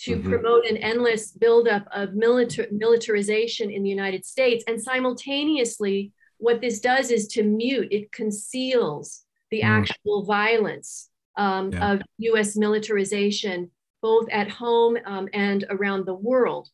to 0.00 0.16
mm-hmm. 0.16 0.28
promote 0.28 0.66
an 0.66 0.76
endless 0.76 1.32
buildup 1.32 1.86
of 1.92 2.10
militar- 2.10 2.70
militarization 2.70 3.70
in 3.70 3.82
the 3.82 3.88
United 3.88 4.26
States. 4.26 4.62
And 4.66 4.80
simultaneously, 4.80 6.12
what 6.36 6.60
this 6.60 6.80
does 6.80 7.10
is 7.10 7.28
to 7.28 7.42
mute, 7.42 7.88
it 7.90 8.12
conceals 8.12 9.24
the 9.50 9.62
mm. 9.62 9.64
actual 9.64 10.24
violence 10.24 11.08
um, 11.36 11.72
yeah. 11.72 11.92
of 11.92 12.02
US 12.18 12.56
militarization, 12.56 13.70
both 14.02 14.28
at 14.30 14.50
home 14.50 14.98
um, 15.06 15.28
and 15.32 15.64
around 15.70 16.06
the 16.06 16.14
world. 16.14 16.68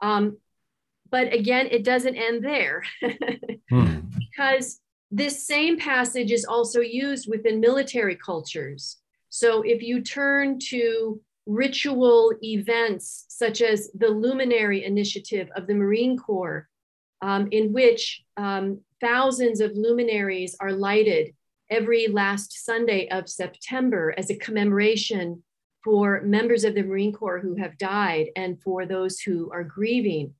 Um, 0.00 0.38
but 1.10 1.32
again, 1.32 1.68
it 1.70 1.84
doesn't 1.84 2.16
end 2.16 2.44
there 2.44 2.82
hmm. 3.70 4.00
because 4.18 4.80
this 5.10 5.46
same 5.46 5.78
passage 5.78 6.32
is 6.32 6.44
also 6.44 6.80
used 6.80 7.28
within 7.28 7.60
military 7.60 8.16
cultures. 8.16 8.98
So 9.30 9.62
if 9.62 9.82
you 9.82 10.02
turn 10.02 10.58
to 10.68 11.20
ritual 11.46 12.34
events 12.42 13.24
such 13.28 13.62
as 13.62 13.90
the 13.94 14.08
Luminary 14.08 14.84
Initiative 14.84 15.48
of 15.56 15.66
the 15.66 15.74
Marine 15.74 16.18
Corps, 16.18 16.68
um, 17.22 17.48
in 17.50 17.72
which 17.72 18.22
um, 18.36 18.80
thousands 19.00 19.60
of 19.60 19.72
luminaries 19.74 20.56
are 20.60 20.72
lighted 20.72 21.34
every 21.70 22.08
last 22.08 22.64
Sunday 22.64 23.08
of 23.08 23.28
September 23.28 24.14
as 24.16 24.30
a 24.30 24.36
commemoration 24.36 25.42
for 25.84 26.22
members 26.22 26.64
of 26.64 26.74
the 26.74 26.82
Marine 26.82 27.12
Corps 27.12 27.40
who 27.40 27.56
have 27.56 27.78
died 27.78 28.26
and 28.36 28.60
for 28.60 28.86
those 28.86 29.20
who 29.20 29.50
are 29.52 29.64
grieving. 29.64 30.34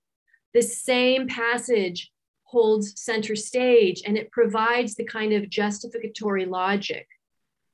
The 0.55 0.63
same 0.63 1.29
passage 1.29 2.11
holds 2.45 3.01
center 3.01 3.37
stage 3.37 4.03
and 4.07 4.17
it 4.17 4.31
provides 4.31 4.95
the 4.95 5.05
kind 5.05 5.33
of 5.33 5.51
justificatory 5.51 6.47
logic 6.47 7.07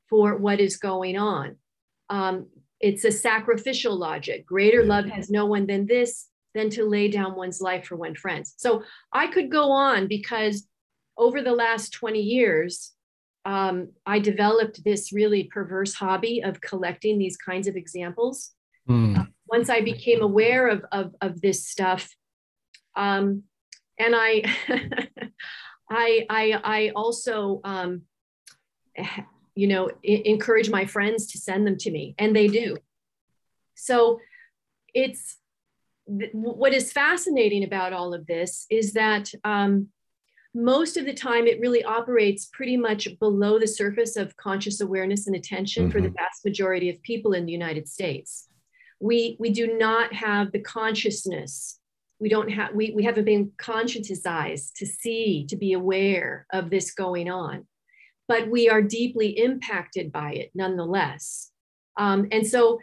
for 0.09 0.37
what 0.37 0.61
is 0.61 0.77
going 0.77 1.17
on. 1.17 1.57
Um, 2.11 2.47
it's 2.81 3.05
a 3.05 3.13
sacrificial 3.13 3.97
logic. 3.97 4.45
Greater 4.45 4.85
love 4.85 5.07
has 5.07 5.31
no 5.31 5.47
one 5.47 5.67
than 5.67 5.87
this, 5.87 6.29
than 6.55 6.71
to 6.71 6.85
lay 6.85 7.09
down 7.09 7.35
one's 7.35 7.61
life 7.61 7.87
for 7.87 7.97
one 7.97 8.15
friend. 8.15 8.45
So 8.57 8.83
I 9.13 9.29
could 9.29 9.51
go 9.51 9.71
on 9.71 10.07
because 10.07 10.67
over 11.17 11.41
the 11.41 11.55
last 11.55 11.93
20 11.93 12.21
years, 12.21 12.94
um, 13.45 13.91
I 14.07 14.19
developed 14.19 14.85
this 14.85 15.13
really 15.13 15.45
perverse 15.45 15.95
hobby 15.95 16.43
of 16.43 16.61
collecting 16.61 17.19
these 17.19 17.37
kinds 17.37 17.69
of 17.69 17.77
examples. 17.77 18.53
Mm. 18.89 19.19
Uh, 19.19 19.25
once 19.49 19.69
I 19.69 19.81
became 19.81 20.23
aware 20.23 20.69
of, 20.69 20.85
of, 20.93 21.15
of 21.21 21.41
this 21.41 21.67
stuff, 21.67 22.09
um, 22.97 23.43
and 23.99 24.15
I, 24.17 24.43
I, 25.91 26.27
I, 26.31 26.61
I 26.65 26.93
also, 26.97 27.61
um, 27.65 28.03
you 29.55 29.69
know, 29.69 29.91
encourage 30.03 30.69
my 30.71 30.85
friends 30.85 31.27
to 31.29 31.39
send 31.39 31.67
them 31.67 31.77
to 31.79 31.91
me, 31.91 32.15
and 32.19 32.35
they 32.35 32.49
do. 32.49 32.79
So 33.75 34.21
it's 34.95 35.37
what 36.07 36.75
is 36.75 36.93
fascinating 36.93 37.65
about 37.65 37.93
all 37.93 38.13
of 38.13 38.27
this 38.27 38.67
is 38.71 38.93
that 38.93 39.33
um, 39.43 39.89
most 40.55 40.97
of 40.97 41.05
the 41.05 41.13
time 41.13 41.47
it 41.47 41.61
really 41.61 41.83
operates 41.83 42.47
pretty 42.47 42.77
much 42.77 43.09
below 43.19 43.59
the 43.59 43.67
surface 43.67 44.17
of 44.17 44.37
conscious 44.37 44.81
awareness 44.81 45.27
and 45.27 45.35
attention 45.35 45.85
mm-hmm. 45.85 45.93
for 45.93 46.01
the 46.01 46.09
mm-hmm. 46.09 46.17
vast 46.17 46.45
majority 46.45 46.89
of 46.89 47.03
people 47.03 47.33
in 47.33 47.45
the 47.45 47.53
united 47.53 47.89
states 47.89 48.49
we 49.01 49.37
we 49.41 49.51
do 49.51 49.77
not 49.77 50.13
have 50.13 50.53
the 50.53 50.61
consciousness 50.61 51.81
we 52.21 52.29
don't 52.29 52.49
have 52.49 52.73
we, 52.75 52.93
we 52.95 53.03
haven't 53.03 53.25
been 53.25 53.51
conscientized 53.59 54.73
to 54.77 54.87
see 54.87 55.45
to 55.49 55.57
be 55.57 55.73
aware 55.73 56.47
of 56.53 56.71
this 56.71 56.93
going 56.93 57.29
on 57.29 57.67
but 58.29 58.49
we 58.49 58.69
are 58.69 58.81
deeply 58.81 59.39
impacted 59.39 60.13
by 60.13 60.33
it 60.33 60.51
nonetheless 60.55 61.51
um, 61.97 62.27
and 62.31 62.47
so 62.47 62.79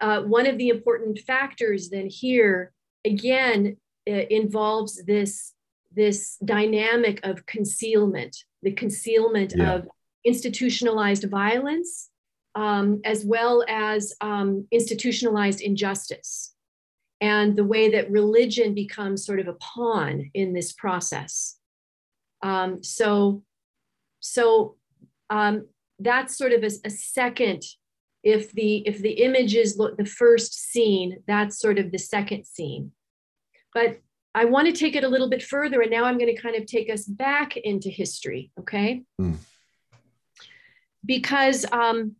uh, 0.00 0.22
one 0.22 0.46
of 0.46 0.58
the 0.58 0.68
important 0.68 1.18
factors 1.20 1.90
then 1.90 2.06
here 2.08 2.72
again 3.04 3.76
involves 4.06 5.04
this 5.04 5.52
this 5.96 6.36
dynamic 6.44 7.20
of 7.24 7.46
concealment, 7.46 8.36
the 8.62 8.72
concealment 8.72 9.54
yeah. 9.56 9.74
of 9.74 9.88
institutionalized 10.24 11.24
violence, 11.24 12.10
um, 12.54 13.00
as 13.04 13.24
well 13.24 13.64
as 13.68 14.14
um, 14.20 14.66
institutionalized 14.70 15.60
injustice, 15.60 16.54
and 17.20 17.56
the 17.56 17.64
way 17.64 17.90
that 17.90 18.10
religion 18.10 18.74
becomes 18.74 19.24
sort 19.24 19.40
of 19.40 19.48
a 19.48 19.54
pawn 19.54 20.30
in 20.34 20.52
this 20.52 20.72
process. 20.72 21.58
Um, 22.42 22.82
so, 22.82 23.42
so 24.20 24.76
um, 25.30 25.66
that's 25.98 26.36
sort 26.36 26.52
of 26.52 26.62
a, 26.62 26.70
a 26.84 26.90
second 26.90 27.62
if 28.22 28.50
the 28.52 28.78
if 28.86 28.98
the 28.98 29.22
image 29.22 29.54
is 29.54 29.76
the 29.76 30.12
first 30.18 30.52
scene 30.72 31.18
that's 31.26 31.60
sort 31.60 31.78
of 31.78 31.92
the 31.92 31.98
second 31.98 32.44
scene 32.44 32.90
but 33.72 34.00
i 34.36 34.44
want 34.44 34.66
to 34.66 34.72
take 34.72 34.94
it 34.94 35.02
a 35.02 35.08
little 35.08 35.28
bit 35.28 35.42
further 35.42 35.80
and 35.82 35.90
now 35.90 36.04
i'm 36.04 36.18
going 36.18 36.32
to 36.32 36.40
kind 36.40 36.54
of 36.54 36.64
take 36.66 36.88
us 36.88 37.04
back 37.04 37.56
into 37.56 37.88
history 37.88 38.52
okay 38.58 39.02
mm. 39.20 39.36
because 41.04 41.66
um, 41.72 42.14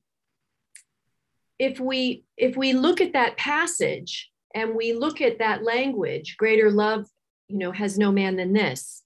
if 1.58 1.78
we 1.78 2.24
if 2.36 2.56
we 2.56 2.72
look 2.72 3.00
at 3.00 3.12
that 3.12 3.36
passage 3.36 4.30
and 4.54 4.74
we 4.74 4.92
look 4.92 5.20
at 5.20 5.38
that 5.38 5.62
language 5.62 6.36
greater 6.36 6.70
love 6.70 7.06
you 7.48 7.58
know 7.58 7.70
has 7.70 7.96
no 7.96 8.10
man 8.10 8.36
than 8.36 8.52
this 8.52 9.04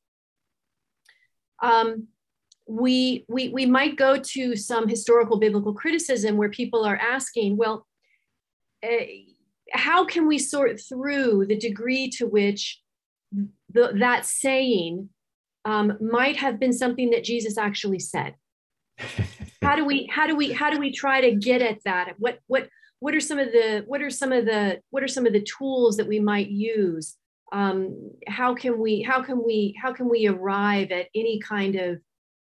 um, 1.62 2.08
we, 2.70 3.24
we, 3.28 3.48
we 3.48 3.66
might 3.66 3.96
go 3.96 4.16
to 4.16 4.54
some 4.54 4.88
historical 4.88 5.38
biblical 5.38 5.74
criticism 5.74 6.36
where 6.36 6.48
people 6.48 6.84
are 6.84 6.96
asking, 6.96 7.56
well, 7.56 7.86
uh, 8.82 9.04
how 9.72 10.04
can 10.04 10.26
we 10.26 10.38
sort 10.38 10.80
through 10.80 11.46
the 11.46 11.58
degree 11.58 12.08
to 12.08 12.26
which 12.26 12.80
the, 13.32 13.92
that 13.98 14.24
saying 14.24 15.08
um, 15.64 15.98
might 16.00 16.36
have 16.36 16.58
been 16.58 16.72
something 16.72 17.10
that 17.10 17.24
Jesus 17.24 17.58
actually 17.58 17.98
said? 17.98 18.34
how 19.62 19.76
do 19.76 19.84
we 19.84 20.06
how 20.06 20.26
do 20.26 20.36
we 20.36 20.52
how 20.52 20.70
do 20.70 20.78
we 20.78 20.92
try 20.92 21.20
to 21.20 21.34
get 21.34 21.62
at 21.62 21.82
that? 21.84 22.14
What 22.18 22.38
what 22.46 22.68
what 23.00 23.14
are 23.14 23.20
some 23.20 23.38
of 23.38 23.52
the 23.52 23.84
what 23.86 24.02
are 24.02 24.10
some 24.10 24.32
of 24.32 24.44
the 24.44 24.80
what 24.90 25.02
are 25.02 25.08
some 25.08 25.26
of 25.26 25.32
the 25.32 25.46
tools 25.58 25.96
that 25.96 26.06
we 26.06 26.20
might 26.20 26.48
use? 26.48 27.16
Um, 27.52 28.12
how 28.28 28.54
can 28.54 28.78
we 28.78 29.02
how 29.02 29.22
can 29.22 29.42
we 29.44 29.76
how 29.80 29.92
can 29.92 30.08
we 30.08 30.26
arrive 30.26 30.92
at 30.92 31.08
any 31.14 31.40
kind 31.40 31.76
of 31.76 32.00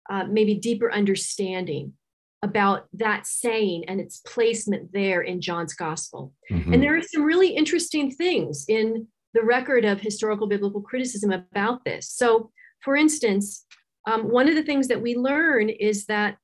uh, 0.10 0.26
maybe 0.26 0.56
deeper 0.56 0.92
understanding 0.92 1.94
about 2.42 2.88
that 2.94 3.28
saying 3.28 3.84
and 3.88 4.00
its 4.00 4.22
placement 4.26 4.92
there 4.94 5.22
in 5.22 5.42
John's 5.42 5.74
gospel. 5.74 6.34
Mm-hmm. 6.50 6.74
And 6.74 6.84
there 6.84 6.98
are 6.98 7.02
some 7.02 7.24
really 7.24 7.50
interesting 7.50 8.12
things 8.12 8.66
in 8.68 9.08
the 9.34 9.44
record 9.44 9.86
of 9.86 10.02
historical 10.02 10.48
biblical 10.48 10.82
criticism 10.82 11.32
about 11.32 11.86
this. 11.86 12.10
So, 12.10 12.52
for 12.82 12.96
instance, 12.96 13.66
um, 14.08 14.30
one 14.30 14.48
of 14.48 14.56
the 14.56 14.64
things 14.64 14.88
that 14.88 15.02
we 15.02 15.16
learn 15.16 15.70
is 15.70 16.06
that 16.06 16.38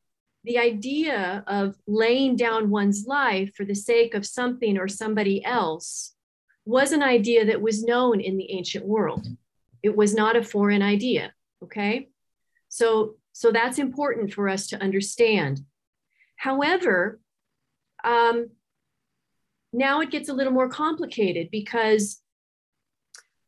the 0.44 0.60
idea 0.60 1.44
of 1.48 1.76
laying 1.88 2.36
down 2.36 2.70
one's 2.70 3.06
life 3.08 3.54
for 3.56 3.66
the 3.66 3.74
sake 3.74 4.14
of 4.14 4.26
something 4.26 4.78
or 4.78 4.88
somebody 4.88 5.44
else 5.44 6.14
was 6.66 6.92
an 6.92 7.02
idea 7.02 7.46
that 7.46 7.62
was 7.62 7.84
known 7.84 8.20
in 8.20 8.38
the 8.38 8.52
ancient 8.52 8.86
world. 8.86 9.28
It 9.82 9.96
was 9.96 10.14
not 10.14 10.36
a 10.36 10.44
foreign 10.44 10.82
idea. 10.82 11.34
Okay. 11.64 12.10
So 12.70 13.16
so 13.32 13.52
that's 13.52 13.80
important 13.80 14.34
for 14.34 14.48
us 14.48 14.68
to 14.68 14.82
understand. 14.82 15.62
However, 16.38 17.20
um, 18.04 18.52
now 19.74 20.00
it 20.00 20.10
gets 20.10 20.30
a 20.30 20.34
little 20.34 20.54
more 20.54 20.70
complicated 20.70 21.50
because 21.52 22.22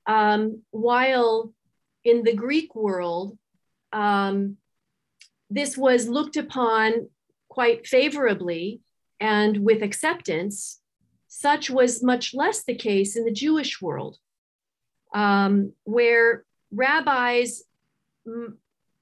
um, 0.07 0.61
while 0.71 1.53
in 2.03 2.23
the 2.23 2.33
Greek 2.33 2.73
world, 2.73 3.37
um, 3.91 4.57
this 5.49 5.77
was 5.77 6.07
looked 6.07 6.37
upon 6.37 7.09
quite 7.49 7.85
favorably 7.85 8.81
and 9.19 9.57
with 9.57 9.83
acceptance, 9.83 10.79
such 11.27 11.69
was 11.69 12.03
much 12.03 12.33
less 12.33 12.63
the 12.63 12.75
case 12.75 13.15
in 13.15 13.25
the 13.25 13.31
Jewish 13.31 13.81
world, 13.81 14.17
um, 15.13 15.73
where 15.83 16.45
rabbis 16.71 17.63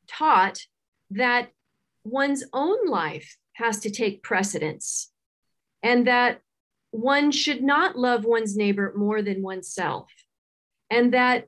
taught 0.07 0.59
that 1.11 1.49
one's 2.03 2.43
own 2.53 2.87
life 2.87 3.37
has 3.53 3.79
to 3.79 3.89
take 3.89 4.23
precedence 4.23 5.11
and 5.83 6.07
that 6.07 6.41
one 6.91 7.31
should 7.31 7.61
not 7.61 7.97
love 7.97 8.23
one's 8.25 8.55
neighbor 8.55 8.93
more 8.95 9.21
than 9.21 9.41
oneself 9.41 10.07
and 10.89 11.13
that 11.13 11.47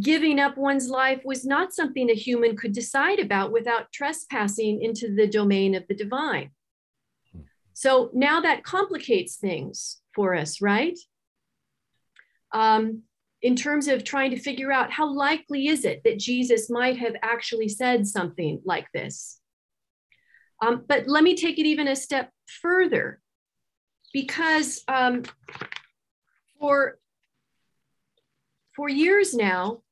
giving 0.00 0.38
up 0.38 0.58
one's 0.58 0.88
life 0.88 1.22
was 1.24 1.46
not 1.46 1.72
something 1.72 2.10
a 2.10 2.14
human 2.14 2.56
could 2.56 2.72
decide 2.72 3.18
about 3.18 3.52
without 3.52 3.90
trespassing 3.92 4.82
into 4.82 5.14
the 5.14 5.26
domain 5.26 5.74
of 5.74 5.86
the 5.88 5.94
divine 5.94 6.50
so 7.72 8.10
now 8.12 8.40
that 8.40 8.64
complicates 8.64 9.36
things 9.36 10.00
for 10.14 10.34
us 10.34 10.60
right 10.60 10.98
um, 12.52 13.02
in 13.42 13.54
terms 13.54 13.86
of 13.88 14.04
trying 14.04 14.30
to 14.30 14.38
figure 14.38 14.72
out 14.72 14.90
how 14.90 15.08
likely 15.12 15.68
is 15.68 15.84
it 15.84 16.02
that 16.04 16.18
Jesus 16.18 16.68
might 16.68 16.98
have 16.98 17.14
actually 17.22 17.68
said 17.68 18.06
something 18.06 18.60
like 18.64 18.90
this. 18.92 19.40
Um, 20.60 20.84
but 20.88 21.06
let 21.06 21.22
me 21.22 21.36
take 21.36 21.58
it 21.58 21.66
even 21.66 21.86
a 21.86 21.94
step 21.94 22.32
further, 22.60 23.20
because 24.12 24.82
um, 24.88 25.22
for 26.58 26.98
for 28.78 28.88
years 28.88 29.34
now, 29.34 29.82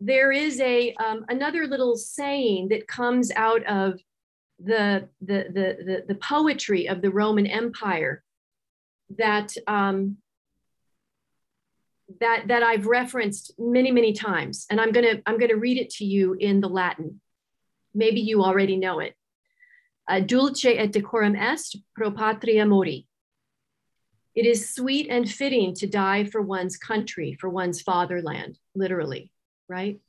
there 0.00 0.32
is 0.32 0.58
a 0.58 0.94
um, 0.94 1.26
another 1.28 1.66
little 1.66 1.96
saying 1.96 2.68
that 2.68 2.88
comes 2.88 3.30
out 3.36 3.62
of 3.66 4.00
the 4.58 5.06
the 5.20 5.38
the 5.56 5.66
the, 5.86 6.04
the 6.08 6.14
poetry 6.14 6.88
of 6.88 7.02
the 7.02 7.10
Roman 7.10 7.46
Empire 7.46 8.24
that 9.18 9.54
um, 9.66 10.16
that 12.20 12.48
that 12.48 12.62
I've 12.62 12.86
referenced 12.86 13.52
many 13.58 13.92
many 13.92 14.14
times, 14.14 14.64
and 14.70 14.80
I'm 14.80 14.92
gonna 14.92 15.20
I'm 15.26 15.38
gonna 15.38 15.56
read 15.66 15.76
it 15.76 15.90
to 15.98 16.06
you 16.06 16.32
in 16.32 16.62
the 16.62 16.70
Latin. 16.70 17.20
Maybe 17.94 18.22
you 18.22 18.42
already 18.42 18.78
know 18.78 19.00
it. 19.00 19.14
Uh, 20.08 20.20
dulce 20.20 20.64
et 20.64 20.90
decorum 20.90 21.36
est 21.36 21.76
pro 21.94 22.10
patria 22.10 22.64
mori. 22.64 23.06
It 24.34 24.46
is 24.46 24.74
sweet 24.74 25.08
and 25.10 25.28
fitting 25.30 25.74
to 25.74 25.86
die 25.86 26.24
for 26.24 26.40
one's 26.40 26.76
country, 26.76 27.36
for 27.38 27.50
one's 27.50 27.82
fatherland, 27.82 28.58
literally, 28.74 29.30
right? 29.68 30.00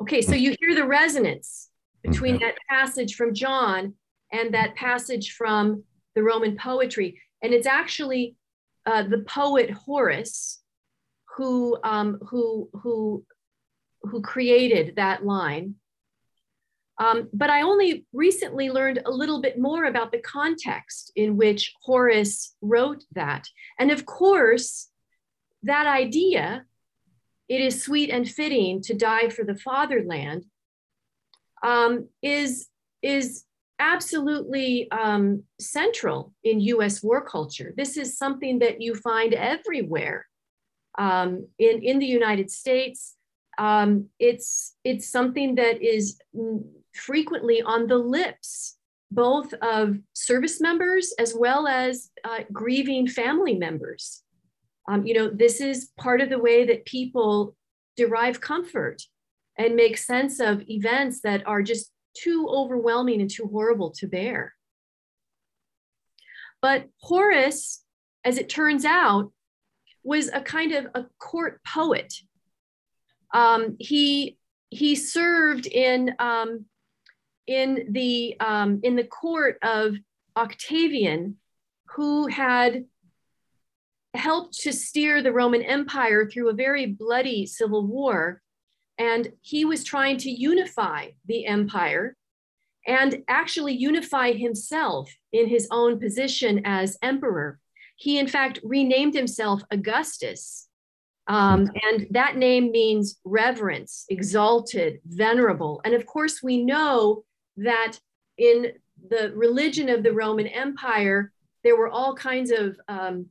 Okay, 0.00 0.22
so 0.22 0.34
you 0.34 0.54
hear 0.60 0.74
the 0.74 0.86
resonance 0.86 1.70
between 2.02 2.36
mm-hmm. 2.36 2.44
that 2.44 2.58
passage 2.68 3.16
from 3.16 3.34
John 3.34 3.94
and 4.32 4.54
that 4.54 4.76
passage 4.76 5.32
from 5.32 5.82
the 6.14 6.22
Roman 6.22 6.56
poetry. 6.56 7.20
And 7.42 7.52
it's 7.52 7.66
actually 7.66 8.36
uh, 8.86 9.02
the 9.02 9.24
poet 9.28 9.70
Horace 9.70 10.60
who 11.36 11.78
um, 11.84 12.18
who 12.28 12.68
who 12.72 13.24
who 14.02 14.22
created 14.22 14.96
that 14.96 15.24
line. 15.24 15.74
Um, 16.98 17.28
but 17.32 17.48
I 17.48 17.62
only 17.62 18.06
recently 18.12 18.70
learned 18.70 19.02
a 19.06 19.10
little 19.10 19.40
bit 19.40 19.58
more 19.58 19.84
about 19.84 20.10
the 20.10 20.20
context 20.20 21.12
in 21.14 21.36
which 21.36 21.72
Horace 21.82 22.56
wrote 22.60 23.04
that. 23.14 23.46
And 23.78 23.90
of 23.90 24.04
course, 24.04 24.88
that 25.62 25.86
idea, 25.86 26.64
it 27.48 27.60
is 27.60 27.84
sweet 27.84 28.10
and 28.10 28.28
fitting 28.28 28.82
to 28.82 28.94
die 28.94 29.28
for 29.28 29.44
the 29.44 29.54
fatherland, 29.54 30.44
um, 31.62 32.08
is, 32.20 32.68
is 33.00 33.44
absolutely 33.78 34.90
um, 34.90 35.44
central 35.60 36.32
in 36.42 36.60
US 36.60 37.00
war 37.02 37.24
culture. 37.24 37.72
This 37.76 37.96
is 37.96 38.18
something 38.18 38.58
that 38.58 38.82
you 38.82 38.96
find 38.96 39.34
everywhere 39.34 40.26
um, 40.98 41.46
in, 41.58 41.82
in 41.82 42.00
the 42.00 42.06
United 42.06 42.50
States, 42.50 43.14
um, 43.56 44.08
it's, 44.18 44.74
it's 44.84 45.08
something 45.08 45.54
that 45.54 45.80
is 45.80 46.20
frequently 46.98 47.62
on 47.62 47.86
the 47.86 47.98
lips, 47.98 48.76
both 49.10 49.52
of 49.54 49.98
service 50.12 50.60
members 50.60 51.14
as 51.18 51.34
well 51.34 51.66
as 51.66 52.10
uh, 52.24 52.40
grieving 52.52 53.06
family 53.06 53.54
members. 53.54 54.22
Um, 54.88 55.06
you 55.06 55.14
know, 55.14 55.28
this 55.28 55.60
is 55.60 55.90
part 55.98 56.20
of 56.20 56.30
the 56.30 56.38
way 56.38 56.66
that 56.66 56.84
people 56.84 57.56
derive 57.96 58.40
comfort 58.40 59.02
and 59.58 59.74
make 59.74 59.98
sense 59.98 60.40
of 60.40 60.62
events 60.68 61.20
that 61.22 61.46
are 61.46 61.62
just 61.62 61.90
too 62.16 62.48
overwhelming 62.48 63.20
and 63.20 63.30
too 63.30 63.48
horrible 63.50 63.90
to 63.90 64.06
bear. 64.06 64.54
But 66.62 66.88
Horace, 67.00 67.82
as 68.24 68.38
it 68.38 68.48
turns 68.48 68.84
out, 68.84 69.32
was 70.02 70.30
a 70.32 70.40
kind 70.40 70.72
of 70.72 70.86
a 70.94 71.06
court 71.18 71.60
poet. 71.64 72.12
Um, 73.34 73.76
he 73.78 74.38
he 74.70 74.94
served 74.94 75.66
in 75.66 76.14
um, 76.18 76.66
in 77.48 77.88
the 77.90 78.36
um, 78.38 78.80
in 78.84 78.94
the 78.94 79.04
court 79.04 79.58
of 79.62 79.96
Octavian, 80.36 81.36
who 81.96 82.28
had 82.28 82.84
helped 84.14 84.60
to 84.60 84.72
steer 84.72 85.22
the 85.22 85.32
Roman 85.32 85.62
Empire 85.62 86.28
through 86.28 86.50
a 86.50 86.54
very 86.54 86.86
bloody 86.86 87.46
civil 87.46 87.86
war, 87.86 88.42
and 88.98 89.32
he 89.40 89.64
was 89.64 89.82
trying 89.82 90.18
to 90.18 90.30
unify 90.30 91.08
the 91.26 91.46
empire 91.46 92.16
and 92.86 93.22
actually 93.28 93.74
unify 93.74 94.32
himself 94.32 95.10
in 95.32 95.48
his 95.48 95.66
own 95.70 95.98
position 95.98 96.62
as 96.64 96.98
emperor. 97.02 97.58
He, 97.96 98.18
in 98.18 98.28
fact, 98.28 98.60
renamed 98.62 99.14
himself 99.14 99.62
Augustus. 99.70 100.68
Um, 101.26 101.68
and 101.82 102.06
that 102.10 102.36
name 102.36 102.70
means 102.70 103.18
reverence, 103.24 104.06
exalted, 104.08 105.00
venerable. 105.06 105.82
And 105.84 105.94
of 105.94 106.06
course, 106.06 106.42
we 106.42 106.64
know 106.64 107.24
that 107.58 107.98
in 108.36 108.72
the 109.10 109.32
religion 109.34 109.88
of 109.88 110.02
the 110.02 110.12
Roman 110.12 110.46
Empire, 110.46 111.32
there 111.64 111.76
were 111.76 111.88
all 111.88 112.14
kinds 112.14 112.50
of 112.50 112.78
um, 112.88 113.26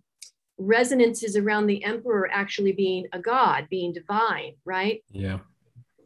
resonances 0.57 1.35
around 1.35 1.67
the 1.67 1.83
emperor 1.83 2.29
actually 2.31 2.71
being 2.71 3.05
a 3.13 3.19
god, 3.19 3.67
being 3.69 3.93
divine, 3.93 4.53
right? 4.65 5.03
Yeah. 5.09 5.39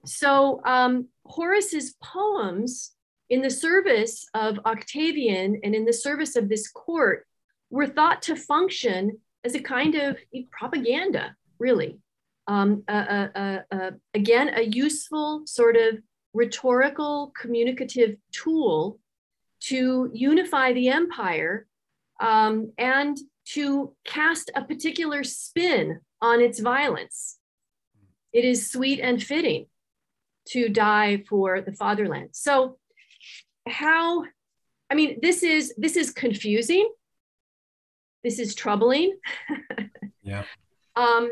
So 0.06 0.62
um, 0.66 1.08
Horace's 1.26 1.96
poems, 2.02 2.92
in 3.30 3.42
the 3.42 3.50
service 3.50 4.26
of 4.34 4.60
Octavian 4.66 5.62
and 5.64 5.74
in 5.74 5.86
the 5.86 5.94
service 5.94 6.36
of 6.36 6.50
this 6.50 6.70
court, 6.70 7.26
were 7.70 7.88
thought 7.88 8.22
to 8.24 8.36
function 8.36 9.18
as 9.46 9.56
a 9.56 9.60
kind 9.60 9.96
of 9.96 10.18
propaganda, 10.52 11.36
really. 11.58 11.98
Um, 12.48 12.84
again, 12.88 14.52
a 14.54 14.64
useful 14.64 15.44
sort 15.46 15.78
of 15.78 16.00
rhetorical 16.34 17.32
communicative 17.40 18.16
tool 18.32 19.00
to 19.62 20.10
unify 20.14 20.74
the 20.74 20.90
empire 20.90 21.68
um, 22.20 22.72
and 22.78 23.18
to 23.46 23.94
cast 24.06 24.52
a 24.56 24.64
particular 24.64 25.24
spin 25.24 26.00
on 26.22 26.42
its 26.42 26.60
violence. 26.60 27.38
It 28.34 28.46
is 28.46 28.72
sweet 28.72 29.00
and 29.00 29.22
fitting 29.22 29.66
to 30.50 30.70
die 30.70 31.24
for 31.28 31.62
the 31.62 31.74
fatherland. 31.74 32.30
So, 32.32 32.78
how, 33.68 34.24
I 34.90 34.96
mean, 34.96 35.20
this 35.22 35.44
is 35.44 35.74
this 35.78 35.98
is 35.98 36.12
confusing. 36.12 36.90
This 38.24 38.40
is 38.40 38.56
troubling. 38.56 39.18
yeah. 40.24 40.44
Um, 40.96 41.30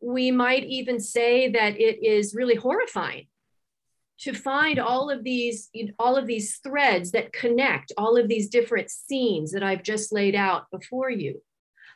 we 0.00 0.30
might 0.30 0.64
even 0.64 0.98
say 0.98 1.50
that 1.50 1.78
it 1.78 2.02
is 2.02 2.34
really 2.34 2.54
horrifying 2.54 3.26
to 4.20 4.34
find 4.34 4.78
all 4.78 5.10
of 5.10 5.24
these 5.24 5.70
all 5.98 6.16
of 6.16 6.26
these 6.26 6.58
threads 6.58 7.10
that 7.12 7.32
connect 7.32 7.92
all 7.96 8.16
of 8.16 8.28
these 8.28 8.48
different 8.48 8.90
scenes 8.90 9.52
that 9.52 9.62
I've 9.62 9.82
just 9.82 10.12
laid 10.12 10.34
out 10.34 10.70
before 10.70 11.10
you. 11.10 11.42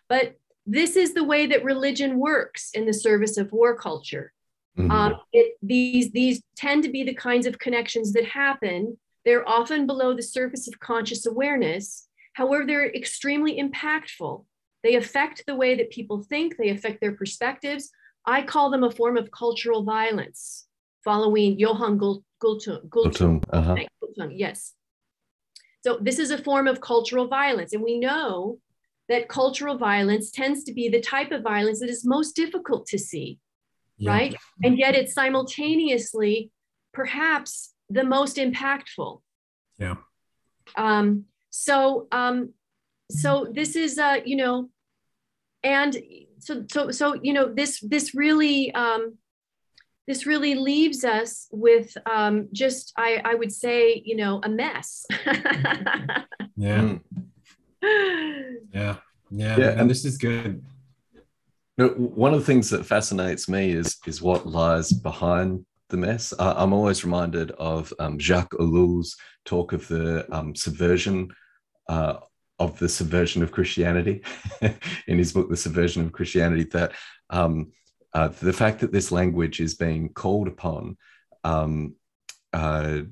But 0.08 0.36
this 0.66 0.96
is 0.96 1.12
the 1.12 1.24
way 1.24 1.46
that 1.46 1.64
religion 1.64 2.18
works 2.18 2.70
in 2.72 2.86
the 2.86 2.94
service 2.94 3.36
of 3.36 3.52
war 3.52 3.76
culture. 3.76 4.32
Mm-hmm. 4.78 4.90
Um, 4.90 5.16
it, 5.32 5.56
these 5.62 6.10
these 6.12 6.42
tend 6.56 6.82
to 6.84 6.90
be 6.90 7.04
the 7.04 7.14
kinds 7.14 7.46
of 7.46 7.58
connections 7.58 8.12
that 8.14 8.24
happen. 8.24 8.98
They're 9.24 9.48
often 9.48 9.86
below 9.86 10.14
the 10.14 10.22
surface 10.22 10.66
of 10.66 10.80
conscious 10.80 11.26
awareness. 11.26 12.08
However, 12.32 12.66
they're 12.66 12.92
extremely 12.92 13.60
impactful. 13.60 14.44
They 14.82 14.96
affect 14.96 15.44
the 15.46 15.54
way 15.54 15.76
that 15.76 15.90
people 15.90 16.22
think. 16.22 16.56
They 16.56 16.70
affect 16.70 17.00
their 17.00 17.12
perspectives. 17.12 17.90
I 18.26 18.42
call 18.42 18.70
them 18.70 18.84
a 18.84 18.90
form 18.90 19.16
of 19.16 19.30
cultural 19.30 19.84
violence 19.84 20.63
following 21.04 21.58
Johan 21.58 21.98
Galtung. 21.98 22.88
Gultung, 22.88 23.42
uh-huh. 23.50 23.76
yes. 24.30 24.72
So 25.82 25.98
this 26.00 26.18
is 26.18 26.30
a 26.30 26.38
form 26.38 26.66
of 26.66 26.80
cultural 26.80 27.28
violence. 27.28 27.72
And 27.72 27.82
we 27.82 27.98
know 27.98 28.58
that 29.08 29.28
cultural 29.28 29.76
violence 29.76 30.30
tends 30.30 30.64
to 30.64 30.72
be 30.72 30.88
the 30.88 31.00
type 31.00 31.30
of 31.30 31.42
violence 31.42 31.80
that 31.80 31.90
is 31.90 32.04
most 32.04 32.34
difficult 32.34 32.86
to 32.86 32.98
see, 32.98 33.38
yeah. 33.98 34.10
right? 34.10 34.34
And 34.62 34.78
yet 34.78 34.94
it's 34.94 35.12
simultaneously 35.14 36.50
perhaps 36.92 37.74
the 37.90 38.04
most 38.04 38.36
impactful. 38.36 39.20
Yeah. 39.78 39.96
Um, 40.76 41.24
so 41.50 42.08
um, 42.10 42.54
so 43.10 43.46
this 43.52 43.76
is 43.76 43.98
uh, 43.98 44.20
you 44.24 44.36
know, 44.36 44.70
and 45.62 45.96
so 46.38 46.64
so 46.70 46.90
so 46.90 47.14
you 47.22 47.32
know 47.32 47.52
this 47.52 47.80
this 47.80 48.14
really 48.14 48.74
um, 48.74 49.18
this 50.06 50.26
really 50.26 50.54
leaves 50.54 51.04
us 51.04 51.48
with 51.50 51.96
um, 52.06 52.48
just 52.52 52.92
I, 52.96 53.20
I 53.24 53.34
would 53.34 53.52
say 53.52 54.02
you 54.04 54.16
know 54.16 54.40
a 54.42 54.48
mess. 54.48 55.06
Yeah. 56.56 56.82
Mm. 56.82 57.00
yeah. 58.72 58.96
Yeah. 59.30 59.56
Yeah 59.58 59.80
and 59.80 59.90
this 59.90 60.04
is 60.04 60.18
good. 60.18 60.64
You 61.76 61.84
know, 61.84 61.88
one 61.88 62.32
of 62.32 62.38
the 62.38 62.46
things 62.46 62.70
that 62.70 62.86
fascinates 62.86 63.48
me 63.48 63.72
is 63.72 63.96
is 64.06 64.22
what 64.22 64.46
lies 64.46 64.92
behind 64.92 65.66
the 65.88 65.96
mess. 65.96 66.32
Uh, 66.38 66.54
i'm 66.56 66.72
always 66.72 67.04
reminded 67.04 67.50
of 67.52 67.92
um, 67.98 68.18
jacques 68.18 68.54
ellul's 68.58 69.16
talk 69.44 69.72
of 69.72 69.86
the 69.88 70.26
um, 70.34 70.54
subversion 70.54 71.28
uh, 71.88 72.16
of 72.58 72.78
the 72.78 72.88
subversion 72.88 73.42
of 73.42 73.52
christianity 73.52 74.22
in 75.06 75.18
his 75.18 75.32
book 75.32 75.48
the 75.50 75.56
subversion 75.56 76.02
of 76.04 76.12
christianity 76.12 76.64
that 76.64 76.92
um, 77.30 77.70
uh, 78.14 78.28
the 78.28 78.52
fact 78.52 78.80
that 78.80 78.92
this 78.92 79.10
language 79.10 79.60
is 79.60 79.74
being 79.74 80.08
called 80.08 80.48
upon 80.48 80.96
um, 81.42 81.94
uh, 82.52 83.02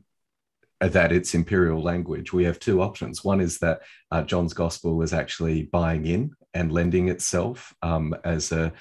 that 0.80 1.12
it's 1.12 1.34
imperial 1.34 1.80
language, 1.80 2.32
we 2.32 2.44
have 2.44 2.58
two 2.58 2.82
options. 2.82 3.24
One 3.24 3.40
is 3.40 3.58
that 3.58 3.82
uh, 4.10 4.22
John's 4.22 4.54
gospel 4.54 5.02
is 5.02 5.12
actually 5.12 5.64
buying 5.64 6.06
in 6.06 6.32
and 6.54 6.72
lending 6.72 7.08
itself 7.08 7.74
um, 7.82 8.14
as 8.24 8.52
a, 8.52 8.72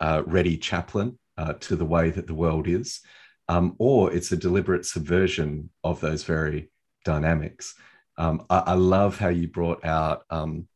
a, 0.00 0.22
ready 0.22 0.58
chaplain 0.58 1.18
uh, 1.38 1.54
to 1.60 1.76
the 1.76 1.84
way 1.84 2.10
that 2.10 2.26
the 2.26 2.34
world 2.34 2.68
is, 2.68 3.00
um, 3.48 3.74
or 3.78 4.12
it's 4.12 4.32
a 4.32 4.36
deliberate 4.36 4.84
subversion 4.84 5.70
of 5.82 6.00
those 6.00 6.24
very 6.24 6.70
dynamics. 7.04 7.74
Um, 8.18 8.44
I, 8.50 8.58
I, 8.58 8.74
love 8.74 9.18
how 9.18 9.28
you 9.28 9.48
brought 9.48 9.84
out 9.84 10.24
um, 10.30 10.68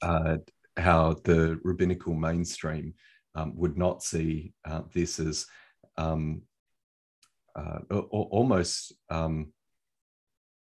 uh, 0.00 0.38
how 0.76 1.16
the 1.24 1.60
rabbinical 1.62 2.14
mainstream 2.14 2.94
um, 3.34 3.56
would 3.56 3.76
not 3.76 4.02
see 4.02 4.52
uh, 4.64 4.82
this 4.92 5.18
as 5.18 5.46
um, 5.96 6.42
uh, 7.54 7.78
almost 7.90 8.92
um, 9.10 9.52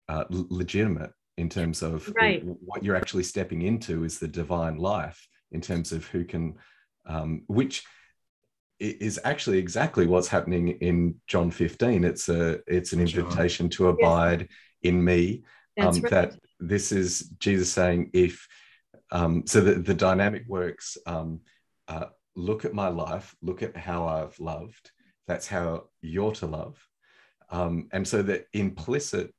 uh, 0.09 0.25
legitimate 0.31 1.12
in 1.37 1.49
terms 1.49 1.83
of 1.83 2.12
right. 2.21 2.43
what 2.45 2.83
you're 2.83 2.97
actually 2.97 3.23
stepping 3.23 3.62
into 3.62 4.05
is 4.05 4.19
the 4.19 4.29
divine 4.29 4.77
life 4.77 5.29
in 5.53 5.61
terms 5.61 5.93
of 5.93 6.07
who 6.07 6.25
can, 6.25 6.55
um, 7.07 7.43
which 7.47 7.85
is 8.81 9.19
actually 9.25 9.59
exactly 9.59 10.07
what's 10.07 10.29
happening 10.29 10.69
in 10.69 11.14
John 11.27 11.51
15. 11.51 12.05
It's 12.05 12.29
a 12.29 12.61
it's 12.66 12.93
an 12.93 13.01
invitation 13.01 13.69
to 13.71 13.89
abide 13.89 14.43
yes. 14.43 14.49
in 14.83 15.05
me. 15.05 15.43
Um, 15.81 15.95
right. 16.01 16.11
That 16.11 16.39
this 16.61 16.91
is 16.93 17.31
Jesus 17.39 17.71
saying, 17.71 18.11
if 18.12 18.47
um, 19.11 19.47
so, 19.47 19.61
the, 19.61 19.75
the 19.75 19.95
dynamic 19.95 20.45
works. 20.49 20.97
Um, 21.07 21.41
uh, 21.87 22.07
look 22.39 22.64
at 22.64 22.72
my 22.72 22.89
life, 22.89 23.34
look 23.43 23.62
at 23.62 23.76
how 23.76 24.07
I've 24.07 24.39
loved. 24.39 24.93
That's 25.26 25.47
how 25.47 25.84
you're 26.01 26.32
to 26.32 26.47
love. 26.47 26.78
Um, 27.51 27.89
and 27.93 28.07
so 28.07 28.22
the 28.22 28.45
implicit 28.53 29.34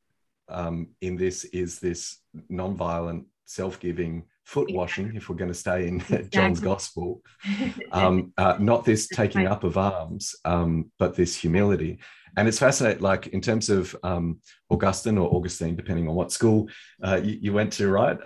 um, 0.49 0.89
in 1.01 1.15
this 1.15 1.45
is 1.45 1.79
this 1.79 2.19
non-violent, 2.49 3.25
self-giving 3.45 4.25
foot 4.45 4.71
washing, 4.71 5.15
if 5.15 5.29
we're 5.29 5.35
going 5.35 5.51
to 5.51 5.57
stay 5.57 5.87
in 5.87 5.95
exactly. 6.01 6.29
John's 6.29 6.59
gospel, 6.59 7.21
um, 7.91 8.33
uh, 8.37 8.57
not 8.59 8.83
this 8.83 9.07
taking 9.07 9.47
up 9.47 9.63
of 9.63 9.77
arms, 9.77 10.35
um, 10.43 10.91
but 10.99 11.15
this 11.15 11.35
humility. 11.35 11.99
And 12.37 12.47
it's 12.47 12.59
fascinating, 12.59 13.01
like 13.01 13.27
in 13.27 13.41
terms 13.41 13.69
of 13.69 13.95
um, 14.03 14.39
Augustine 14.69 15.17
or 15.17 15.33
Augustine, 15.33 15.75
depending 15.75 16.07
on 16.07 16.15
what 16.15 16.31
school 16.31 16.69
uh, 17.03 17.19
you, 17.23 17.37
you, 17.41 17.53
went 17.53 17.73
to, 17.73 17.89
right? 17.89 18.17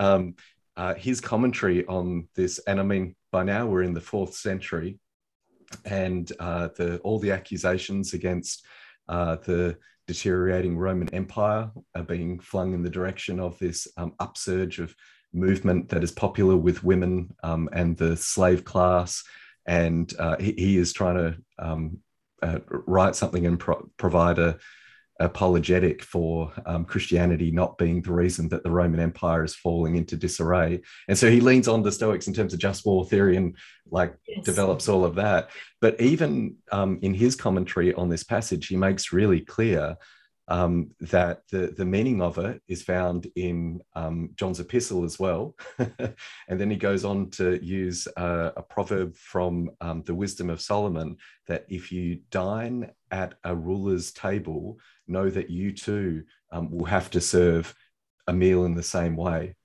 Uh, 0.76 0.96
his 0.96 1.22
commentary 1.22 1.86
on 1.86 2.28
this, 2.36 2.60
and 2.68 2.80
I 2.80 2.84
mean, 2.84 3.16
by 3.32 3.44
now 3.44 3.66
we're 3.66 3.84
in 3.84 3.94
the 3.94 4.02
fourth 4.02 4.34
century, 4.34 5.00
and 5.86 6.32
uh, 6.40 6.70
the, 6.76 7.00
all 7.00 7.20
the 7.20 7.32
accusations 7.32 8.14
against 8.14 8.66
uh, 9.08 9.38
the 9.38 9.78
deteriorating 10.08 10.78
Roman 10.78 11.10
Empire 11.14 11.72
are 11.96 12.04
being 12.04 12.40
flung 12.40 12.74
in 12.74 12.84
the 12.84 12.90
direction 12.90 13.40
of 13.40 13.58
this 13.60 13.88
um, 13.98 14.14
upsurge 14.20 14.80
of 14.80 14.96
movement 15.34 15.90
that 15.90 16.04
is 16.04 16.12
popular 16.12 16.56
with 16.56 16.84
women 16.84 17.34
um, 17.44 17.70
and 17.72 17.98
the 17.98 18.16
slave 18.18 18.66
class. 18.66 19.24
And 19.66 20.14
uh, 20.20 20.38
he, 20.40 20.54
he, 20.54 20.78
is 20.78 20.92
trying 20.92 21.16
to 21.16 21.38
um, 21.58 22.00
uh, 22.42 22.60
write 22.68 23.16
something 23.16 23.46
and 23.46 23.60
pro- 23.60 23.90
provide 23.98 24.40
a, 24.40 24.58
apologetic 25.20 26.04
for 26.04 26.52
um, 26.66 26.86
Christianity 26.86 27.52
not 27.52 27.78
being 27.78 28.02
the 28.02 28.14
reason 28.14 28.50
that 28.50 28.64
the 28.64 28.72
Roman 28.72 29.00
Empire 29.00 29.44
is 29.44 29.56
falling 29.56 29.96
into 29.96 30.16
disarray. 30.16 30.82
And 31.08 31.18
so 31.18 31.30
he 31.30 31.40
leans 31.40 31.68
on 31.68 31.84
the 31.84 31.92
Stoics 31.92 32.28
in 32.28 32.34
terms 32.34 32.54
of 32.54 32.60
just 32.60 32.86
war 32.86 33.06
theory 33.06 33.38
and 33.38 33.56
like 33.90 34.16
yes. 34.28 34.44
develops 34.44 34.90
all 34.90 35.06
of 35.06 35.16
that. 35.16 35.50
But 35.82 36.00
even 36.02 36.56
um, 36.72 37.00
in 37.02 37.14
his 37.14 37.36
commentary 37.36 37.94
on 37.94 38.10
this 38.10 38.24
passage, 38.24 38.68
he 38.68 38.76
makes 38.76 39.14
really 39.14 39.42
clear 39.42 39.98
um, 40.48 40.92
that 41.00 41.42
the, 41.52 41.74
the 41.78 41.86
meaning 41.86 42.22
of 42.22 42.38
it 42.38 42.62
is 42.68 42.84
found 42.84 43.28
in 43.36 43.82
um, 43.96 44.32
John's 44.36 44.60
epistle 44.60 45.04
as 45.04 45.18
well. 45.18 45.56
and 45.78 46.60
then 46.60 46.70
he 46.70 46.76
goes 46.76 47.06
on 47.06 47.30
to 47.32 47.64
use 47.64 48.08
uh, 48.18 48.52
a 48.58 48.62
proverb 48.62 49.16
from 49.16 49.72
um, 49.80 50.04
the 50.06 50.14
Wisdom 50.14 50.50
of 50.50 50.62
Solomon 50.62 51.18
that 51.48 51.66
if 51.70 51.92
you 51.92 52.20
dine 52.30 52.92
at 53.12 53.36
a 53.44 53.56
ruler's 53.56 54.12
table, 54.12 54.80
know 55.08 55.30
that 55.30 55.50
you 55.50 55.72
too 55.72 56.24
um, 56.52 56.72
will 56.72 56.86
have 56.86 57.10
to 57.12 57.22
serve 57.22 57.74
a 58.28 58.34
meal 58.34 58.66
in 58.66 58.76
the 58.76 58.84
same 58.84 59.16
way. 59.16 59.56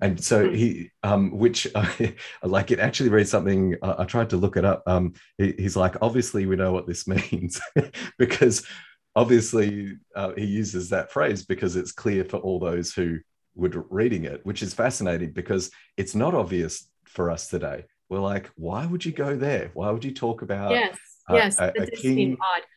And 0.00 0.22
so 0.22 0.48
hmm. 0.48 0.54
he, 0.54 0.90
um, 1.02 1.30
which 1.30 1.66
I, 1.74 2.14
like, 2.42 2.70
it 2.70 2.80
actually 2.80 3.10
reads 3.10 3.30
something. 3.30 3.76
I, 3.82 4.02
I 4.02 4.04
tried 4.04 4.30
to 4.30 4.36
look 4.36 4.56
it 4.56 4.64
up. 4.64 4.82
Um, 4.86 5.14
he, 5.38 5.54
he's 5.56 5.76
like, 5.76 5.96
obviously, 6.02 6.46
we 6.46 6.56
know 6.56 6.72
what 6.72 6.86
this 6.86 7.06
means 7.32 7.60
because 8.18 8.66
obviously 9.14 9.98
uh, 10.16 10.32
he 10.36 10.46
uses 10.46 10.90
that 10.90 11.12
phrase 11.12 11.44
because 11.44 11.76
it's 11.76 11.92
clear 11.92 12.24
for 12.24 12.38
all 12.38 12.58
those 12.58 12.92
who 12.92 13.18
would 13.54 13.80
reading 13.90 14.24
it, 14.24 14.44
which 14.44 14.62
is 14.62 14.74
fascinating 14.74 15.32
because 15.32 15.70
it's 15.96 16.14
not 16.14 16.34
obvious 16.34 16.88
for 17.04 17.30
us 17.30 17.48
today. 17.48 17.84
We're 18.08 18.18
like, 18.18 18.50
why 18.56 18.86
would 18.86 19.04
you 19.04 19.12
go 19.12 19.36
there? 19.36 19.70
Why 19.74 19.90
would 19.90 20.04
you 20.04 20.12
talk 20.12 20.42
about 20.42 20.72
yes, 20.72 20.98
uh, 21.30 21.34
yes, 21.34 21.58
a, 21.58 21.72
a 21.76 21.86
king 21.86 22.36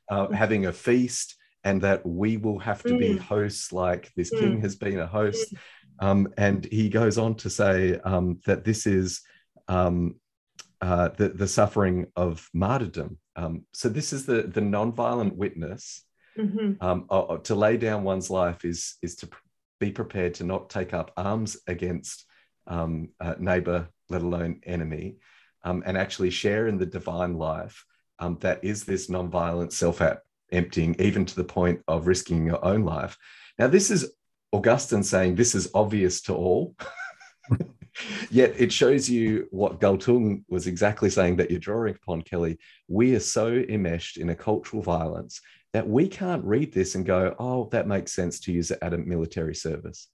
uh, 0.09 0.29
having 0.31 0.65
a 0.65 0.73
feast 0.73 1.35
and 1.65 1.81
that 1.81 2.05
we 2.05 2.37
will 2.37 2.59
have 2.59 2.83
to 2.83 2.93
mm. 2.93 2.99
be 2.99 3.17
hosts 3.17 3.73
like 3.73 4.11
this 4.15 4.33
mm. 4.33 4.39
king 4.39 4.61
has 4.61 4.75
been 4.75 4.99
a 4.99 5.07
host? 5.07 5.53
Mm. 5.53 5.59
Um, 6.07 6.33
and 6.37 6.65
he 6.65 6.89
goes 6.89 7.17
on 7.17 7.35
to 7.35 7.49
say 7.49 7.99
um, 8.03 8.39
that 8.45 8.63
this 8.63 8.85
is 8.85 9.21
um, 9.67 10.15
uh, 10.79 11.09
the, 11.09 11.29
the 11.29 11.47
suffering 11.47 12.07
of 12.15 12.47
martyrdom. 12.53 13.17
Um, 13.35 13.65
so 13.73 13.89
this 13.89 14.13
is 14.13 14.25
the, 14.25 14.43
the 14.43 14.61
non-violent 14.61 15.35
witness. 15.35 16.03
Mm-hmm. 16.37 16.85
Um, 16.85 17.05
uh, 17.09 17.37
to 17.37 17.55
lay 17.55 17.77
down 17.77 18.03
one's 18.03 18.29
life 18.29 18.63
is, 18.63 18.95
is 19.01 19.15
to 19.17 19.29
be 19.79 19.91
prepared 19.91 20.35
to 20.35 20.43
not 20.43 20.69
take 20.69 20.93
up 20.93 21.11
arms 21.17 21.57
against 21.67 22.25
um, 22.67 23.09
neighbor, 23.39 23.87
let 24.09 24.21
alone 24.21 24.61
enemy, 24.65 25.17
and 25.63 25.97
actually 25.97 26.29
share 26.29 26.67
in 26.67 26.77
the 26.77 26.85
divine 26.85 27.35
life 27.35 27.85
that 28.39 28.63
is 28.63 28.83
this 28.83 29.09
non-violent 29.09 29.71
self-emptying, 30.51 30.95
even 30.99 31.25
to 31.25 31.35
the 31.35 31.43
point 31.43 31.81
of 31.87 32.07
risking 32.07 32.45
your 32.45 32.63
own 32.63 32.83
life. 32.83 33.17
Now, 33.57 33.67
this 33.67 33.91
is 33.91 34.13
Augustine 34.51 35.03
saying 35.03 35.35
this 35.35 35.55
is 35.55 35.69
obvious 35.73 36.21
to 36.23 36.35
all. 36.35 36.75
Yet 38.29 38.55
it 38.57 38.73
shows 38.73 39.09
you 39.09 39.47
what 39.51 39.79
Galtung 39.79 40.43
was 40.49 40.67
exactly 40.67 41.09
saying 41.09 41.37
that 41.37 41.49
you're 41.49 41.59
drawing 41.59 41.95
upon, 41.95 42.23
Kelly. 42.23 42.57
We 42.89 43.15
are 43.15 43.21
so 43.21 43.47
enmeshed 43.47 44.17
in 44.17 44.29
a 44.29 44.35
cultural 44.35 44.81
violence 44.81 45.39
that 45.71 45.87
we 45.87 46.09
can't 46.09 46.43
read 46.43 46.73
this 46.73 46.95
and 46.95 47.05
go, 47.05 47.35
oh, 47.39 47.69
that 47.71 47.87
makes 47.87 48.11
sense 48.11 48.41
to 48.41 48.51
use 48.51 48.71
it 48.71 48.79
at 48.81 48.93
a 48.93 48.97
military 48.97 49.55
service. 49.55 50.09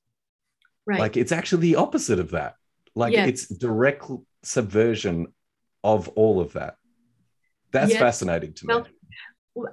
Right. 0.85 0.99
Like 0.99 1.17
it's 1.17 1.31
actually 1.31 1.61
the 1.61 1.77
opposite 1.77 2.19
of 2.19 2.31
that. 2.31 2.55
Like 2.93 3.13
yes. 3.13 3.29
it's 3.29 3.47
direct 3.47 4.05
subversion 4.43 5.33
of 5.83 6.07
all 6.09 6.39
of 6.39 6.53
that. 6.53 6.75
That's 7.71 7.91
yes. 7.91 7.99
fascinating 7.99 8.53
to 8.53 8.65
well, 8.67 8.81
me. 8.81 8.89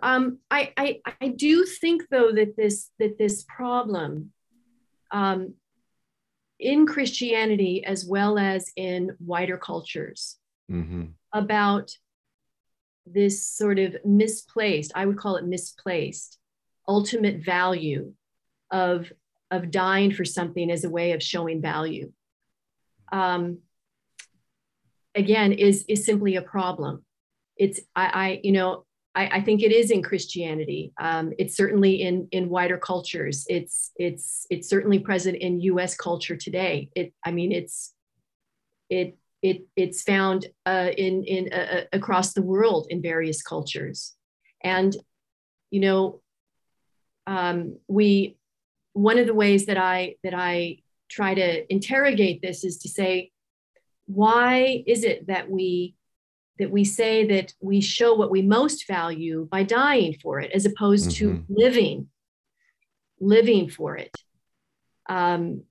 Um, 0.03 0.39
I, 0.51 0.73
I 0.77 1.01
I 1.21 1.29
do 1.29 1.65
think 1.65 2.03
though 2.11 2.33
that 2.33 2.57
this 2.57 2.91
that 2.99 3.17
this 3.17 3.45
problem 3.45 4.33
um, 5.13 5.55
in 6.59 6.87
Christianity 6.87 7.85
as 7.85 8.05
well 8.05 8.39
as 8.39 8.73
in 8.77 9.17
wider 9.21 9.57
cultures 9.57 10.37
mm-hmm. 10.71 11.05
about 11.33 11.93
this 13.07 13.47
sort 13.47 13.79
of 13.79 13.97
misplaced, 14.05 14.93
I 14.95 15.07
would 15.07 15.19
call 15.19 15.37
it 15.37 15.47
misplaced, 15.47 16.39
ultimate 16.87 17.45
value 17.45 18.13
of, 18.71 19.11
of 19.51 19.71
dying 19.71 20.13
for 20.13 20.25
something 20.25 20.71
as 20.71 20.85
a 20.85 20.91
way 20.91 21.13
of 21.13 21.23
showing 21.23 21.63
value. 21.63 22.13
Um, 23.11 23.59
again, 25.15 25.53
is, 25.53 25.85
is 25.89 26.05
simply 26.05 26.37
a 26.37 26.43
problem. 26.43 27.05
It's, 27.57 27.81
I, 27.97 28.07
I 28.07 28.41
you 28.43 28.53
know, 28.53 28.85
I, 29.15 29.39
I, 29.39 29.41
think 29.41 29.63
it 29.63 29.73
is 29.73 29.91
in 29.91 30.03
Christianity. 30.03 30.93
Um, 31.01 31.33
it's 31.39 31.57
certainly 31.57 32.03
in 32.03 32.29
in 32.31 32.49
wider 32.49 32.79
cultures. 32.79 33.47
It's 33.49 33.91
it's 33.97 34.47
it's 34.51 34.69
certainly 34.69 34.99
present 34.99 35.37
in 35.37 35.61
U.S. 35.61 35.97
culture 35.97 36.37
today. 36.37 36.91
It 36.95 37.13
I 37.25 37.33
mean 37.33 37.53
it's 37.53 37.95
it 38.91 39.17
it 39.43 39.67
it's 39.77 40.03
found 40.03 40.47
uh, 40.67 40.91
in 40.97 41.25
in 41.25 41.53
uh, 41.53 41.57
uh, 41.57 41.85
across 41.93 42.33
the 42.33 42.43
world 42.43 42.87
in 42.91 43.03
various 43.03 43.43
cultures, 43.43 44.15
and 44.63 44.97
you 45.71 45.81
know 45.81 46.21
um, 47.27 47.79
we 47.89 48.37
one 48.93 49.19
of 49.19 49.27
the 49.27 49.35
ways 49.35 49.67
that 49.67 49.79
I 49.79 50.17
that 50.25 50.35
I 50.35 50.79
try 51.09 51.35
to 51.35 51.73
interrogate 51.73 52.43
this 52.43 52.65
is 52.65 52.79
to 52.79 52.89
say 52.89 53.31
why 54.07 54.83
is 54.87 55.05
it 55.05 55.27
that 55.27 55.51
we 55.51 55.95
that 56.59 56.71
we 56.71 56.85
say 56.85 57.27
that 57.27 57.53
we 57.61 57.81
show 57.81 58.15
what 58.15 58.31
we 58.31 58.43
most 58.43 58.87
value 58.87 59.47
by 59.51 59.63
dying 59.63 60.15
for 60.23 60.41
it 60.41 60.51
as 60.53 60.67
opposed 60.67 61.11
mm-hmm. 61.11 61.37
to 61.37 61.45
living 61.49 62.09
living 63.21 63.69
for 63.69 63.97
it 63.97 64.15
um, 65.09 65.63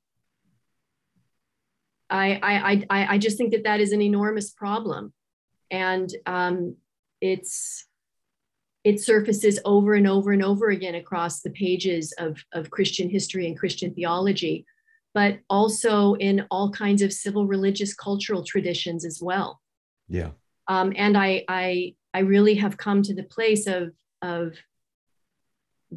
I, 2.09 2.39
I, 2.41 2.85
I, 2.89 3.15
I 3.15 3.17
just 3.17 3.38
think 3.38 3.51
that 3.51 3.65
that 3.65 3.79
is 3.79 3.91
an 3.91 4.01
enormous 4.01 4.49
problem 4.49 5.13
and 5.69 6.09
um, 6.25 6.75
it's 7.21 7.85
it 8.83 9.01
surfaces 9.01 9.59
over 9.65 9.95
and 9.95 10.07
over 10.07 10.31
and 10.31 10.41
over 10.41 10.69
again 10.69 10.95
across 10.95 11.41
the 11.41 11.49
pages 11.49 12.13
of, 12.19 12.38
of 12.53 12.71
Christian 12.71 13.09
history 13.09 13.45
and 13.45 13.59
Christian 13.59 13.93
theology, 13.93 14.65
but 15.13 15.39
also 15.49 16.13
in 16.13 16.45
all 16.49 16.71
kinds 16.71 17.01
of 17.01 17.11
civil 17.11 17.45
religious 17.45 17.93
cultural 17.93 18.45
traditions 18.45 19.03
as 19.03 19.19
well. 19.21 19.59
Yeah. 20.07 20.29
Um, 20.68 20.93
and 20.95 21.18
I, 21.18 21.43
I, 21.47 21.95
I 22.13 22.20
really 22.20 22.55
have 22.55 22.78
come 22.78 23.01
to 23.03 23.13
the 23.13 23.24
place 23.24 23.68
of, 23.68 23.91
of 24.22 24.55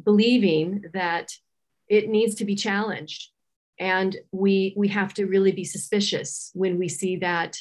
believing 0.01 0.85
that 0.93 1.31
it 1.87 2.09
needs 2.09 2.35
to 2.35 2.45
be 2.45 2.55
challenged. 2.55 3.29
And 3.79 4.15
we, 4.31 4.73
we 4.77 4.87
have 4.89 5.13
to 5.15 5.25
really 5.25 5.51
be 5.51 5.63
suspicious 5.63 6.51
when 6.53 6.77
we 6.77 6.87
see 6.87 7.17
that 7.17 7.57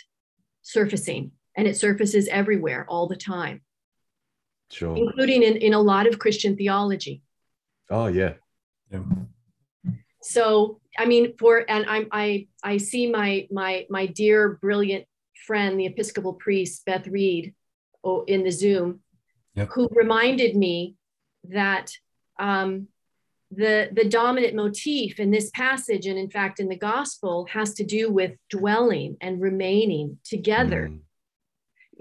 surfacing. 0.63 1.33
And 1.57 1.67
it 1.67 1.77
surfaces 1.77 2.29
everywhere 2.29 2.87
all 2.89 3.09
the 3.09 3.17
time. 3.17 3.63
Sure. 4.71 4.97
Including 4.97 5.43
in, 5.43 5.57
in 5.57 5.75
a 5.75 5.81
lot 5.81 6.07
of 6.07 6.19
Christian 6.19 6.57
theology. 6.57 7.23
Oh, 7.91 8.07
yeah. 8.07 8.35
yeah. 8.93 9.03
So, 10.23 10.81
I 10.99 11.07
mean, 11.07 11.37
for 11.39 11.65
and 11.69 11.87
I'm 11.89 12.07
I 12.13 12.47
I 12.63 12.77
see 12.77 13.11
my 13.11 13.49
my 13.51 13.87
my 13.89 14.07
dear 14.07 14.59
brilliant 14.61 15.07
friend, 15.47 15.79
the 15.79 15.87
Episcopal 15.87 16.35
priest, 16.35 16.85
Beth 16.85 17.07
Reed, 17.07 17.55
oh, 18.05 18.25
in 18.25 18.45
the 18.45 18.51
Zoom, 18.51 19.01
yep. 19.55 19.69
who 19.73 19.89
reminded 19.93 20.57
me 20.57 20.97
that 21.45 21.93
um, 22.39 22.89
the, 23.51 23.89
the 23.93 24.09
dominant 24.09 24.55
motif 24.55 25.19
in 25.19 25.31
this 25.31 25.51
passage, 25.51 26.07
and 26.07 26.19
in 26.19 26.31
fact 26.31 26.61
in 26.61 26.69
the 26.69 26.77
gospel, 26.77 27.47
has 27.51 27.75
to 27.75 27.85
do 27.85 28.11
with 28.11 28.33
dwelling 28.49 29.17
and 29.21 29.41
remaining 29.41 30.19
together. 30.25 30.89
Mm. 30.91 31.01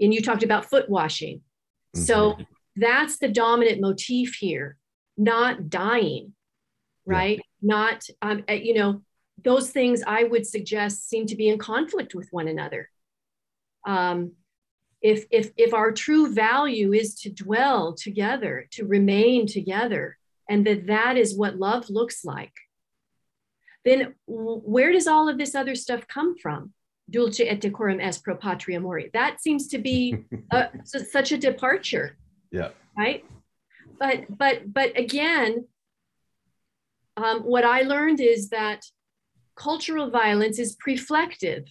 And 0.00 0.14
you 0.14 0.22
talked 0.22 0.42
about 0.42 0.66
foot 0.66 0.88
washing. 0.88 1.38
Mm-hmm. 1.96 2.02
So 2.02 2.36
that's 2.76 3.18
the 3.18 3.28
dominant 3.28 3.80
motif 3.80 4.36
here, 4.36 4.76
not 5.16 5.68
dying, 5.68 6.34
right? 7.04 7.38
Yeah. 7.38 7.44
Not, 7.62 8.06
um, 8.22 8.44
uh, 8.48 8.54
you 8.54 8.74
know, 8.74 9.02
those 9.42 9.70
things 9.70 10.02
I 10.06 10.24
would 10.24 10.46
suggest 10.46 11.08
seem 11.08 11.26
to 11.26 11.36
be 11.36 11.48
in 11.48 11.58
conflict 11.58 12.14
with 12.14 12.28
one 12.30 12.48
another 12.48 12.88
um, 13.86 14.32
if, 15.02 15.24
if, 15.30 15.50
if 15.56 15.72
our 15.72 15.92
true 15.92 16.32
value 16.32 16.92
is 16.92 17.14
to 17.20 17.30
dwell 17.30 17.94
together, 17.94 18.66
to 18.72 18.86
remain 18.86 19.46
together, 19.46 20.18
and 20.48 20.66
that 20.66 20.86
that 20.88 21.16
is 21.16 21.36
what 21.36 21.56
love 21.56 21.88
looks 21.88 22.24
like, 22.24 22.52
then 23.84 24.14
where 24.26 24.92
does 24.92 25.06
all 25.06 25.28
of 25.28 25.38
this 25.38 25.54
other 25.54 25.74
stuff 25.74 26.06
come 26.06 26.36
from? 26.36 26.72
Dulce 27.10 27.40
et 27.40 27.60
decorum 27.60 28.00
est 28.00 28.22
pro 28.22 28.36
patria 28.36 28.78
mori. 28.78 29.10
That 29.12 29.40
seems 29.40 29.68
to 29.68 29.78
be 29.78 30.24
a, 30.52 30.68
such 30.84 31.32
a 31.32 31.38
departure. 31.38 32.16
Yeah. 32.52 32.70
Right. 32.96 33.24
But 33.98 34.36
but 34.36 34.72
but 34.72 34.98
again, 34.98 35.66
um, 37.16 37.40
what 37.40 37.64
I 37.64 37.82
learned 37.82 38.20
is 38.20 38.50
that 38.50 38.84
cultural 39.56 40.10
violence 40.10 40.58
is 40.58 40.76
preflective 40.76 41.64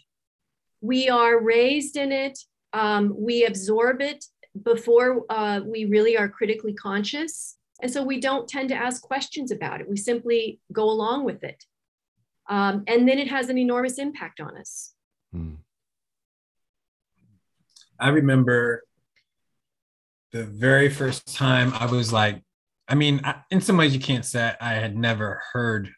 we 0.82 1.10
are 1.10 1.40
raised 1.40 1.98
in 1.98 2.12
it, 2.12 2.40
um, 2.74 3.14
we 3.18 3.46
absorb 3.46 4.02
it 4.02 4.26
before 4.64 5.26
uh, 5.30 5.62
we 5.66 5.86
really 5.86 6.18
are 6.18 6.30
critically 6.30 6.74
conscious. 6.74 7.58
And 7.82 7.92
so 7.92 8.04
we 8.04 8.20
don't 8.20 8.48
tend 8.48 8.70
to 8.70 8.76
ask 8.76 9.02
questions 9.02 9.52
about 9.52 9.82
it. 9.82 9.90
We 9.90 9.98
simply 9.98 10.60
go 10.72 10.84
along 10.84 11.26
with 11.26 11.44
it. 11.44 11.64
Um, 12.50 12.84
and 12.88 13.08
then 13.08 13.20
it 13.20 13.30
has 13.30 13.50
an 13.50 13.58
enormous 13.58 14.00
impact 14.00 14.40
on 14.40 14.58
us. 14.58 14.94
Hmm. 15.32 15.56
I 18.00 18.10
remember 18.10 18.84
the 20.32 20.44
very 20.44 20.90
first 20.90 21.36
time 21.36 21.74
I 21.74 21.86
was 21.86 22.12
like, 22.12 22.42
I 22.88 22.96
mean, 22.96 23.22
in 23.52 23.62
some 23.62 23.78
ways, 23.78 23.94
you 23.94 24.00
can't 24.00 24.26
say 24.26 24.54
I 24.60 24.74
had 24.74 24.98
never 24.98 25.42
heard 25.54 25.92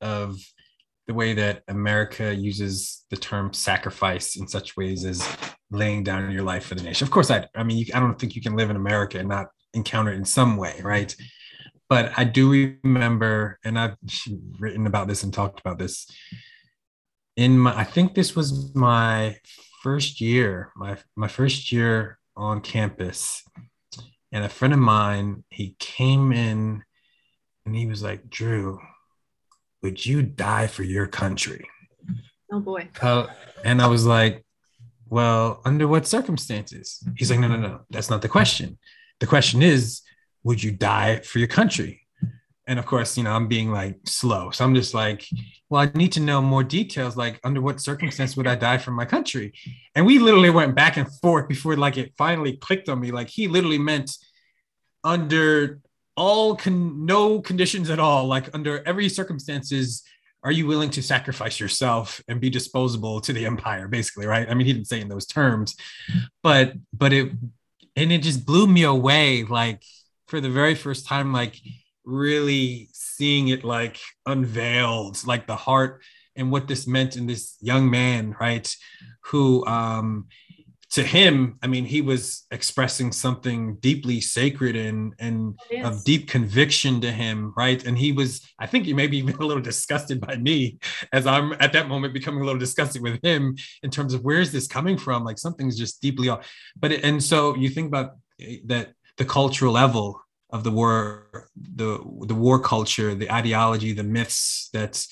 of 0.00 0.36
the 1.06 1.14
way 1.14 1.34
that 1.34 1.62
America 1.68 2.34
uses 2.34 3.04
the 3.10 3.16
term 3.16 3.52
sacrifice 3.52 4.36
in 4.36 4.48
such 4.48 4.76
ways 4.76 5.04
as 5.04 5.26
laying 5.70 6.02
down 6.02 6.30
your 6.30 6.42
life 6.42 6.66
for 6.66 6.74
the 6.74 6.82
nation. 6.82 7.04
Of 7.04 7.10
course, 7.10 7.30
I, 7.30 7.46
I 7.54 7.62
mean, 7.62 7.86
I 7.94 8.00
don't 8.00 8.18
think 8.18 8.34
you 8.34 8.42
can 8.42 8.56
live 8.56 8.70
in 8.70 8.76
America 8.76 9.18
and 9.18 9.28
not 9.28 9.48
encounter 9.74 10.12
it 10.12 10.16
in 10.16 10.24
some 10.24 10.56
way, 10.56 10.80
right? 10.82 11.14
But 11.88 12.12
I 12.16 12.24
do 12.24 12.76
remember, 12.82 13.58
and 13.64 13.78
I've 13.78 13.96
written 14.58 14.86
about 14.86 15.08
this 15.08 15.22
and 15.22 15.32
talked 15.32 15.60
about 15.60 15.78
this 15.78 16.10
in 17.36 17.58
my, 17.58 17.76
I 17.76 17.84
think 17.84 18.14
this 18.14 18.34
was 18.34 18.74
my 18.74 19.36
first 19.82 20.20
year, 20.20 20.72
my, 20.76 20.96
my 21.16 21.28
first 21.28 21.72
year 21.72 22.18
on 22.36 22.60
campus. 22.60 23.42
And 24.32 24.44
a 24.44 24.48
friend 24.48 24.72
of 24.72 24.80
mine, 24.80 25.44
he 25.50 25.76
came 25.78 26.32
in 26.32 26.82
and 27.66 27.76
he 27.76 27.86
was 27.86 28.02
like, 28.02 28.28
Drew, 28.28 28.80
would 29.84 30.04
you 30.04 30.22
die 30.22 30.66
for 30.66 30.82
your 30.82 31.06
country? 31.06 31.68
Oh 32.50 32.58
boy. 32.58 32.88
Uh, 33.02 33.26
and 33.64 33.82
I 33.82 33.86
was 33.86 34.06
like, 34.06 34.42
well, 35.10 35.60
under 35.66 35.86
what 35.86 36.06
circumstances? 36.06 37.06
He's 37.18 37.30
like, 37.30 37.38
no, 37.38 37.48
no, 37.48 37.58
no, 37.58 37.80
that's 37.90 38.08
not 38.08 38.22
the 38.22 38.28
question. 38.28 38.78
The 39.20 39.26
question 39.26 39.60
is, 39.62 40.00
would 40.42 40.62
you 40.62 40.72
die 40.72 41.20
for 41.20 41.38
your 41.38 41.48
country? 41.48 42.00
And 42.66 42.78
of 42.78 42.86
course, 42.86 43.18
you 43.18 43.24
know, 43.24 43.32
I'm 43.32 43.46
being 43.46 43.70
like 43.70 43.98
slow. 44.06 44.50
So 44.52 44.64
I'm 44.64 44.74
just 44.74 44.94
like, 44.94 45.28
well, 45.68 45.82
I 45.82 45.90
need 45.94 46.12
to 46.12 46.20
know 46.20 46.40
more 46.40 46.64
details. 46.64 47.14
Like, 47.14 47.38
under 47.44 47.60
what 47.60 47.78
circumstance 47.78 48.38
would 48.38 48.46
I 48.46 48.54
die 48.54 48.78
for 48.78 48.90
my 48.90 49.04
country? 49.04 49.52
And 49.94 50.06
we 50.06 50.18
literally 50.18 50.48
went 50.48 50.74
back 50.74 50.96
and 50.96 51.12
forth 51.20 51.46
before 51.46 51.76
like 51.76 51.98
it 51.98 52.14
finally 52.16 52.56
clicked 52.56 52.88
on 52.88 53.00
me. 53.00 53.10
Like, 53.10 53.28
he 53.28 53.48
literally 53.48 53.78
meant 53.78 54.16
under 55.04 55.80
all 56.16 56.56
con- 56.56 57.04
no 57.04 57.40
conditions 57.40 57.90
at 57.90 57.98
all, 57.98 58.26
like 58.26 58.48
under 58.54 58.86
every 58.86 59.08
circumstances, 59.08 60.02
are 60.44 60.52
you 60.52 60.66
willing 60.66 60.90
to 60.90 61.02
sacrifice 61.02 61.58
yourself 61.58 62.22
and 62.28 62.40
be 62.40 62.50
disposable 62.50 63.20
to 63.22 63.32
the 63.32 63.46
empire 63.46 63.88
basically 63.88 64.26
right? 64.26 64.48
I 64.48 64.54
mean 64.54 64.66
he 64.66 64.72
didn't 64.72 64.88
say 64.88 65.00
in 65.00 65.08
those 65.08 65.26
terms 65.26 65.74
but 66.42 66.74
but 66.92 67.12
it 67.12 67.32
and 67.96 68.12
it 68.12 68.22
just 68.22 68.46
blew 68.46 68.66
me 68.66 68.82
away 68.84 69.44
like 69.44 69.82
for 70.28 70.40
the 70.40 70.50
very 70.50 70.74
first 70.74 71.06
time 71.06 71.32
like 71.32 71.58
really 72.04 72.90
seeing 72.92 73.48
it 73.48 73.64
like 73.64 73.98
unveiled 74.26 75.26
like 75.26 75.46
the 75.46 75.56
heart 75.56 76.02
and 76.36 76.50
what 76.50 76.68
this 76.68 76.86
meant 76.86 77.16
in 77.16 77.26
this 77.26 77.56
young 77.60 77.90
man 77.90 78.36
right? 78.38 78.74
Who 79.26 79.66
um 79.66 80.26
to 80.94 81.02
him, 81.02 81.58
I 81.60 81.66
mean, 81.66 81.84
he 81.84 82.02
was 82.02 82.46
expressing 82.52 83.10
something 83.10 83.78
deeply 83.80 84.20
sacred 84.20 84.76
and 84.76 85.12
and 85.18 85.58
of 85.82 86.04
deep 86.04 86.28
conviction 86.28 87.00
to 87.00 87.10
him, 87.10 87.52
right? 87.56 87.84
And 87.84 87.98
he 87.98 88.12
was, 88.12 88.48
I 88.60 88.68
think, 88.68 88.86
he 88.86 88.94
maybe 88.94 89.18
even 89.22 89.34
a 89.34 89.44
little 89.44 89.60
disgusted 89.60 90.20
by 90.20 90.36
me, 90.36 90.78
as 91.12 91.26
I'm 91.26 91.52
at 91.58 91.72
that 91.72 91.88
moment 91.88 92.14
becoming 92.14 92.42
a 92.42 92.44
little 92.44 92.60
disgusted 92.60 93.02
with 93.02 93.20
him 93.24 93.56
in 93.82 93.90
terms 93.90 94.14
of 94.14 94.22
where 94.22 94.38
is 94.38 94.52
this 94.52 94.68
coming 94.68 94.96
from? 94.96 95.24
Like 95.24 95.38
something's 95.38 95.76
just 95.76 96.00
deeply 96.00 96.28
off. 96.28 96.48
But 96.76 96.92
it, 96.92 97.04
and 97.04 97.20
so 97.20 97.56
you 97.56 97.70
think 97.70 97.88
about 97.88 98.12
eh, 98.40 98.58
that 98.66 98.92
the 99.16 99.24
cultural 99.24 99.72
level 99.72 100.20
of 100.50 100.62
the 100.62 100.70
war, 100.70 101.48
the 101.56 101.98
the 102.20 102.36
war 102.36 102.60
culture, 102.60 103.16
the 103.16 103.32
ideology, 103.32 103.92
the 103.94 104.04
myths 104.04 104.68
that 104.72 105.04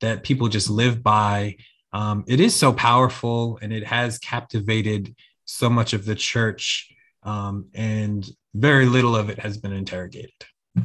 that 0.00 0.22
people 0.22 0.46
just 0.46 0.70
live 0.70 1.02
by 1.02 1.56
um, 1.94 2.24
it 2.26 2.40
is 2.40 2.54
so 2.54 2.72
powerful 2.72 3.58
and 3.62 3.72
it 3.72 3.86
has 3.86 4.18
captivated 4.18 5.14
so 5.44 5.70
much 5.70 5.92
of 5.92 6.04
the 6.04 6.16
church 6.16 6.92
um, 7.22 7.68
and 7.72 8.28
very 8.52 8.84
little 8.84 9.16
of 9.16 9.30
it 9.30 9.38
has 9.38 9.56
been 9.56 9.72
interrogated. 9.72 10.32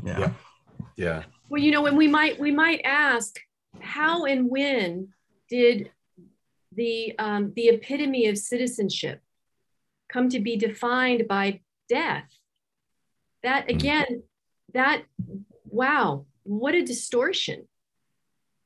Yeah. 0.06 0.20
yeah. 0.20 0.32
Yeah. 0.96 1.24
Well 1.50 1.62
you 1.62 1.72
know 1.72 1.82
when 1.82 1.96
we 1.96 2.08
might 2.08 2.40
we 2.40 2.52
might 2.52 2.82
ask 2.86 3.40
how 3.80 4.26
and 4.26 4.50
when 4.50 5.10
did 5.50 5.92
the 6.76 7.18
um, 7.18 7.54
the 7.56 7.70
epitome 7.70 8.28
of 8.28 8.38
citizenship 8.38 9.22
come 10.10 10.30
to 10.30 10.40
be 10.40 10.58
defined 10.58 11.28
by 11.28 11.62
death? 11.90 12.30
That 13.42 13.68
mm. 13.68 13.76
again 13.76 14.24
that 14.74 15.04
wow 15.66 16.26
what 16.44 16.76
a 16.76 16.84
distortion 16.84 17.68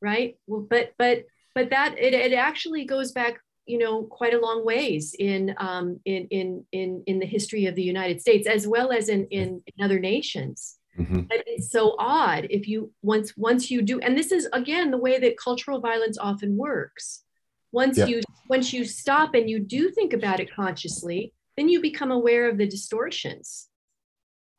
right? 0.03 0.37
Well, 0.45 0.67
but 0.69 0.93
but 0.99 1.23
but 1.55 1.69
that 1.69 1.97
it, 1.97 2.13
it 2.13 2.33
actually 2.33 2.85
goes 2.85 3.11
back 3.11 3.39
you 3.65 3.77
know 3.77 4.03
quite 4.03 4.33
a 4.33 4.39
long 4.39 4.65
ways 4.65 5.15
in 5.17 5.55
um, 5.57 5.99
in, 6.05 6.27
in 6.29 6.65
in 6.71 7.03
in 7.07 7.19
the 7.19 7.25
history 7.25 7.65
of 7.65 7.75
the 7.75 7.83
United 7.83 8.21
States 8.21 8.47
as 8.47 8.67
well 8.67 8.91
as 8.91 9.09
in 9.09 9.25
in, 9.27 9.61
in 9.65 9.85
other 9.85 9.99
nations. 9.99 10.77
Mm-hmm. 10.97 11.21
it's 11.31 11.71
so 11.71 11.95
odd 11.97 12.45
if 12.51 12.67
you 12.67 12.91
once 13.01 13.35
once 13.35 13.71
you 13.71 13.81
do, 13.81 13.99
and 13.99 14.17
this 14.17 14.31
is 14.31 14.47
again 14.53 14.91
the 14.91 14.97
way 14.97 15.19
that 15.19 15.37
cultural 15.37 15.79
violence 15.79 16.17
often 16.17 16.55
works. 16.55 17.23
Once 17.71 17.97
yeah. 17.97 18.05
you 18.05 18.21
once 18.49 18.71
you 18.73 18.85
stop 18.85 19.33
and 19.33 19.49
you 19.49 19.59
do 19.59 19.89
think 19.89 20.13
about 20.13 20.39
it 20.39 20.53
consciously, 20.53 21.33
then 21.57 21.69
you 21.69 21.81
become 21.81 22.11
aware 22.11 22.47
of 22.47 22.57
the 22.57 22.67
distortions. 22.67 23.67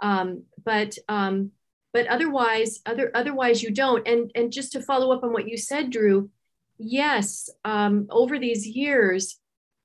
Um, 0.01 0.45
but 0.65 0.99
um, 1.09 1.53
but 1.93 2.09
otherwise, 2.09 2.81
other 2.85 3.13
otherwise 3.15 3.63
you 3.63 3.71
don't. 3.71 4.07
And 4.09 4.33
and 4.35 4.53
just 4.53 4.73
to 4.73 4.83
follow 4.83 5.13
up 5.13 5.23
on 5.23 5.33
what 5.33 5.49
you 5.49 5.57
said, 5.57 5.91
Drew, 5.91 6.31
yes, 6.79 7.49
um, 7.65 8.07
over 8.11 8.39
these 8.39 8.67
years, 8.67 9.39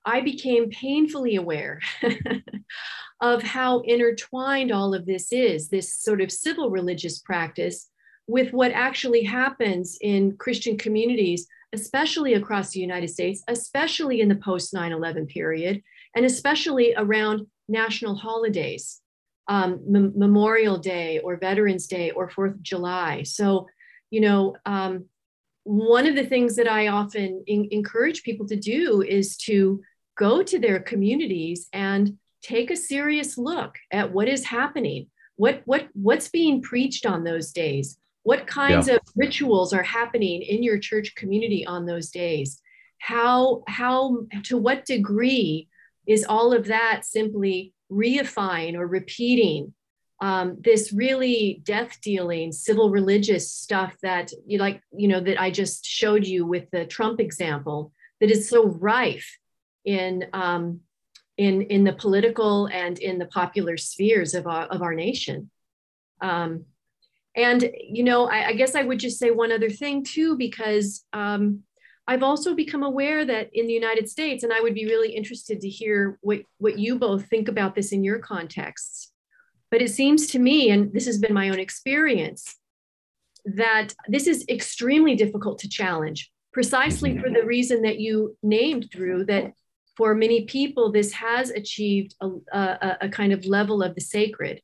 I 0.05 0.21
became 0.21 0.69
painfully 0.69 1.35
aware 1.35 1.81
of 3.21 3.43
how 3.43 3.79
intertwined 3.81 4.71
all 4.71 4.93
of 4.93 5.05
this 5.05 5.31
is, 5.31 5.69
this 5.69 5.93
sort 5.95 6.21
of 6.21 6.31
civil 6.31 6.69
religious 6.69 7.19
practice, 7.19 7.89
with 8.27 8.53
what 8.53 8.71
actually 8.71 9.23
happens 9.23 9.97
in 10.01 10.37
Christian 10.37 10.77
communities, 10.77 11.47
especially 11.73 12.35
across 12.35 12.71
the 12.71 12.79
United 12.79 13.09
States, 13.09 13.43
especially 13.47 14.21
in 14.21 14.29
the 14.29 14.35
post 14.35 14.73
9 14.73 14.91
11 14.91 15.27
period, 15.27 15.81
and 16.15 16.25
especially 16.25 16.93
around 16.95 17.45
national 17.67 18.15
holidays, 18.15 19.01
um, 19.47 19.79
Memorial 19.87 20.77
Day 20.77 21.19
or 21.19 21.37
Veterans 21.37 21.87
Day 21.87 22.11
or 22.11 22.29
Fourth 22.29 22.53
of 22.53 22.63
July. 22.63 23.23
So, 23.23 23.67
you 24.11 24.21
know, 24.21 24.55
um, 24.65 25.05
one 25.64 26.07
of 26.07 26.16
the 26.16 26.26
things 26.26 26.55
that 26.55 26.68
I 26.68 26.88
often 26.88 27.43
in, 27.47 27.68
encourage 27.72 28.24
people 28.24 28.47
to 28.47 28.55
do 28.55 29.01
is 29.01 29.38
to 29.38 29.82
go 30.18 30.43
to 30.43 30.60
their 30.60 30.80
communities 30.80 31.68
and 31.74 32.18
take 32.41 32.72
a 32.72 32.76
serious 32.76 33.38
look 33.38 33.78
at 33.91 34.12
what 34.12 34.28
is 34.28 34.45
happening, 34.45 35.07
what 35.36 35.62
what 35.66 35.88
what's 35.93 36.30
being 36.30 36.62
preached 36.62 37.05
on 37.05 37.24
those 37.24 37.51
days, 37.51 37.97
what 38.24 38.47
kinds 38.47 38.88
yeah. 38.88 38.95
of 38.95 39.01
rituals 39.16 39.74
are 39.74 39.84
happening 39.84 40.41
in 40.41 40.64
your 40.64 40.80
church 40.80 41.16
community 41.16 41.66
on 41.66 41.86
those 41.86 42.10
days, 42.10 42.62
how 42.99 43.64
how 43.68 44.26
to 44.43 44.57
what 44.57 44.86
degree 44.86 45.68
is 46.07 46.26
all 46.26 46.53
of 46.53 46.66
that 46.68 47.05
simply 47.05 47.74
reifying 47.91 48.76
or 48.76 48.88
repeating 48.88 49.74
um, 50.22 50.57
this 50.59 50.91
really 50.91 51.61
death 51.63 51.97
dealing 52.01 52.51
civil 52.51 52.89
religious 52.89 53.51
stuff 53.51 53.95
that 54.01 54.32
you 54.45 54.57
like 54.57 54.82
you 54.91 55.07
know 55.07 55.20
that 55.20 55.39
i 55.39 55.49
just 55.49 55.86
showed 55.86 56.26
you 56.26 56.45
with 56.45 56.70
the 56.72 56.86
trump 56.86 57.20
example 57.20 57.91
that 58.20 58.32
is 58.32 58.49
so 58.49 58.67
rife 58.67 59.38
in 59.86 60.26
um, 60.34 60.82
in 61.38 61.61
in 61.63 61.84
the 61.84 61.93
political 61.93 62.67
and 62.67 62.99
in 62.99 63.17
the 63.17 63.26
popular 63.28 63.78
spheres 63.78 64.34
of 64.34 64.45
our 64.45 64.65
of 64.65 64.82
our 64.82 64.93
nation. 64.93 65.49
Um, 66.22 66.65
and 67.36 67.72
you 67.82 68.03
know 68.03 68.28
I, 68.28 68.47
I, 68.47 68.53
guess 68.53 68.76
i 68.76 68.84
would 68.84 68.99
just 68.99 69.20
say 69.20 69.32
one 69.32 69.51
other 69.51 69.70
thing 69.70 70.03
too 70.03 70.36
because 70.36 71.05
um, 71.13 71.61
i've 72.07 72.24
also 72.24 72.55
become 72.55 72.84
aware 72.84 73.24
that 73.24 73.49
in 73.53 73.67
the 73.67 73.74
united 73.74 74.09
states 74.09 74.43
and 74.43 74.51
i 74.51 74.59
would 74.59 74.74
be 74.74 74.86
really 74.86 75.13
interested 75.13 75.61
to 75.61 75.70
hear 75.70 76.17
what 76.22 76.39
what 76.57 76.80
you 76.80 76.97
both 76.97 77.28
think 77.28 77.47
about 77.47 77.76
this 77.76 77.91
in 77.91 78.03
your 78.03 78.20
contexts 78.20 79.09
but 79.72 79.82
it 79.82 79.91
seems 79.91 80.28
to 80.28 80.39
me, 80.39 80.72
and 80.72 80.91
this 80.93 81.05
has 81.05 81.17
been 81.17 81.34
my 81.34 81.49
own 81.49 81.59
experience, 81.59 82.55
that 83.45 83.93
this 84.07 84.28
is 84.28 84.45
extremely 84.49 85.15
difficult 85.15 85.59
to 85.59 85.70
challenge, 85.70 86.32
precisely 86.51 87.17
for 87.17 87.30
the 87.30 87.45
reason 87.45 87.82
that 87.84 87.99
you 87.99 88.38
named, 88.43 88.89
Drew, 88.89 89.26
that 89.26 89.53
for 89.95 90.15
many 90.15 90.45
people, 90.45 90.91
this 90.91 91.11
has 91.13 91.49
achieved 91.49 92.15
a, 92.22 92.30
a, 92.51 92.97
a 93.01 93.09
kind 93.09 93.34
of 93.34 93.45
level 93.45 93.84
of 93.84 93.95
the 93.95 94.01
sacred. 94.01 94.61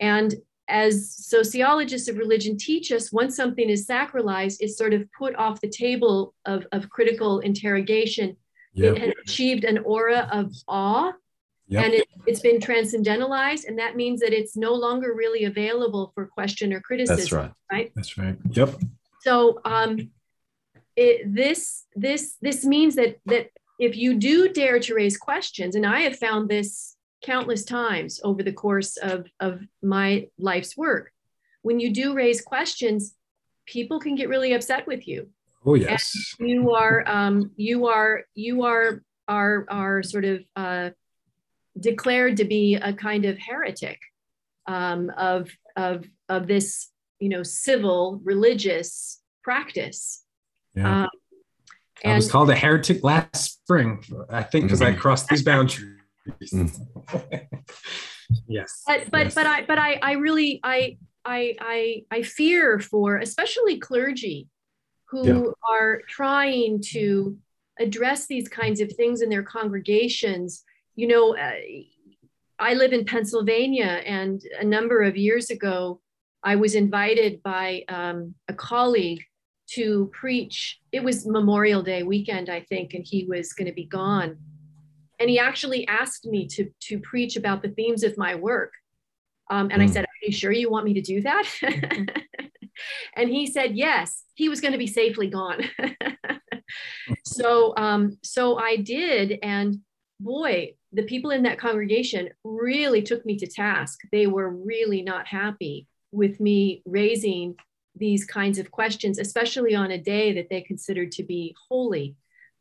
And 0.00 0.34
as 0.68 1.14
sociologists 1.16 2.08
of 2.08 2.16
religion 2.16 2.56
teach 2.56 2.92
us, 2.92 3.12
once 3.12 3.34
something 3.34 3.68
is 3.68 3.86
sacralized, 3.86 4.58
it's 4.60 4.78
sort 4.78 4.94
of 4.94 5.10
put 5.18 5.34
off 5.34 5.60
the 5.60 5.68
table 5.68 6.34
of, 6.46 6.66
of 6.72 6.88
critical 6.88 7.40
interrogation. 7.40 8.36
Yep. 8.74 8.96
It 8.96 9.02
has 9.02 9.12
achieved 9.26 9.64
an 9.64 9.78
aura 9.78 10.28
of 10.32 10.52
awe 10.68 11.12
Yep. 11.70 11.84
And 11.84 11.94
it, 11.94 12.08
has 12.28 12.40
been 12.40 12.60
transcendentalized, 12.60 13.66
and 13.66 13.78
that 13.78 13.96
means 13.96 14.20
that 14.20 14.32
it's 14.32 14.56
no 14.56 14.74
longer 14.74 15.14
really 15.14 15.44
available 15.44 16.12
for 16.14 16.26
question 16.26 16.72
or 16.72 16.80
criticism. 16.80 17.16
That's 17.16 17.32
right. 17.32 17.52
Right. 17.72 17.92
That's 17.94 18.18
right. 18.18 18.36
Yep. 18.50 18.74
So 19.20 19.60
um, 19.64 20.10
it, 20.96 21.32
this 21.32 21.86
this 21.94 22.36
this 22.42 22.64
means 22.64 22.96
that 22.96 23.18
that 23.26 23.50
if 23.78 23.96
you 23.96 24.16
do 24.16 24.48
dare 24.48 24.80
to 24.80 24.94
raise 24.94 25.16
questions, 25.16 25.76
and 25.76 25.86
I 25.86 26.00
have 26.00 26.18
found 26.18 26.48
this 26.48 26.96
countless 27.22 27.64
times 27.64 28.20
over 28.24 28.42
the 28.42 28.52
course 28.52 28.96
of 28.96 29.26
of 29.38 29.60
my 29.80 30.28
life's 30.38 30.76
work, 30.76 31.12
when 31.62 31.78
you 31.78 31.92
do 31.92 32.14
raise 32.14 32.40
questions, 32.40 33.14
people 33.66 34.00
can 34.00 34.16
get 34.16 34.28
really 34.28 34.52
upset 34.52 34.86
with 34.88 35.06
you. 35.06 35.28
Oh 35.64 35.74
yes. 35.74 36.34
And 36.38 36.48
you 36.48 36.72
are 36.72 37.04
um, 37.06 37.52
you 37.56 37.86
are 37.86 38.24
you 38.34 38.64
are 38.64 39.02
are 39.28 39.66
are 39.68 40.02
sort 40.02 40.24
of 40.24 40.40
uh, 40.56 40.90
declared 41.78 42.36
to 42.38 42.44
be 42.44 42.76
a 42.76 42.92
kind 42.92 43.24
of 43.24 43.38
heretic 43.38 43.98
um, 44.66 45.10
of, 45.16 45.50
of, 45.76 46.04
of 46.28 46.46
this, 46.46 46.88
you 47.18 47.28
know, 47.28 47.42
civil 47.42 48.20
religious 48.24 49.20
practice. 49.42 50.24
Yeah. 50.74 51.02
Um, 51.04 51.08
I 52.04 52.14
was 52.14 52.30
called 52.30 52.50
a 52.50 52.54
heretic 52.54 53.04
last 53.04 53.62
spring, 53.62 54.02
I 54.30 54.42
think, 54.42 54.64
because 54.64 54.80
mm-hmm. 54.80 54.96
I 54.96 54.98
crossed 54.98 55.28
these 55.28 55.42
boundaries. 55.42 55.96
Mm. 56.52 57.46
Yes. 58.46 58.82
But 58.86 59.10
but 59.10 59.24
yes. 59.24 59.34
but 59.34 59.46
I 59.46 59.64
but 59.64 59.78
I 59.78 59.98
I 60.02 60.12
really 60.12 60.60
I 60.62 60.98
I 61.24 61.56
I 61.60 62.04
I 62.10 62.22
fear 62.22 62.78
for 62.78 63.16
especially 63.16 63.78
clergy 63.78 64.48
who 65.08 65.26
Yeah. 65.26 65.52
are 65.68 66.02
trying 66.08 66.80
to 66.92 67.36
address 67.78 68.26
these 68.26 68.48
kinds 68.48 68.80
of 68.80 68.92
things 68.92 69.22
in 69.22 69.28
their 69.28 69.42
congregations. 69.42 70.62
You 71.00 71.06
know, 71.06 71.34
uh, 71.34 71.52
I 72.58 72.74
live 72.74 72.92
in 72.92 73.06
Pennsylvania, 73.06 74.02
and 74.04 74.38
a 74.60 74.64
number 74.66 75.00
of 75.00 75.16
years 75.16 75.48
ago, 75.48 76.02
I 76.44 76.56
was 76.56 76.74
invited 76.74 77.42
by 77.42 77.84
um, 77.88 78.34
a 78.48 78.52
colleague 78.52 79.22
to 79.76 80.10
preach. 80.12 80.78
It 80.92 81.02
was 81.02 81.26
Memorial 81.26 81.82
Day 81.82 82.02
weekend, 82.02 82.50
I 82.50 82.60
think, 82.68 82.92
and 82.92 83.02
he 83.02 83.24
was 83.24 83.54
going 83.54 83.68
to 83.68 83.72
be 83.72 83.86
gone. 83.86 84.36
And 85.18 85.30
he 85.30 85.38
actually 85.38 85.88
asked 85.88 86.26
me 86.26 86.46
to, 86.48 86.68
to 86.88 86.98
preach 86.98 87.34
about 87.36 87.62
the 87.62 87.70
themes 87.70 88.02
of 88.02 88.18
my 88.18 88.34
work. 88.34 88.74
Um, 89.50 89.70
and 89.72 89.80
I 89.80 89.86
Mm. 89.86 89.92
said, 89.94 90.04
Are 90.04 90.20
you 90.26 90.32
sure 90.32 90.52
you 90.52 90.70
want 90.70 90.84
me 90.84 90.92
to 90.92 91.00
do 91.00 91.22
that? 91.22 91.46
and 93.16 93.30
he 93.30 93.46
said, 93.46 93.74
Yes, 93.74 94.24
he 94.34 94.50
was 94.50 94.60
going 94.60 94.72
to 94.72 94.78
be 94.78 94.86
safely 94.86 95.30
gone. 95.30 95.62
so, 97.24 97.72
um, 97.78 98.18
so 98.22 98.58
I 98.58 98.76
did. 98.76 99.38
And 99.42 99.80
boy, 100.20 100.74
the 100.92 101.02
people 101.02 101.30
in 101.30 101.42
that 101.44 101.58
congregation 101.58 102.30
really 102.44 103.02
took 103.02 103.24
me 103.24 103.36
to 103.38 103.46
task. 103.46 103.98
They 104.12 104.26
were 104.26 104.50
really 104.50 105.02
not 105.02 105.26
happy 105.26 105.88
with 106.12 106.40
me 106.40 106.82
raising 106.84 107.56
these 107.96 108.24
kinds 108.24 108.58
of 108.58 108.70
questions, 108.70 109.18
especially 109.18 109.74
on 109.74 109.90
a 109.90 109.98
day 109.98 110.32
that 110.34 110.48
they 110.50 110.60
considered 110.60 111.12
to 111.12 111.22
be 111.22 111.54
holy. 111.68 112.16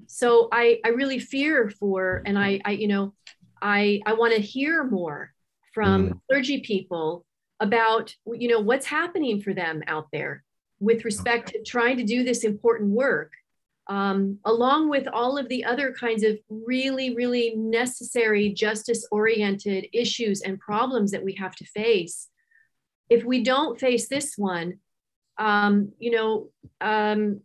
So 0.07 0.47
I, 0.51 0.80
I 0.86 0.89
really 0.89 1.20
fear 1.20 1.70
for, 1.70 2.24
and 2.26 2.38
I, 2.38 2.60
I 2.66 2.72
you 2.72 2.88
know, 2.88 3.14
I, 3.62 4.01
I 4.05 4.14
want 4.14 4.34
to 4.34 4.41
hear 4.41 4.84
more 4.84 5.34
from 5.74 6.10
mm. 6.10 6.20
clergy 6.30 6.62
people 6.62 7.26
about, 7.60 8.16
you 8.26 8.47
know, 8.47 8.60
what's 8.60 8.86
happening 8.86 9.41
for 9.41 9.53
them 9.53 9.84
out 9.88 10.07
there 10.12 10.43
with 10.80 11.03
respect 11.03 11.49
to 11.49 11.64
trying 11.64 11.97
to 11.97 12.03
do 12.03 12.24
this 12.24 12.43
important 12.43 12.91
work, 12.91 13.34
um, 13.90 14.38
along 14.46 14.88
with 14.88 15.08
all 15.12 15.38
of 15.38 15.50
the 15.50 15.66
other 15.66 15.92
kinds 15.92 16.24
of 16.24 16.38
really, 16.48 17.16
really 17.16 17.56
necessary 17.56 18.54
justice-oriented 18.54 19.88
issues 19.92 20.42
and 20.42 20.60
problems 20.60 21.10
that 21.12 21.24
we 21.24 21.34
have 21.34 21.56
to 21.56 21.66
face. 21.66 22.30
If 23.10 23.26
we 23.26 23.44
don't 23.44 23.80
face 23.80 24.08
this 24.08 24.36
one, 24.38 24.76
um, 25.40 25.92
you 25.98 26.12
know, 26.12 26.50
um, 26.80 27.42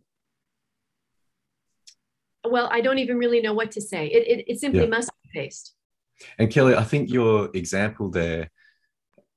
well, 2.47 2.69
I 2.71 2.81
don't 2.81 2.99
even 2.99 3.17
really 3.17 3.41
know 3.41 3.53
what 3.53 3.71
to 3.71 3.81
say. 3.81 4.05
It, 4.05 4.27
it, 4.27 4.51
it 4.51 4.59
simply 4.59 4.81
Yeah. 4.81 4.87
must 4.87 5.09
be 5.23 5.39
faced. 5.39 5.73
And 6.37 6.51
Kelly, 6.51 6.75
I 6.75 6.83
think 6.83 7.09
your 7.09 7.49
example 7.55 8.11
there 8.11 8.51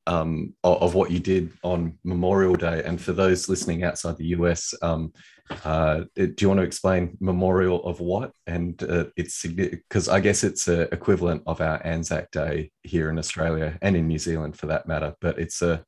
um, 0.06 0.54
of, 0.62 0.82
of 0.82 0.94
what 0.94 1.10
you 1.10 1.20
did 1.20 1.52
on 1.62 1.98
Memorial 2.04 2.54
Day, 2.54 2.82
and 2.84 3.00
for 3.00 3.12
those 3.12 3.48
listening 3.48 3.82
outside 3.82 4.18
the 4.18 4.26
US, 4.26 4.74
um, 4.82 5.12
uh, 5.64 6.04
do 6.14 6.34
you 6.40 6.48
want 6.48 6.58
to 6.58 6.64
explain 6.64 7.16
Memorial 7.20 7.84
of 7.84 8.00
what? 8.00 8.32
And 8.46 8.82
uh, 8.82 9.06
it's 9.16 9.44
because 9.44 10.08
I 10.08 10.20
guess 10.20 10.44
it's 10.44 10.68
a 10.68 10.82
equivalent 10.94 11.42
of 11.46 11.60
our 11.60 11.84
Anzac 11.86 12.30
Day 12.30 12.70
here 12.82 13.10
in 13.10 13.18
Australia 13.18 13.78
and 13.82 13.96
in 13.96 14.06
New 14.06 14.18
Zealand 14.18 14.56
for 14.58 14.66
that 14.66 14.86
matter. 14.86 15.14
But 15.20 15.38
it's 15.38 15.62
a 15.62 15.84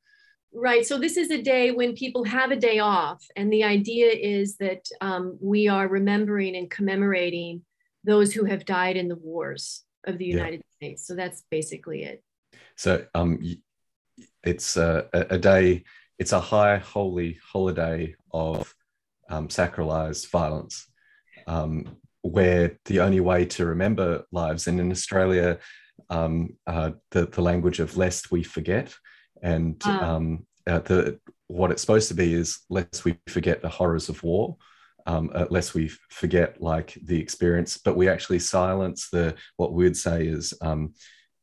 Right. 0.52 0.84
So 0.84 0.98
this 0.98 1.16
is 1.16 1.30
a 1.30 1.40
day 1.40 1.70
when 1.70 1.94
people 1.94 2.24
have 2.24 2.50
a 2.50 2.56
day 2.56 2.80
off, 2.80 3.24
and 3.36 3.52
the 3.52 3.62
idea 3.62 4.10
is 4.10 4.56
that 4.56 4.84
um, 5.00 5.38
we 5.40 5.68
are 5.68 5.86
remembering 5.86 6.56
and 6.56 6.68
commemorating 6.68 7.62
those 8.02 8.32
who 8.32 8.44
have 8.44 8.64
died 8.64 8.96
in 8.96 9.06
the 9.06 9.14
wars 9.14 9.84
of 10.06 10.18
the 10.18 10.26
Yeah. 10.26 10.36
United 10.36 10.62
States. 10.74 11.06
So 11.06 11.14
that's 11.14 11.44
basically 11.50 12.02
it. 12.02 12.24
So 12.74 13.06
um, 13.14 13.38
it's 14.42 14.76
a, 14.76 15.06
a 15.12 15.26
a 15.36 15.38
day, 15.38 15.84
it's 16.18 16.32
a 16.32 16.40
high 16.40 16.78
holy 16.78 17.38
holiday 17.52 18.16
of 18.32 18.74
um, 19.30 19.48
sacralized 19.48 20.30
violence, 20.30 20.86
um, 21.46 21.96
where 22.22 22.78
the 22.84 23.00
only 23.00 23.20
way 23.20 23.44
to 23.46 23.66
remember 23.66 24.24
lives, 24.32 24.66
and 24.66 24.80
in 24.80 24.90
Australia, 24.90 25.58
um, 26.10 26.56
uh, 26.66 26.90
the, 27.10 27.26
the 27.26 27.42
language 27.42 27.80
of 27.80 27.96
lest 27.96 28.30
we 28.30 28.42
forget, 28.42 28.94
and 29.42 29.80
Ah. 29.84 30.16
um, 30.16 30.46
uh, 30.66 30.80
the 30.80 31.18
what 31.46 31.70
it's 31.70 31.80
supposed 31.80 32.08
to 32.08 32.14
be 32.14 32.34
is 32.34 32.60
lest 32.68 33.04
we 33.04 33.16
forget 33.26 33.62
the 33.62 33.68
horrors 33.68 34.08
of 34.08 34.22
war. 34.22 34.56
Um, 35.06 35.30
uh, 35.34 35.46
lest 35.48 35.74
we 35.74 35.90
forget 36.10 36.60
like 36.60 36.98
the 37.02 37.18
experience, 37.18 37.78
but 37.78 37.96
we 37.96 38.08
actually 38.08 38.38
silence 38.38 39.08
the 39.10 39.34
what 39.56 39.72
we 39.72 39.84
would 39.84 39.96
say 39.96 40.26
is 40.26 40.52
um, 40.60 40.92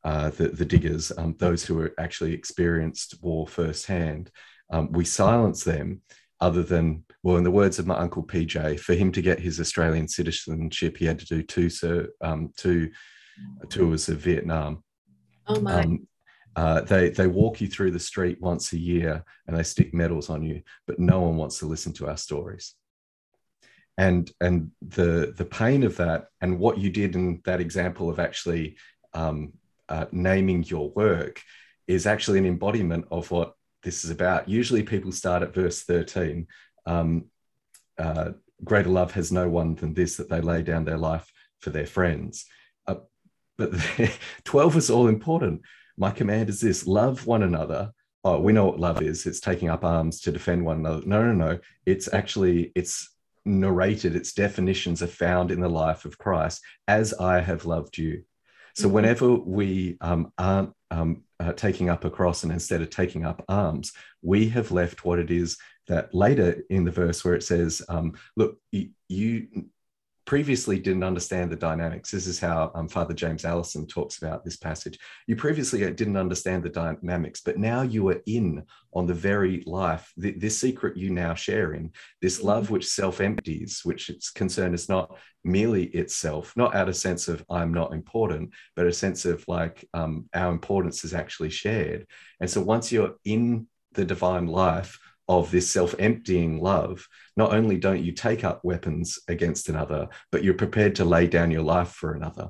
uh, 0.04 0.30
the, 0.30 0.48
the 0.48 0.64
diggers, 0.64 1.12
um, 1.18 1.34
those 1.38 1.64
who 1.64 1.90
actually 1.98 2.32
experienced 2.32 3.16
war 3.20 3.48
firsthand, 3.48 4.30
um, 4.70 4.92
we 4.92 5.04
silence 5.04 5.64
them 5.64 6.00
other 6.40 6.62
than, 6.62 7.04
well, 7.22 7.36
in 7.36 7.44
the 7.44 7.50
words 7.50 7.78
of 7.78 7.86
my 7.86 7.96
uncle 7.96 8.22
PJ, 8.22 8.78
for 8.80 8.94
him 8.94 9.10
to 9.12 9.22
get 9.22 9.40
his 9.40 9.60
Australian 9.60 10.08
citizenship, 10.08 10.96
he 10.96 11.04
had 11.04 11.18
to 11.18 11.26
do 11.26 11.42
two, 11.42 12.08
um, 12.20 12.52
two 12.56 12.90
tours 13.68 14.08
of 14.08 14.18
Vietnam. 14.18 14.82
Oh 15.46 15.60
my. 15.60 15.82
Um, 15.82 16.06
uh, 16.56 16.80
they, 16.82 17.10
they 17.10 17.26
walk 17.26 17.60
you 17.60 17.68
through 17.68 17.92
the 17.92 18.00
street 18.00 18.40
once 18.40 18.72
a 18.72 18.78
year 18.78 19.24
and 19.46 19.56
they 19.56 19.62
stick 19.62 19.94
medals 19.94 20.28
on 20.28 20.42
you, 20.42 20.60
but 20.86 20.98
no 20.98 21.20
one 21.20 21.36
wants 21.36 21.58
to 21.58 21.66
listen 21.66 21.92
to 21.92 22.08
our 22.08 22.16
stories. 22.16 22.74
And, 23.96 24.30
and 24.40 24.70
the, 24.80 25.34
the 25.36 25.44
pain 25.44 25.84
of 25.84 25.96
that 25.96 26.26
and 26.40 26.58
what 26.58 26.78
you 26.78 26.90
did 26.90 27.14
in 27.14 27.42
that 27.44 27.60
example 27.60 28.10
of 28.10 28.18
actually 28.18 28.76
um, 29.14 29.52
uh, 29.88 30.06
naming 30.12 30.64
your 30.64 30.90
work 30.90 31.40
is 31.86 32.06
actually 32.06 32.38
an 32.38 32.46
embodiment 32.46 33.06
of 33.10 33.30
what 33.30 33.54
this 33.88 34.04
is 34.04 34.10
about. 34.10 34.50
Usually 34.50 34.82
people 34.82 35.12
start 35.12 35.42
at 35.42 35.54
verse 35.54 35.82
13. 35.82 36.46
Um, 36.84 37.24
uh, 37.96 38.32
greater 38.62 38.90
love 38.90 39.12
has 39.12 39.32
no 39.32 39.48
one 39.48 39.76
than 39.76 39.94
this, 39.94 40.16
that 40.16 40.28
they 40.28 40.42
lay 40.42 40.60
down 40.62 40.84
their 40.84 40.98
life 40.98 41.26
for 41.60 41.70
their 41.70 41.86
friends. 41.86 42.44
Uh, 42.86 42.96
but 43.56 43.70
12 44.44 44.76
is 44.76 44.90
all 44.90 45.08
important. 45.08 45.62
My 45.96 46.10
command 46.10 46.50
is 46.50 46.60
this 46.60 46.86
love 46.86 47.26
one 47.26 47.42
another. 47.42 47.92
Oh, 48.24 48.38
we 48.40 48.52
know 48.52 48.66
what 48.66 48.78
love 48.78 49.00
is. 49.00 49.24
It's 49.24 49.40
taking 49.40 49.70
up 49.70 49.84
arms 49.84 50.20
to 50.20 50.32
defend 50.32 50.66
one 50.66 50.80
another. 50.80 51.02
No, 51.06 51.24
no, 51.24 51.32
no. 51.32 51.58
It's 51.86 52.12
actually, 52.12 52.72
it's 52.74 53.16
narrated, 53.46 54.14
its 54.14 54.34
definitions 54.34 55.02
are 55.02 55.06
found 55.06 55.50
in 55.50 55.60
the 55.60 55.68
life 55.68 56.04
of 56.04 56.18
Christ 56.18 56.60
as 56.86 57.14
I 57.14 57.40
have 57.40 57.64
loved 57.64 57.96
you. 57.96 58.24
So 58.74 58.86
Mhm. 58.86 58.92
whenever 58.92 59.34
we 59.34 59.96
um, 60.02 60.30
aren't 60.36 60.74
um, 60.90 61.22
uh, 61.40 61.52
taking 61.52 61.88
up 61.88 62.04
a 62.04 62.10
cross 62.10 62.42
and 62.42 62.52
instead 62.52 62.82
of 62.82 62.90
taking 62.90 63.24
up 63.24 63.44
arms, 63.48 63.92
we 64.22 64.48
have 64.48 64.70
left 64.70 65.04
what 65.04 65.18
it 65.18 65.30
is 65.30 65.56
that 65.86 66.14
later 66.14 66.62
in 66.70 66.84
the 66.84 66.90
verse 66.90 67.24
where 67.24 67.34
it 67.34 67.42
says, 67.42 67.82
um, 67.88 68.14
look, 68.36 68.58
you, 68.72 68.90
you 69.08 69.48
previously 70.28 70.78
didn't 70.78 71.04
understand 71.04 71.50
the 71.50 71.56
dynamics. 71.56 72.10
This 72.10 72.26
is 72.26 72.38
how 72.38 72.70
um, 72.74 72.86
Father 72.86 73.14
James 73.14 73.46
Alison 73.46 73.86
talks 73.86 74.18
about 74.18 74.44
this 74.44 74.58
passage. 74.58 74.98
You 75.26 75.36
previously 75.36 75.78
didn't 75.78 76.18
understand 76.18 76.62
the 76.62 76.68
dynamics, 76.68 77.40
but 77.42 77.56
now 77.56 77.80
you 77.80 78.06
are 78.10 78.20
in 78.26 78.62
on 78.92 79.06
the 79.06 79.14
very 79.14 79.62
life, 79.64 80.12
th- 80.20 80.38
this 80.38 80.58
secret 80.58 80.98
you 80.98 81.08
now 81.08 81.32
share 81.32 81.72
in, 81.72 81.92
this 82.20 82.42
love 82.42 82.68
which 82.68 82.86
self 82.86 83.22
empties, 83.22 83.80
which 83.84 84.10
its 84.10 84.28
concern 84.30 84.74
is 84.74 84.86
not 84.86 85.16
merely 85.44 85.84
itself, 85.84 86.54
not 86.58 86.74
out 86.74 86.90
of 86.90 86.96
sense 86.96 87.28
of 87.28 87.42
I'm 87.48 87.72
not 87.72 87.94
important, 87.94 88.50
but 88.76 88.86
a 88.86 88.92
sense 88.92 89.24
of 89.24 89.42
like 89.48 89.88
um, 89.94 90.28
our 90.34 90.52
importance 90.52 91.04
is 91.04 91.14
actually 91.14 91.50
shared. 91.50 92.06
And 92.38 92.50
so 92.50 92.60
once 92.60 92.92
you're 92.92 93.14
in 93.24 93.66
the 93.92 94.04
divine 94.04 94.46
life, 94.46 94.98
of 95.28 95.50
this 95.50 95.70
self 95.70 95.94
emptying 95.98 96.60
love, 96.60 97.06
not 97.36 97.52
only 97.52 97.76
don't 97.76 98.02
you 98.02 98.12
take 98.12 98.44
up 98.44 98.64
weapons 98.64 99.18
against 99.28 99.68
another, 99.68 100.08
but 100.32 100.42
you're 100.42 100.54
prepared 100.54 100.94
to 100.96 101.04
lay 101.04 101.26
down 101.26 101.50
your 101.50 101.62
life 101.62 101.90
for 101.90 102.14
another. 102.14 102.48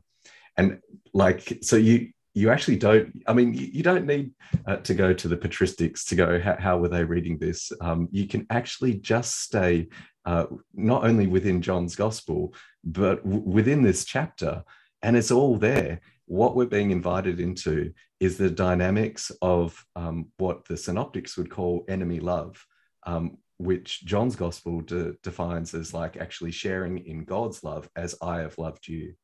And 0.57 0.81
like, 1.12 1.59
so 1.62 1.76
you, 1.76 2.11
you 2.35 2.51
actually 2.51 2.76
don't, 2.76 3.22
I 3.26 3.33
mean, 3.33 3.53
you, 3.55 3.83
don't 3.83 4.07
need 4.07 4.33
uh, 4.66 4.76
to 4.76 4.95
go 4.95 5.12
to 5.12 5.29
the 5.29 5.37
patristics 5.37 6.05
to 6.07 6.14
go, 6.14 6.41
how, 6.41 6.57
how 6.59 6.79
were 6.79 6.89
they 6.89 7.05
reading 7.05 7.39
this? 7.39 7.72
Um, 7.81 8.09
you 8.12 8.29
can 8.29 8.47
actually 8.51 8.95
just 8.95 9.41
stay 9.41 9.89
uh, 10.24 10.47
not 10.74 11.05
only 11.05 11.26
within 11.26 11.62
John's 11.62 11.97
gospel, 11.97 12.55
but 12.85 13.24
w- 13.24 13.43
within 13.43 13.83
this 13.83 14.05
chapter. 14.05 14.62
And 15.03 15.16
it's 15.16 15.31
all 15.31 15.57
there. 15.57 16.01
What 16.26 16.55
we're 16.55 16.66
being 16.66 16.91
invited 16.91 17.41
into 17.41 17.93
is 18.20 18.37
the 18.37 18.51
dynamics 18.51 19.33
of 19.43 19.85
um, 19.97 20.26
what 20.37 20.66
the 20.66 20.76
synoptics 20.76 21.37
would 21.37 21.51
call 21.51 21.85
enemy 21.89 22.20
love, 22.20 22.64
um, 23.09 23.39
which 23.57 24.05
John's 24.05 24.37
gospel 24.37 24.83
de- 24.83 25.15
defines 25.23 25.75
as 25.75 25.95
like 25.95 26.19
actually 26.19 26.53
sharing 26.53 26.99
in 26.99 27.25
God's 27.25 27.65
love 27.65 27.89
as 27.97 28.15
I 28.21 28.41
have 28.41 28.59
loved 28.59 28.87
you. 28.87 29.15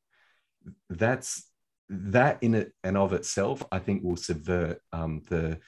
That's 0.88 1.46
that 1.90 2.38
in 2.42 2.54
it 2.54 2.72
and 2.82 2.96
of 2.96 3.12
itself, 3.12 3.62
I 3.70 3.78
think, 3.78 4.02
will 4.02 4.16
subvert 4.16 4.80
um, 4.92 5.20
the, 5.28 5.60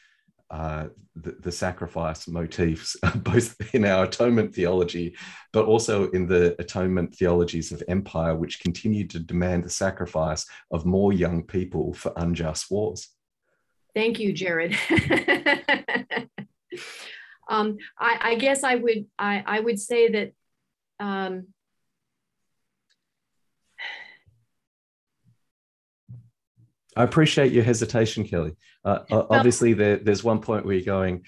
uh, 0.51 0.87
the 1.14 1.33
the 1.41 1.53
sacrifice 1.53 2.27
motifs, 2.27 2.97
both 3.17 3.55
in 3.75 3.85
our 3.85 4.05
atonement 4.05 4.55
theology, 4.55 5.14
but 5.53 5.67
also 5.67 6.11
in 6.12 6.27
the 6.27 6.57
atonement 6.59 7.14
theologies 7.14 7.71
of 7.71 7.83
empire, 7.87 8.35
which 8.35 8.61
continue 8.61 9.07
to 9.09 9.19
demand 9.19 9.64
the 9.64 9.71
sacrifice 9.71 10.47
of 10.71 10.87
more 10.87 11.12
young 11.12 11.43
people 11.43 11.93
for 11.93 12.12
unjust 12.17 12.71
wars. 12.71 13.09
Thank 13.95 14.19
you, 14.19 14.33
Jarrod. 14.33 14.75
um, 17.49 17.78
I, 17.99 18.18
I, 18.20 18.34
guess 18.36 18.64
I 18.64 18.74
would 18.74 19.07
I, 19.18 19.42
I 19.47 19.61
would 19.61 19.78
say 19.78 20.09
that 20.09 20.32
um, 20.99 21.49
I 26.97 27.05
appreciate 27.05 27.53
your 27.53 27.62
hesitation, 27.62 28.24
Kelly. 28.24 28.57
Uh, 28.84 29.01
obviously, 29.11 29.74
there, 29.74 29.97
there's 29.99 30.24
one 30.24 30.40
point 30.40 30.64
where 30.64 30.74
you're 30.74 30.84
going, 30.84 31.24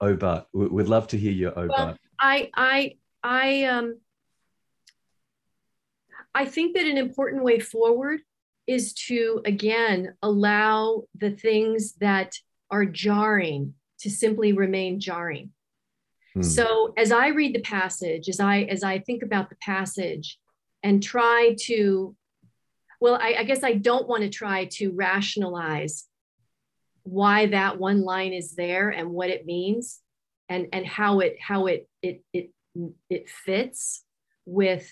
"Oh, 0.00 0.14
but 0.14 0.48
we'd 0.52 0.88
love 0.88 1.06
to 1.08 1.18
hear 1.18 1.32
your 1.32 1.52
oh, 1.56 1.68
well, 1.68 1.86
but." 1.86 1.98
I, 2.18 2.50
I, 2.54 2.96
I, 3.22 3.64
um, 3.64 4.00
I 6.34 6.44
think 6.46 6.74
that 6.76 6.86
an 6.86 6.98
important 6.98 7.44
way 7.44 7.60
forward 7.60 8.20
is 8.66 8.94
to 8.94 9.42
again 9.44 10.14
allow 10.22 11.04
the 11.14 11.30
things 11.30 11.92
that 11.96 12.34
are 12.70 12.86
jarring 12.86 13.74
to 14.00 14.10
simply 14.10 14.52
remain 14.52 15.00
jarring. 15.00 15.50
Hmm. 16.34 16.42
So, 16.42 16.92
as 16.96 17.12
I 17.12 17.28
read 17.28 17.54
the 17.54 17.60
passage, 17.60 18.28
as 18.28 18.40
I 18.40 18.62
as 18.62 18.82
I 18.82 18.98
think 18.98 19.22
about 19.22 19.50
the 19.50 19.56
passage, 19.56 20.38
and 20.82 21.02
try 21.02 21.56
to 21.62 22.14
well, 23.00 23.18
I, 23.20 23.34
I 23.40 23.44
guess 23.44 23.62
I 23.62 23.74
don't 23.74 24.08
want 24.08 24.22
to 24.22 24.30
try 24.30 24.64
to 24.72 24.90
rationalize 24.92 26.06
why 27.02 27.46
that 27.46 27.78
one 27.78 28.02
line 28.02 28.32
is 28.32 28.54
there 28.54 28.88
and 28.88 29.10
what 29.10 29.28
it 29.28 29.44
means 29.44 30.00
and 30.48 30.68
and 30.72 30.86
how 30.86 31.20
it 31.20 31.36
how 31.40 31.66
it 31.66 31.88
it 32.02 32.22
it 32.32 32.50
it 33.10 33.28
fits 33.28 34.04
with 34.46 34.90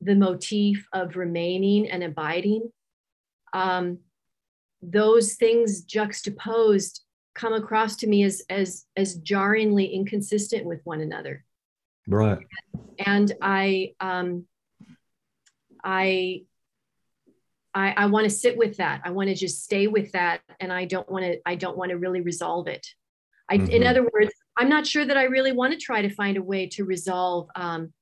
the 0.00 0.14
motif 0.14 0.86
of 0.92 1.16
remaining 1.16 1.88
and 1.88 2.02
abiding 2.02 2.70
um, 3.52 3.98
those 4.82 5.34
things 5.34 5.82
juxtaposed 5.82 7.03
come 7.34 7.52
across 7.52 7.96
to 7.96 8.06
me 8.06 8.22
as 8.24 8.42
as 8.48 8.86
as 8.96 9.16
jarringly 9.16 9.86
inconsistent 9.86 10.64
with 10.64 10.80
one 10.84 11.00
another 11.00 11.44
right 12.06 12.38
and 13.04 13.32
i 13.42 13.92
um 14.00 14.44
i 15.82 16.42
I, 17.76 17.92
I 17.96 18.06
want 18.06 18.22
to 18.22 18.30
sit 18.30 18.56
with 18.56 18.76
that. 18.76 19.00
I 19.04 19.10
want 19.10 19.30
to 19.30 19.34
just 19.34 19.64
stay 19.64 19.88
with 19.88 20.12
that. 20.12 20.42
And 20.60 20.72
I 20.72 20.84
don't 20.84 21.10
want 21.10 21.24
to, 21.24 21.40
I 21.44 21.56
don't 21.56 21.76
want 21.76 21.90
to 21.90 21.98
really 21.98 22.20
resolve 22.20 22.68
it. 22.68 22.86
I, 23.50 23.58
mm-hmm. 23.58 23.68
in 23.68 23.84
other 23.84 24.04
words, 24.04 24.32
I'm 24.56 24.68
not 24.68 24.86
sure 24.86 25.04
that 25.04 25.16
I 25.16 25.24
really 25.24 25.52
want 25.52 25.72
to 25.72 25.78
try 25.78 26.00
to 26.00 26.08
find 26.08 26.36
a 26.36 26.42
way 26.42 26.68
to 26.68 26.84
resolve 26.84 27.48
um, 27.56 27.92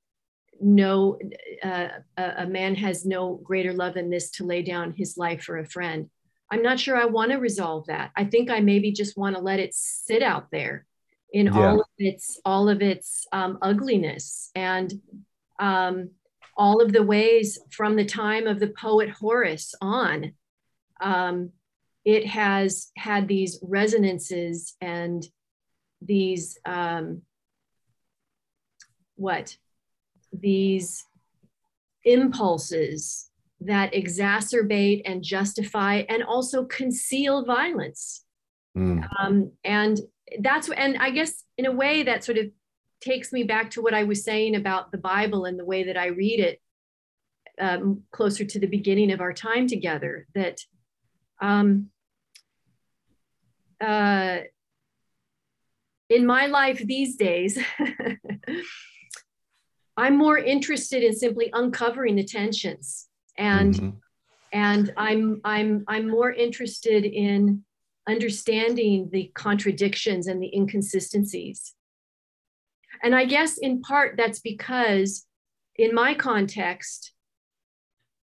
no, 0.60 1.18
uh, 1.64 1.88
a, 2.16 2.46
man 2.46 2.74
has 2.76 3.04
no 3.04 3.40
greater 3.42 3.72
love 3.72 3.94
than 3.94 4.10
this 4.10 4.30
to 4.32 4.44
lay 4.44 4.62
down 4.62 4.92
his 4.92 5.16
life 5.16 5.42
for 5.42 5.58
a 5.58 5.66
friend. 5.66 6.08
I'm 6.52 6.62
not 6.62 6.78
sure 6.78 6.96
I 6.96 7.06
want 7.06 7.32
to 7.32 7.38
resolve 7.38 7.86
that. 7.86 8.10
I 8.14 8.24
think 8.24 8.50
I 8.50 8.60
maybe 8.60 8.92
just 8.92 9.16
want 9.16 9.34
to 9.34 9.42
let 9.42 9.58
it 9.58 9.74
sit 9.74 10.22
out 10.22 10.50
there 10.52 10.84
in 11.32 11.46
yeah. 11.46 11.52
all 11.58 11.80
of 11.80 11.86
its 11.96 12.38
all 12.44 12.68
of 12.68 12.82
its 12.82 13.26
um, 13.32 13.56
ugliness 13.62 14.50
and 14.54 14.92
um, 15.58 16.10
all 16.54 16.82
of 16.82 16.92
the 16.92 17.02
ways 17.02 17.58
from 17.70 17.96
the 17.96 18.04
time 18.04 18.46
of 18.46 18.60
the 18.60 18.68
poet 18.68 19.08
Horace 19.08 19.74
on, 19.80 20.34
um, 21.00 21.52
it 22.04 22.26
has 22.26 22.90
had 22.96 23.28
these 23.28 23.58
resonances 23.62 24.74
and 24.80 25.26
these, 26.02 26.58
um, 26.66 27.22
what, 29.16 29.56
these 30.32 31.04
impulses 32.04 33.30
that 33.66 33.92
exacerbate 33.92 35.02
and 35.04 35.22
justify 35.22 36.02
and 36.08 36.22
also 36.22 36.64
conceal 36.64 37.44
violence. 37.44 38.24
Mm. 38.76 39.06
Um, 39.20 39.52
and 39.64 40.00
that's, 40.40 40.70
and 40.70 40.96
I 40.98 41.10
guess 41.10 41.44
in 41.58 41.66
a 41.66 41.72
way 41.72 42.04
that 42.04 42.24
sort 42.24 42.38
of 42.38 42.46
takes 43.00 43.32
me 43.32 43.42
back 43.42 43.70
to 43.72 43.82
what 43.82 43.94
I 43.94 44.04
was 44.04 44.24
saying 44.24 44.56
about 44.56 44.92
the 44.92 44.98
Bible 44.98 45.44
and 45.44 45.58
the 45.58 45.64
way 45.64 45.84
that 45.84 45.96
I 45.96 46.06
read 46.06 46.40
it 46.40 46.60
um, 47.60 48.02
closer 48.12 48.44
to 48.44 48.58
the 48.58 48.66
beginning 48.66 49.12
of 49.12 49.20
our 49.20 49.32
time 49.32 49.66
together. 49.66 50.26
That 50.34 50.58
um, 51.40 51.90
uh, 53.80 54.38
in 56.08 56.24
my 56.24 56.46
life 56.46 56.82
these 56.84 57.16
days, 57.16 57.58
I'm 59.96 60.16
more 60.16 60.38
interested 60.38 61.02
in 61.02 61.14
simply 61.14 61.50
uncovering 61.52 62.16
the 62.16 62.24
tensions 62.24 63.08
and 63.36 63.74
mm-hmm. 63.74 63.90
and 64.52 64.92
I'm 64.96 65.40
I'm 65.44 65.84
I'm 65.88 66.08
more 66.08 66.32
interested 66.32 67.04
in 67.04 67.64
understanding 68.08 69.08
the 69.12 69.30
contradictions 69.34 70.26
and 70.26 70.42
the 70.42 70.54
inconsistencies 70.54 71.74
and 73.02 73.14
I 73.14 73.24
guess 73.24 73.58
in 73.58 73.80
part 73.80 74.16
that's 74.16 74.40
because 74.40 75.26
in 75.76 75.94
my 75.94 76.14
context, 76.14 77.12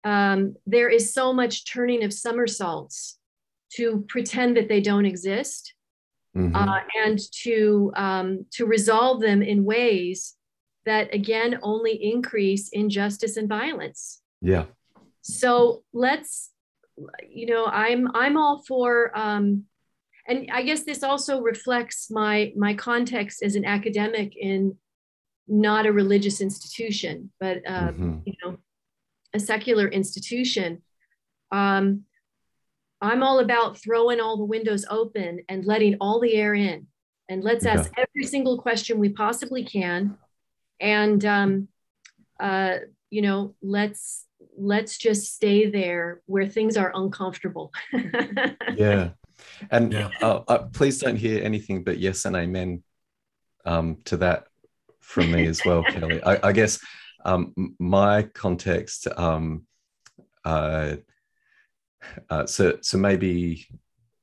um, 0.03 0.57
there 0.67 0.89
is 0.89 1.15
so 1.15 1.33
much 1.33 1.71
turning 1.71 2.05
of 2.05 2.13
somersaults 2.13 3.19
to 3.75 4.05
pretend 4.09 4.57
that 4.57 4.69
they 4.69 4.81
don't 4.81 5.07
exist 5.07 5.75
mm-hmm. 6.37 6.55
uh, 6.55 6.81
and 7.05 7.19
to, 7.43 7.93
um, 7.97 8.47
to 8.53 8.67
resolve 8.67 9.21
them 9.21 9.43
in 9.43 9.65
ways 9.65 10.35
that 10.85 11.15
again 11.15 11.59
only 11.63 11.93
increase 11.93 12.69
injustice 12.71 13.37
and 13.37 13.49
violence. 13.49 14.21
Yeah. 14.43 14.65
So 15.25 15.83
let's, 15.93 16.51
you 17.29 17.47
know, 17.47 17.67
I'm 17.67 18.15
I'm 18.15 18.37
all 18.37 18.63
for 18.67 19.11
um, 19.19 19.65
and 20.27 20.49
i 20.53 20.63
guess 20.63 20.85
this 20.85 21.03
also 21.03 21.41
reflects 21.41 22.11
my 22.11 22.53
my 22.57 22.73
context 22.73 23.43
as 23.43 23.57
an 23.57 23.65
academic 23.67 24.35
in 24.37 24.75
not 25.47 25.85
a 25.85 25.93
religious 25.93 26.41
institution 26.41 27.31
but 27.39 27.59
uh, 27.67 27.89
mm-hmm. 27.89 28.19
you 28.25 28.33
know 28.43 28.57
a 29.35 29.41
secular 29.41 29.89
institution. 29.89 30.81
Um, 31.51 32.05
i'm 33.01 33.23
all 33.23 33.41
about 33.41 33.79
throwing 33.79 34.21
all 34.21 34.37
the 34.37 34.45
windows 34.45 34.87
open 34.89 35.41
and 35.49 35.67
letting 35.67 35.97
all 36.01 36.21
the 36.21 36.35
air 36.35 36.55
in. 36.55 36.87
And 37.29 37.43
let's 37.43 37.67
ask 37.67 37.91
every 37.97 38.27
single 38.27 38.61
question 38.61 38.99
we 38.99 39.09
possibly 39.09 39.65
can. 39.65 40.17
And 40.81 41.25
um, 41.25 41.69
uh, 42.41 42.77
you 43.11 43.23
know 43.23 43.55
let's 43.63 44.27
let's 44.57 44.99
just 44.99 45.35
stay 45.35 45.69
there 45.69 46.23
where 46.27 46.47
things 46.47 46.77
are 46.77 46.93
uncomfortable 46.95 47.73
yeah 48.77 49.11
and 49.71 49.93
yeah. 49.93 50.11
uh, 50.23 50.43
uh, 50.49 50.59
please 50.73 50.99
don't 50.99 51.17
hear 51.17 51.43
anything 51.43 51.83
but 51.83 51.99
yes 51.99 52.25
and 52.25 52.37
amen 52.37 52.83
um, 53.65 53.99
to 54.05 54.17
that 54.19 54.47
from 55.05 55.31
me 55.31 55.47
as 55.47 55.65
well, 55.65 55.83
Kelly. 55.89 56.23
I, 56.23 56.49
I 56.49 56.53
guess 56.53 56.79
um, 57.25 57.55
my 57.79 58.23
context, 58.23 59.07
um, 59.17 59.67
uh, 60.45 60.97
uh, 62.29 62.47
so, 62.47 62.79
so 62.83 62.99
maybe 62.99 63.67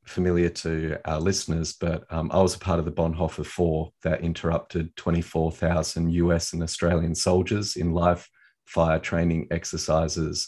familiar 0.05 0.49
to 0.49 0.97
our 1.05 1.19
listeners, 1.19 1.73
but 1.73 2.03
um, 2.11 2.29
I 2.33 2.41
was 2.41 2.55
a 2.55 2.59
part 2.59 2.79
of 2.79 2.85
the 2.85 2.91
Bonhoeffer 2.91 3.45
Four 3.45 3.91
that 4.03 4.21
interrupted 4.21 4.95
24,000 4.95 6.11
US 6.11 6.53
and 6.53 6.63
Australian 6.63 7.15
soldiers 7.15 7.75
in 7.75 7.91
live 7.93 8.27
fire 8.71 8.99
training 8.99 9.47
exercises 9.51 10.47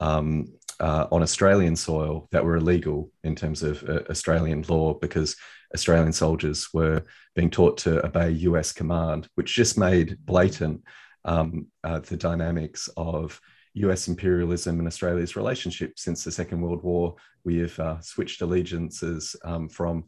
um, 0.00 0.46
uh, 0.80 1.06
on 1.12 1.22
Australian 1.22 1.76
soil 1.76 2.26
that 2.32 2.44
were 2.44 2.56
illegal 2.56 3.10
in 3.22 3.34
terms 3.36 3.62
of 3.62 3.82
uh, 3.84 4.00
Australian 4.08 4.64
law 4.68 4.94
because 4.94 5.36
Australian 5.74 6.12
soldiers 6.12 6.68
were 6.72 7.02
being 7.34 7.50
taught 7.50 7.76
to 7.76 8.04
obey 8.04 8.30
US 8.30 8.72
command, 8.72 9.28
which 9.34 9.54
just 9.54 9.76
made 9.76 10.16
blatant 10.24 10.82
um, 11.26 11.66
uh, 11.84 12.00
the 12.00 12.16
dynamics 12.16 12.88
of 12.96 13.38
US 13.74 14.08
imperialism 14.08 14.78
and 14.78 14.88
Australia's 14.88 15.36
relationship 15.36 15.98
since 15.98 16.24
the 16.24 16.32
Second 16.32 16.62
World 16.62 16.82
War. 16.82 17.14
We 17.44 17.58
have 17.58 17.78
uh, 17.78 18.00
switched 18.00 18.40
allegiances 18.40 19.36
um, 19.44 19.68
from 19.68 20.04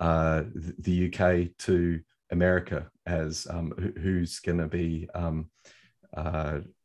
uh, 0.00 0.42
the 0.78 1.06
UK 1.06 1.56
to 1.64 2.00
America 2.30 2.90
as 3.06 3.46
um, 3.50 3.72
who's 4.00 4.38
going 4.38 4.58
to 4.58 4.68
be 4.68 5.08
um, 5.14 5.50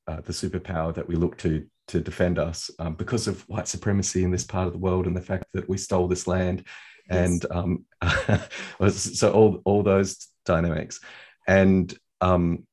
uh, 0.08 0.22
the 0.22 0.34
superpower 0.34 0.94
that 0.94 1.08
we 1.08 1.16
look 1.16 1.38
to 1.38 1.66
to 1.88 2.00
defend 2.00 2.40
us 2.40 2.72
um, 2.80 2.96
because 2.96 3.28
of 3.28 3.48
white 3.48 3.68
supremacy 3.68 4.24
in 4.24 4.32
this 4.32 4.44
part 4.44 4.68
of 4.68 4.74
the 4.74 4.80
world 4.80 5.06
and 5.06 5.16
the 5.16 5.22
fact 5.22 5.46
that 5.54 5.70
we 5.70 5.78
stole 5.78 6.08
this 6.08 6.28
land 6.28 6.64
yes. 7.10 7.18
and 7.18 7.46
um, 7.52 7.86
so 8.90 9.32
all, 9.32 9.62
all 9.66 9.84
those 9.84 10.28
dynamics 10.46 11.00
and 11.48 11.96
um, 12.22 12.66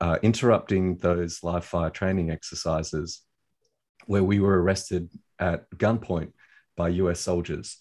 uh, 0.00 0.18
interrupting 0.22 0.96
those 0.98 1.42
live 1.42 1.64
fire 1.64 1.90
training 1.90 2.30
exercises 2.30 3.22
where 4.06 4.22
we 4.22 4.38
were 4.38 4.62
arrested 4.62 5.10
at 5.40 5.68
gunpoint 5.70 6.32
by 6.76 6.88
US 6.90 7.20
soldiers 7.20 7.78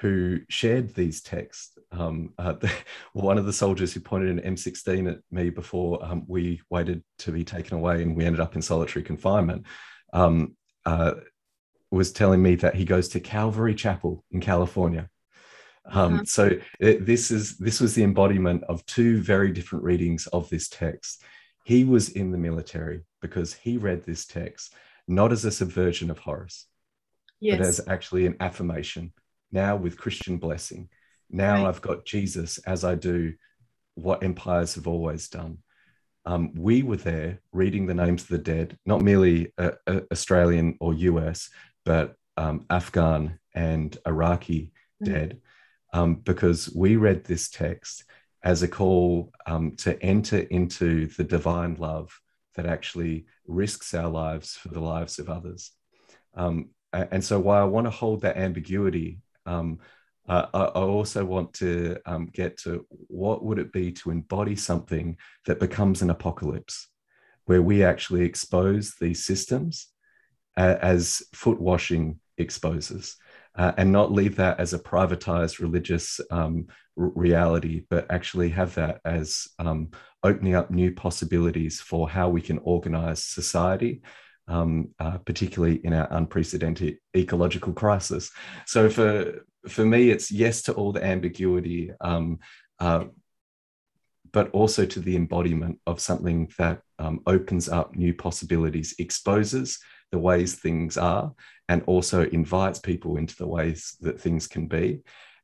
who 0.00 0.40
shared 0.48 0.94
these 0.94 1.22
texts. 1.22 1.78
Um, 1.92 2.32
uh, 2.38 2.54
the, 2.54 2.72
one 3.12 3.38
of 3.38 3.46
the 3.46 3.52
soldiers 3.52 3.92
who 3.92 4.00
pointed 4.00 4.30
an 4.30 4.54
M16 4.54 5.10
at 5.10 5.18
me 5.30 5.50
before 5.50 6.04
um, 6.04 6.24
we 6.26 6.60
waited 6.70 7.02
to 7.18 7.32
be 7.32 7.44
taken 7.44 7.76
away 7.78 8.02
and 8.02 8.16
we 8.16 8.24
ended 8.24 8.40
up 8.40 8.56
in 8.56 8.62
solitary 8.62 9.04
confinement 9.04 9.66
um, 10.12 10.56
uh, 10.86 11.14
was 11.90 12.12
telling 12.12 12.42
me 12.42 12.54
that 12.56 12.74
he 12.74 12.84
goes 12.84 13.08
to 13.10 13.20
Calvary 13.20 13.74
Chapel 13.74 14.24
in 14.30 14.40
California. 14.40 15.08
Um, 15.84 16.14
Uh-huh. 16.14 16.24
So 16.24 16.50
it, 16.80 17.04
this 17.06 17.30
is 17.30 17.58
this 17.58 17.80
was 17.80 17.94
the 17.94 18.04
embodiment 18.04 18.62
of 18.64 18.84
two 18.86 19.20
very 19.20 19.50
different 19.52 19.84
readings 19.84 20.26
of 20.28 20.48
this 20.48 20.68
text. 20.68 21.22
He 21.64 21.84
was 21.84 22.08
in 22.08 22.30
the 22.32 22.38
military 22.38 23.02
because 23.20 23.52
he 23.54 23.76
read 23.76 24.04
this 24.04 24.26
text 24.26 24.74
not 25.08 25.32
as 25.32 25.44
a 25.44 25.50
subversion 25.50 26.10
of 26.10 26.18
Horace, 26.18 26.66
Yes. 27.40 27.58
but 27.58 27.66
as 27.66 27.80
actually 27.88 28.26
an 28.26 28.36
affirmation. 28.40 29.12
Now 29.52 29.76
with 29.76 29.98
Christian 29.98 30.38
blessing, 30.38 30.88
now 31.30 31.62
Right. 31.62 31.68
I've 31.68 31.82
got 31.82 32.06
Jesus 32.06 32.58
as 32.58 32.84
I 32.84 32.94
do 32.94 33.34
what 33.94 34.24
empires 34.24 34.74
have 34.74 34.86
always 34.86 35.28
done. 35.28 35.58
Um, 36.24 36.54
we 36.54 36.82
were 36.82 36.96
there 36.96 37.40
reading 37.52 37.86
the 37.86 37.94
names 37.94 38.22
of 38.22 38.28
the 38.28 38.38
dead, 38.38 38.78
not 38.86 39.02
merely 39.02 39.52
uh, 39.58 39.72
uh, 39.86 40.00
Australian 40.10 40.76
or 40.80 40.94
US, 40.94 41.50
but 41.84 42.16
um, 42.36 42.64
Afghan 42.70 43.38
and 43.54 43.96
Iraqi 44.06 44.72
Mhm. 45.02 45.12
dead, 45.12 45.40
um, 45.92 46.14
because 46.14 46.72
we 46.74 46.96
read 46.96 47.24
this 47.24 47.50
text 47.50 48.04
as 48.42 48.62
a 48.62 48.68
call 48.68 49.32
um, 49.46 49.76
to 49.76 50.00
enter 50.02 50.38
into 50.38 51.06
the 51.08 51.24
divine 51.24 51.74
love 51.74 52.18
that 52.54 52.66
actually 52.66 53.26
risks 53.46 53.94
our 53.94 54.08
lives 54.08 54.56
for 54.56 54.68
the 54.68 54.80
lives 54.80 55.18
of 55.18 55.28
others. 55.28 55.72
Um, 56.34 56.70
and 56.92 57.24
so, 57.24 57.40
while 57.40 57.62
I 57.62 57.66
want 57.66 57.86
to 57.86 57.90
hold 57.90 58.20
that 58.22 58.36
ambiguity, 58.36 59.18
um, 59.46 59.78
uh, 60.28 60.46
I, 60.54 60.64
also 60.66 61.24
want 61.24 61.52
to 61.54 61.96
um, 62.06 62.26
get 62.26 62.56
to 62.58 62.86
what 63.08 63.44
would 63.44 63.58
it 63.58 63.72
be 63.72 63.90
to 63.92 64.10
embody 64.10 64.54
something 64.54 65.16
that 65.46 65.58
becomes 65.58 66.00
an 66.00 66.10
apocalypse, 66.10 66.88
where 67.46 67.62
we 67.62 67.82
actually 67.82 68.24
expose 68.24 68.94
these 69.00 69.24
systems 69.24 69.88
uh, 70.56 70.76
as 70.80 71.22
foot 71.34 71.60
washing 71.60 72.20
exposes, 72.38 73.16
uh, 73.56 73.72
and 73.76 73.90
not 73.90 74.12
leave 74.12 74.36
that 74.36 74.60
as 74.60 74.72
a 74.72 74.78
privatized 74.78 75.58
religious 75.58 76.20
um, 76.30 76.68
reality, 76.94 77.82
but 77.90 78.06
actually 78.10 78.50
have 78.50 78.74
that 78.76 79.00
as 79.04 79.48
um, 79.58 79.90
opening 80.22 80.54
up 80.54 80.70
new 80.70 80.92
possibilities 80.92 81.80
for 81.80 82.08
how 82.08 82.28
we 82.28 82.40
can 82.40 82.58
organize 82.58 83.24
society. 83.24 84.02
Um, 84.52 84.90
uh, 84.98 85.16
particularly 85.30 85.80
in 85.82 85.94
our 85.94 86.08
unprecedented 86.10 86.98
ecological 87.16 87.72
crisis. 87.72 88.30
So 88.66 88.90
for 88.90 89.46
for 89.66 89.84
me, 89.86 90.10
it's 90.10 90.30
yes 90.30 90.62
to 90.62 90.74
all 90.74 90.92
the 90.92 91.02
ambiguity, 91.02 91.90
um, 92.02 92.38
uh, 92.78 93.04
but 94.32 94.50
also 94.50 94.84
to 94.84 95.00
the 95.00 95.16
embodiment 95.16 95.78
of 95.86 96.00
something 96.00 96.50
that 96.58 96.82
um, 96.98 97.20
opens 97.26 97.68
up 97.68 97.96
new 97.96 98.12
possibilities, 98.12 98.94
exposes 98.98 99.78
the 100.10 100.18
ways 100.18 100.54
things 100.54 100.98
are, 100.98 101.32
and 101.68 101.82
also 101.86 102.18
invites 102.24 102.78
people 102.78 103.16
into 103.16 103.36
the 103.36 103.46
ways 103.46 103.96
that 104.00 104.20
things 104.20 104.46
can 104.46 104.66
be. 104.66 105.00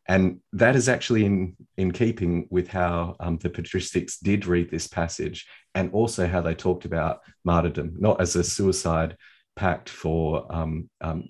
And 0.08 0.40
that 0.54 0.74
is 0.74 0.88
actually 0.88 1.26
in, 1.26 1.54
in 1.76 1.92
keeping 1.92 2.48
with 2.50 2.68
how 2.68 3.14
um, 3.20 3.36
the 3.38 3.50
patristics 3.50 4.18
did 4.20 4.46
read 4.46 4.70
this 4.70 4.86
passage 4.86 5.46
and 5.74 5.92
also 5.92 6.26
how 6.26 6.40
they 6.40 6.54
talked 6.54 6.86
about 6.86 7.20
martyrdom, 7.44 7.94
not 7.98 8.20
as 8.20 8.34
a 8.34 8.42
suicide 8.42 9.16
pact 9.54 9.90
for 9.90 10.46
um, 10.50 10.88
um, 11.02 11.28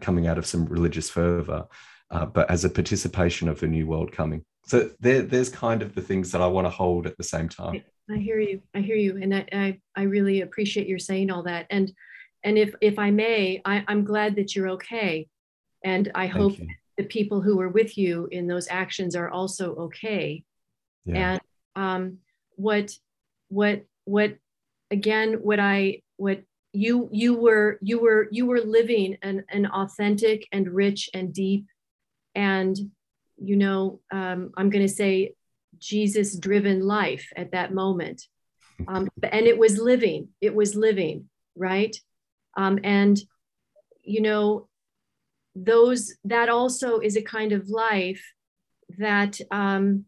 coming 0.00 0.28
out 0.28 0.38
of 0.38 0.46
some 0.46 0.66
religious 0.66 1.10
fervor, 1.10 1.66
uh, 2.12 2.26
but 2.26 2.48
as 2.48 2.64
a 2.64 2.70
participation 2.70 3.48
of 3.48 3.60
a 3.62 3.66
new 3.66 3.86
world 3.88 4.12
coming. 4.12 4.44
So 4.66 4.90
there, 5.00 5.22
there's 5.22 5.48
kind 5.48 5.82
of 5.82 5.94
the 5.94 6.02
things 6.02 6.30
that 6.30 6.40
I 6.40 6.46
want 6.46 6.66
to 6.66 6.70
hold 6.70 7.06
at 7.08 7.16
the 7.16 7.24
same 7.24 7.48
time. 7.48 7.82
I 8.10 8.18
hear 8.18 8.38
you. 8.38 8.62
I 8.74 8.80
hear 8.80 8.96
you, 8.96 9.18
and 9.20 9.34
I, 9.34 9.46
I, 9.52 9.78
I 9.96 10.02
really 10.02 10.42
appreciate 10.42 10.86
your 10.86 10.98
saying 10.98 11.30
all 11.30 11.44
that. 11.44 11.66
And 11.70 11.92
and 12.44 12.58
if 12.58 12.74
if 12.80 12.98
I 12.98 13.10
may, 13.10 13.62
I, 13.64 13.84
I'm 13.88 14.04
glad 14.04 14.36
that 14.36 14.54
you're 14.54 14.70
okay, 14.70 15.28
and 15.84 16.10
I 16.14 16.26
Thank 16.26 16.36
hope 16.36 16.58
you. 16.58 16.68
The 16.96 17.04
people 17.04 17.40
who 17.40 17.56
were 17.56 17.68
with 17.68 17.96
you 17.96 18.28
in 18.30 18.46
those 18.46 18.68
actions 18.68 19.16
are 19.16 19.30
also 19.30 19.74
okay. 19.74 20.44
Yeah. 21.04 21.32
And 21.32 21.40
um, 21.74 22.18
what 22.56 22.92
what 23.48 23.84
what 24.04 24.36
again? 24.90 25.34
What 25.34 25.60
I 25.60 26.02
what 26.16 26.42
you 26.72 27.08
you 27.12 27.34
were 27.34 27.78
you 27.82 28.00
were 28.00 28.28
you 28.30 28.46
were 28.46 28.60
living 28.60 29.16
an 29.22 29.44
an 29.50 29.66
authentic 29.66 30.46
and 30.52 30.68
rich 30.68 31.10
and 31.12 31.32
deep 31.32 31.66
and 32.34 32.76
you 33.36 33.56
know 33.56 34.00
um, 34.10 34.52
I'm 34.56 34.70
going 34.70 34.86
to 34.86 34.92
say 34.92 35.34
Jesus 35.78 36.38
driven 36.38 36.80
life 36.80 37.30
at 37.36 37.52
that 37.52 37.74
moment. 37.74 38.26
Um, 38.88 39.06
and 39.22 39.46
it 39.46 39.56
was 39.56 39.78
living, 39.78 40.30
it 40.40 40.52
was 40.52 40.74
living, 40.74 41.28
right? 41.54 41.94
Um, 42.56 42.80
and, 42.82 43.16
you 44.02 44.20
know, 44.20 44.66
those, 45.54 46.14
that 46.24 46.48
also 46.48 46.98
is 46.98 47.16
a 47.16 47.22
kind 47.22 47.52
of 47.52 47.68
life 47.68 48.22
that 48.98 49.38
um, 49.50 50.04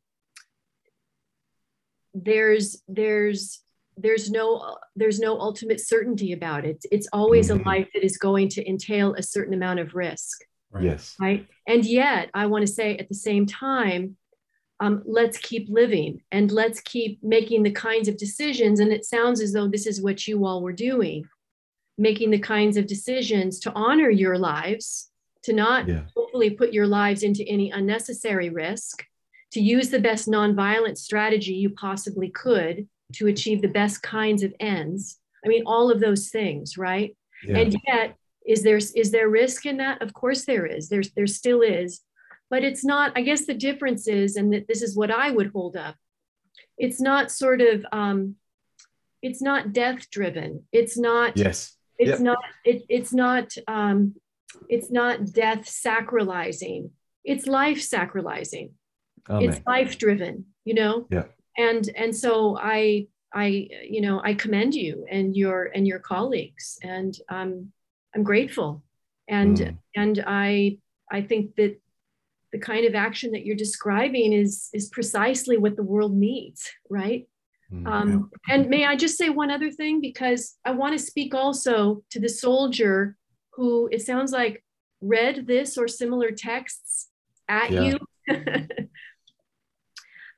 there's, 2.15 2.83
there's, 2.89 3.61
there's 3.97 4.29
no 4.29 4.77
there's 4.97 5.21
no 5.21 5.39
ultimate 5.39 5.79
certainty 5.79 6.33
about 6.33 6.65
it 6.65 6.85
it's 6.91 7.07
always 7.13 7.49
Mhm. 7.49 7.61
a 7.61 7.69
life 7.69 7.89
that 7.95 8.05
is 8.05 8.17
going 8.17 8.49
to 8.49 8.69
entail 8.69 9.15
a 9.15 9.23
certain 9.23 9.55
amount 9.55 9.79
of 9.79 9.95
risk 9.95 10.45
Yes. 10.81 11.15
right? 11.21 11.47
And 11.69 11.85
yet, 11.85 12.29
I 12.35 12.47
want 12.47 12.67
to 12.67 12.73
say 12.73 12.97
at 12.97 13.09
the 13.09 13.15
same 13.15 13.47
time, 13.47 14.17
um, 14.81 15.05
let's 15.07 15.39
keep 15.39 15.69
living 15.71 16.23
and 16.33 16.51
let's 16.51 16.81
keep 16.81 17.23
making 17.23 17.63
the 17.63 17.71
kinds 17.71 18.09
of 18.09 18.17
decisions. 18.17 18.81
And 18.81 18.93
it 18.93 19.05
sounds 19.05 19.41
as 19.41 19.53
though 19.53 19.69
this 19.69 19.87
is 19.87 20.03
what 20.03 20.27
you 20.27 20.45
all 20.45 20.61
were 20.61 20.73
doing, 20.73 21.23
making 21.97 22.31
the 22.33 22.41
kinds 22.41 22.77
of 22.77 22.89
decisions 22.89 23.61
to 23.61 23.73
honor 23.77 24.11
your 24.11 24.37
lives, 24.37 25.13
to 25.45 25.53
not 25.53 25.89
Yeah. 25.89 26.05
hopefully 26.17 26.51
put 26.51 26.73
your 26.73 26.87
lives 26.87 27.23
into 27.23 27.45
any 27.49 27.71
unnecessary 27.71 28.51
risk, 28.51 29.05
to 29.53 29.61
use 29.61 29.91
the 29.91 30.01
best 30.01 30.27
nonviolent 30.29 30.99
strategy 30.99 31.53
you 31.55 31.71
possibly 31.71 32.29
could 32.31 32.89
to 33.13 33.27
achieve 33.29 33.63
the 33.63 33.69
best 33.69 34.03
kinds 34.03 34.43
of 34.43 34.53
ends. 34.59 35.21
I 35.45 35.49
mean, 35.49 35.63
all 35.67 35.91
of 35.91 36.01
those 36.01 36.31
things, 36.31 36.77
right? 36.77 37.15
Yeah. 37.47 37.59
And 37.59 37.77
yet, 37.87 38.17
is 38.47 38.63
there 38.63 38.79
is 38.79 39.11
there 39.11 39.29
risk 39.29 39.65
in 39.67 39.77
that? 39.79 40.03
Of 40.03 40.13
course 40.15 40.45
there 40.45 40.67
is. 40.67 40.89
There's 40.89 41.11
there 41.13 41.27
still 41.27 41.61
is, 41.63 42.01
but 42.51 42.65
it's 42.65 42.85
not. 42.85 43.13
I 43.15 43.23
guess 43.23 43.45
the 43.47 43.55
difference 43.55 44.09
is, 44.09 44.37
and 44.37 44.53
that 44.55 44.67
this 44.67 44.83
is 44.83 44.97
what 44.97 45.11
I 45.11 45.31
would 45.31 45.51
hold 45.53 45.77
up. 45.77 45.97
It's 46.79 47.01
not 47.01 47.31
sort 47.31 47.61
of. 47.61 47.85
Um, 47.93 48.37
it's 49.23 49.41
not 49.43 49.73
death 49.73 50.11
driven. 50.11 50.65
It's 50.73 50.99
not. 50.99 51.37
yes. 51.37 51.77
It's 51.99 52.11
Yep. 52.11 52.21
not. 52.21 52.39
It, 52.65 52.83
it's 52.89 53.13
not. 53.13 53.55
Um, 53.69 54.17
it's 54.69 54.91
not 54.91 55.33
death 55.33 55.65
sacralizing. 55.67 56.91
It's 57.25 57.47
life 57.47 57.79
sacralizing 57.79 58.71
Amen. 59.31 59.49
it's 59.49 59.61
life 59.67 59.97
driven 59.99 60.45
you 60.65 60.75
know 60.75 61.07
Yeah. 61.11 61.25
and 61.57 61.89
and 61.97 62.15
so 62.15 62.59
i 62.61 63.07
i 63.33 63.47
you 63.89 64.01
know 64.03 64.21
i 64.23 64.35
commend 64.35 64.75
you 64.75 65.07
and 65.11 65.35
your 65.35 65.71
and 65.75 65.87
your 65.87 65.99
colleagues 65.99 66.79
and 66.83 67.17
um 67.31 67.73
i'm 68.15 68.23
grateful 68.23 68.83
and 69.29 69.57
Mm. 69.57 69.79
and 69.97 70.25
i 70.27 70.79
i 71.11 71.23
think 71.23 71.57
that 71.57 71.81
the 72.53 72.59
kind 72.59 72.85
of 72.87 72.95
action 72.95 73.33
that 73.33 73.45
you're 73.47 73.57
describing 73.57 74.33
is 74.35 74.69
is 74.75 74.89
precisely 74.91 75.57
what 75.57 75.77
the 75.77 75.83
world 75.93 76.15
needs 76.15 76.71
right 76.91 77.27
Mm. 77.73 77.87
um, 77.89 78.31
and 78.53 78.69
may 78.69 78.85
I 78.85 78.95
just 78.95 79.17
say 79.17 79.31
one 79.31 79.51
other 79.51 79.71
thing? 79.71 80.03
Because 80.03 80.43
I 80.67 80.73
want 80.73 80.93
to 80.97 80.99
speak 81.11 81.35
also 81.35 82.05
to 82.11 82.21
the 82.21 82.29
soldier 82.29 83.17
who 83.57 83.89
it 83.93 84.03
sounds 84.03 84.33
like 84.33 84.65
read 85.01 85.47
this 85.47 85.77
or 85.79 85.87
similar 85.89 86.31
texts 86.31 87.09
at 87.49 87.71
Yeah. 87.71 87.83
you. 87.83 87.99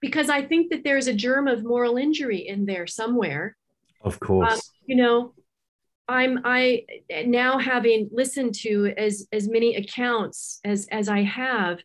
because 0.00 0.28
I 0.28 0.42
think 0.42 0.70
that 0.70 0.84
there's 0.84 1.06
a 1.08 1.14
germ 1.14 1.48
of 1.48 1.64
moral 1.64 1.96
injury 1.96 2.46
in 2.46 2.66
there 2.66 2.86
somewhere. 2.86 3.56
of 4.02 4.20
course. 4.20 4.72
You 4.86 4.96
know, 4.96 5.34
I'm 6.08 6.40
I 6.44 6.84
now 7.26 7.58
having 7.58 8.08
listened 8.12 8.54
to 8.56 8.92
as 8.96 9.26
as 9.32 9.48
many 9.48 9.74
accounts 9.76 10.60
as 10.64 10.86
as 10.92 11.08
I 11.08 11.22
have. 11.22 11.80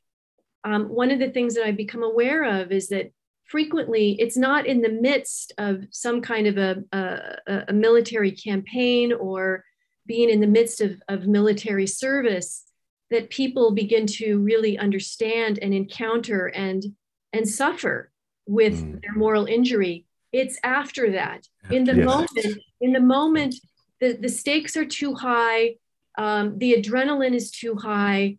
Um, 0.64 0.86
one 0.90 1.10
of 1.10 1.18
the 1.20 1.32
things 1.32 1.56
that 1.56 1.66
I've 1.66 1.78
become 1.78 2.03
aware 2.03 2.44
of 2.44 2.72
is 2.72 2.90
that 2.90 3.12
frequently 3.45 4.16
it's 4.20 4.38
not 4.38 4.68
in 4.68 4.82
the 4.82 4.90
midst 4.91 5.53
of 5.58 5.84
some 5.90 6.22
kind 6.22 6.45
of 6.45 6.58
a, 6.58 6.84
a, 6.91 7.64
a 7.70 7.74
military 7.74 8.32
campaign 8.32 9.12
or 9.12 9.64
being 10.06 10.30
in 10.30 10.40
the 10.41 10.48
midst 10.48 10.82
of, 10.82 11.02
of 11.07 11.28
military 11.28 11.88
service 11.88 12.65
that 13.10 13.30
people 13.30 13.72
begin 13.72 14.06
to 14.07 14.40
really 14.40 14.78
understand 14.78 15.60
and 15.61 15.73
encounter 15.73 16.48
and 16.48 16.84
and 17.34 17.48
suffer 17.48 18.11
with 18.48 18.73
Mm. 18.73 19.02
their 19.02 19.14
moral 19.15 19.45
injury 19.45 20.06
it's 20.34 20.57
after 20.64 21.11
that 21.11 21.48
in 21.69 21.84
the 21.84 21.95
Yes. 21.95 22.06
moment 22.06 22.48
in 22.82 22.91
the 22.94 22.99
moment 22.99 23.56
the, 23.99 24.14
the 24.14 24.30
stakes 24.30 24.76
are 24.76 24.86
too 24.86 25.14
high 25.14 25.76
um, 26.18 26.57
the 26.57 26.73
adrenaline 26.73 27.36
is 27.36 27.52
too 27.52 27.76
high 27.76 28.38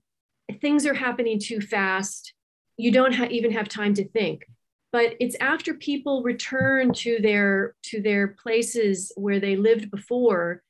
things 0.60 0.84
are 0.86 0.94
happening 0.94 1.38
too 1.38 1.60
fast 1.60 2.34
you 2.76 2.90
don't 2.90 3.14
ha- 3.14 3.28
even 3.30 3.52
have 3.52 3.68
time 3.68 3.94
to 3.94 4.06
think 4.08 4.44
but 4.90 5.14
it's 5.20 5.36
after 5.40 5.72
people 5.74 6.22
return 6.22 6.92
to 6.92 7.18
their 7.22 7.74
to 7.82 8.02
their 8.02 8.28
places 8.28 9.12
where 9.16 9.38
they 9.40 9.56
lived 9.56 9.90
before 9.90 10.62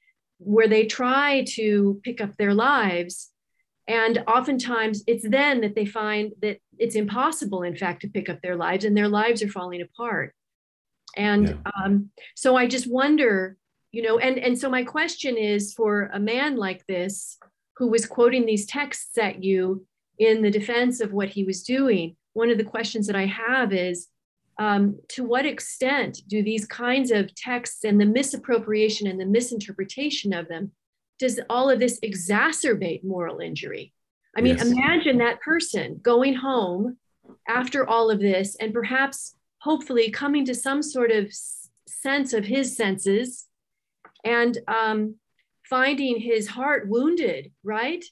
where 0.44 0.68
they 0.68 0.86
try 0.86 1.44
to 1.48 2.00
pick 2.04 2.20
up 2.20 2.36
their 2.36 2.54
lives 2.54 3.32
And 3.88 4.22
oftentimes 4.26 5.02
it's 5.06 5.28
then 5.28 5.60
that 5.62 5.74
they 5.74 5.86
find 5.86 6.32
that 6.40 6.58
it's 6.78 6.94
impossible, 6.94 7.62
in 7.62 7.76
fact, 7.76 8.02
to 8.02 8.08
pick 8.08 8.28
up 8.28 8.40
their 8.40 8.56
lives 8.56 8.84
and 8.84 8.96
their 8.96 9.08
lives 9.08 9.42
are 9.42 9.48
falling 9.48 9.82
apart. 9.82 10.34
And 11.16 11.48
yeah. 11.48 11.84
um, 11.84 12.10
so 12.34 12.56
I 12.56 12.66
just 12.66 12.90
wonder, 12.90 13.56
you 13.90 14.02
know, 14.02 14.18
and, 14.18 14.38
and 14.38 14.58
so 14.58 14.70
my 14.70 14.84
question 14.84 15.36
is 15.36 15.74
for 15.74 16.10
a 16.14 16.20
man 16.20 16.56
like 16.56 16.86
this 16.86 17.38
who 17.76 17.88
was 17.88 18.06
quoting 18.06 18.46
these 18.46 18.66
texts 18.66 19.18
at 19.18 19.42
you 19.42 19.84
in 20.18 20.42
the 20.42 20.50
defense 20.50 21.00
of 21.00 21.12
what 21.12 21.28
he 21.30 21.44
was 21.44 21.62
doing, 21.62 22.16
one 22.34 22.50
of 22.50 22.58
the 22.58 22.64
questions 22.64 23.06
that 23.08 23.16
I 23.16 23.26
have 23.26 23.72
is 23.72 24.08
um, 24.62 25.00
to 25.08 25.24
what 25.24 25.44
extent 25.44 26.20
do 26.28 26.40
these 26.40 26.66
kinds 26.66 27.10
of 27.10 27.34
texts 27.34 27.82
and 27.82 28.00
the 28.00 28.06
misappropriation 28.06 29.08
and 29.08 29.20
the 29.20 29.26
misinterpretation 29.26 30.32
of 30.32 30.46
them 30.46 30.70
does 31.18 31.40
all 31.50 31.68
of 31.68 31.80
this 31.80 31.98
exacerbate 32.00 33.02
moral 33.02 33.40
injury? 33.40 33.92
I 34.36 34.40
mean, 34.40 34.56
yes. 34.58 34.66
imagine 34.66 35.18
that 35.18 35.40
person 35.40 35.98
going 36.00 36.34
home 36.34 36.96
after 37.48 37.88
all 37.88 38.08
of 38.08 38.20
this 38.20 38.54
and 38.54 38.72
perhaps, 38.72 39.34
hopefully, 39.58 40.12
coming 40.12 40.44
to 40.44 40.54
some 40.54 40.80
sort 40.80 41.10
of 41.10 41.32
sense 41.88 42.32
of 42.32 42.44
his 42.44 42.76
senses 42.76 43.46
and 44.24 44.58
um, 44.68 45.16
finding 45.68 46.20
his 46.20 46.46
heart 46.46 46.88
wounded, 46.88 47.50
right? 47.64 48.04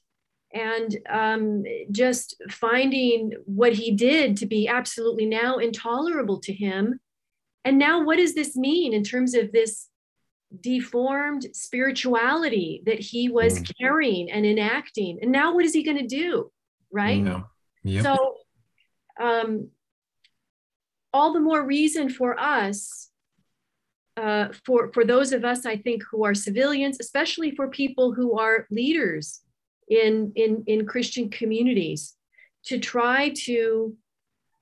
And 0.53 0.97
um, 1.09 1.63
just 1.91 2.35
finding 2.49 3.31
what 3.45 3.73
he 3.73 3.91
did 3.91 4.37
to 4.37 4.45
be 4.45 4.67
absolutely 4.67 5.25
now 5.25 5.57
intolerable 5.57 6.39
to 6.41 6.53
him. 6.53 6.99
And 7.63 7.77
now, 7.77 8.03
what 8.03 8.17
does 8.17 8.33
this 8.33 8.55
mean 8.57 8.93
in 8.93 9.03
terms 9.03 9.33
of 9.33 9.51
this 9.51 9.87
deformed 10.59 11.47
spirituality 11.53 12.83
that 12.85 12.99
he 12.99 13.29
was 13.29 13.59
mm. 13.59 13.71
carrying 13.79 14.29
and 14.31 14.45
enacting. 14.45 15.19
And 15.21 15.31
now 15.31 15.53
what 15.53 15.65
is 15.65 15.73
he 15.73 15.83
going 15.83 15.97
to 15.97 16.07
do? 16.07 16.51
Right. 16.91 17.21
No. 17.21 17.45
Yep. 17.83 18.03
So, 18.03 18.35
um, 19.19 19.69
all 21.13 21.33
the 21.33 21.39
more 21.39 21.65
reason 21.65 22.09
for 22.09 22.39
us, 22.39 23.09
uh, 24.17 24.49
for, 24.65 24.91
for 24.93 25.05
those 25.05 25.33
of 25.33 25.43
us, 25.43 25.65
I 25.65 25.77
think, 25.77 26.03
who 26.09 26.25
are 26.25 26.33
civilians, 26.33 26.97
especially 26.99 27.51
for 27.51 27.69
people 27.69 28.13
who 28.13 28.37
are 28.37 28.67
leaders 28.69 29.41
in, 29.91 30.31
in, 30.35 30.63
in 30.65 30.87
Christian 30.87 31.29
communities, 31.29 32.15
to 32.65 32.79
try 32.79 33.29
to 33.45 33.95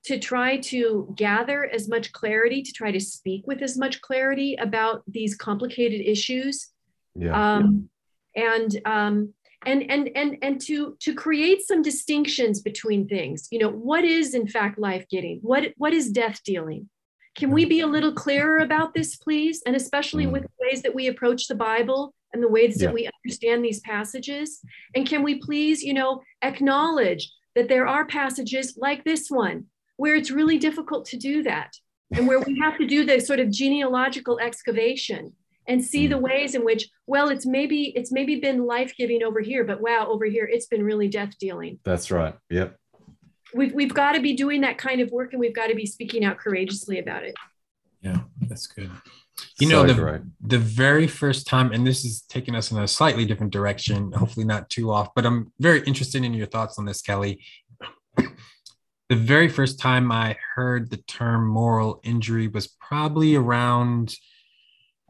to 0.02 0.18
try 0.18 0.56
to 0.56 1.12
gather 1.14 1.66
as 1.66 1.86
much 1.86 2.10
clarity, 2.12 2.62
to 2.62 2.72
try 2.72 2.90
to 2.90 3.00
speak 3.00 3.46
with 3.46 3.60
as 3.60 3.76
much 3.76 4.00
clarity 4.00 4.54
about 4.54 5.02
these 5.06 5.36
complicated 5.36 6.00
issues. 6.00 6.68
Yeah. 7.14 7.56
Um, 7.56 7.90
and 8.34 8.80
um, 8.86 9.34
and 9.66 9.90
and 9.90 10.10
and 10.14 10.38
and 10.42 10.60
to 10.62 10.96
to 11.00 11.14
create 11.14 11.62
some 11.62 11.82
distinctions 11.82 12.62
between 12.62 13.08
things. 13.08 13.48
You 13.50 13.58
know, 13.58 13.70
what 13.70 14.04
is 14.04 14.34
in 14.34 14.46
fact 14.48 14.78
life 14.78 15.06
getting? 15.10 15.40
What 15.42 15.74
what 15.76 15.92
is 15.92 16.10
death 16.10 16.40
dealing? 16.44 16.88
Can 17.34 17.50
we 17.50 17.64
be 17.64 17.80
a 17.80 17.86
little 17.86 18.12
clearer 18.12 18.58
about 18.58 18.94
this, 18.94 19.16
please? 19.16 19.62
And 19.66 19.76
especially 19.76 20.26
mm. 20.26 20.32
with 20.32 20.42
the 20.42 20.48
ways 20.60 20.82
that 20.82 20.94
we 20.94 21.08
approach 21.08 21.46
the 21.46 21.54
Bible 21.54 22.14
and 22.32 22.42
the 22.42 22.48
ways 22.48 22.80
yeah. 22.80 22.86
that 22.86 22.94
we 22.94 23.10
understand 23.24 23.64
these 23.64 23.80
passages. 23.80 24.60
And 24.94 25.06
can 25.06 25.22
we 25.22 25.38
please, 25.38 25.82
you 25.82 25.94
know, 25.94 26.22
acknowledge 26.42 27.32
that 27.54 27.68
there 27.68 27.86
are 27.86 28.06
passages 28.06 28.76
like 28.76 29.04
this 29.04 29.28
one 29.28 29.66
where 29.96 30.14
it's 30.14 30.30
really 30.30 30.58
difficult 30.58 31.04
to 31.06 31.16
do 31.16 31.42
that 31.42 31.72
and 32.12 32.26
where 32.26 32.40
we 32.40 32.58
have 32.58 32.78
to 32.78 32.86
do 32.86 33.04
the 33.04 33.20
sort 33.20 33.40
of 33.40 33.50
genealogical 33.50 34.38
excavation 34.38 35.32
and 35.68 35.84
see 35.84 36.06
the 36.06 36.16
mm. 36.16 36.22
ways 36.22 36.54
in 36.54 36.64
which 36.64 36.88
well 37.06 37.28
it's 37.28 37.46
maybe 37.46 37.92
it's 37.94 38.10
maybe 38.10 38.36
been 38.36 38.64
life-giving 38.64 39.22
over 39.22 39.40
here 39.40 39.64
but 39.64 39.80
wow 39.80 40.06
over 40.08 40.24
here 40.24 40.48
it's 40.50 40.66
been 40.66 40.82
really 40.82 41.08
death 41.08 41.34
dealing 41.38 41.78
that's 41.84 42.10
right 42.10 42.34
yep 42.48 42.76
we've, 43.54 43.72
we've 43.74 43.94
got 43.94 44.12
to 44.12 44.20
be 44.20 44.32
doing 44.34 44.62
that 44.62 44.78
kind 44.78 45.00
of 45.00 45.10
work 45.10 45.32
and 45.32 45.40
we've 45.40 45.54
got 45.54 45.68
to 45.68 45.74
be 45.74 45.86
speaking 45.86 46.24
out 46.24 46.38
courageously 46.38 46.98
about 46.98 47.22
it 47.22 47.34
yeah 48.00 48.20
that's 48.48 48.66
good 48.66 48.90
you 49.58 49.68
know 49.68 49.84
the, 49.84 50.22
the 50.40 50.58
very 50.58 51.06
first 51.06 51.46
time 51.46 51.72
and 51.72 51.86
this 51.86 52.04
is 52.04 52.22
taking 52.28 52.54
us 52.54 52.70
in 52.70 52.78
a 52.78 52.88
slightly 52.88 53.24
different 53.24 53.52
direction 53.52 54.12
hopefully 54.12 54.46
not 54.46 54.68
too 54.70 54.90
off 54.90 55.14
but 55.14 55.26
i'm 55.26 55.52
very 55.60 55.80
interested 55.82 56.24
in 56.24 56.34
your 56.34 56.46
thoughts 56.46 56.78
on 56.78 56.84
this 56.84 57.02
kelly 57.02 57.40
the 59.10 59.16
very 59.16 59.48
first 59.48 59.80
time 59.80 60.12
I 60.12 60.36
heard 60.54 60.88
the 60.88 60.96
term 60.96 61.44
moral 61.44 62.00
injury 62.04 62.46
was 62.46 62.68
probably 62.68 63.34
around, 63.34 64.14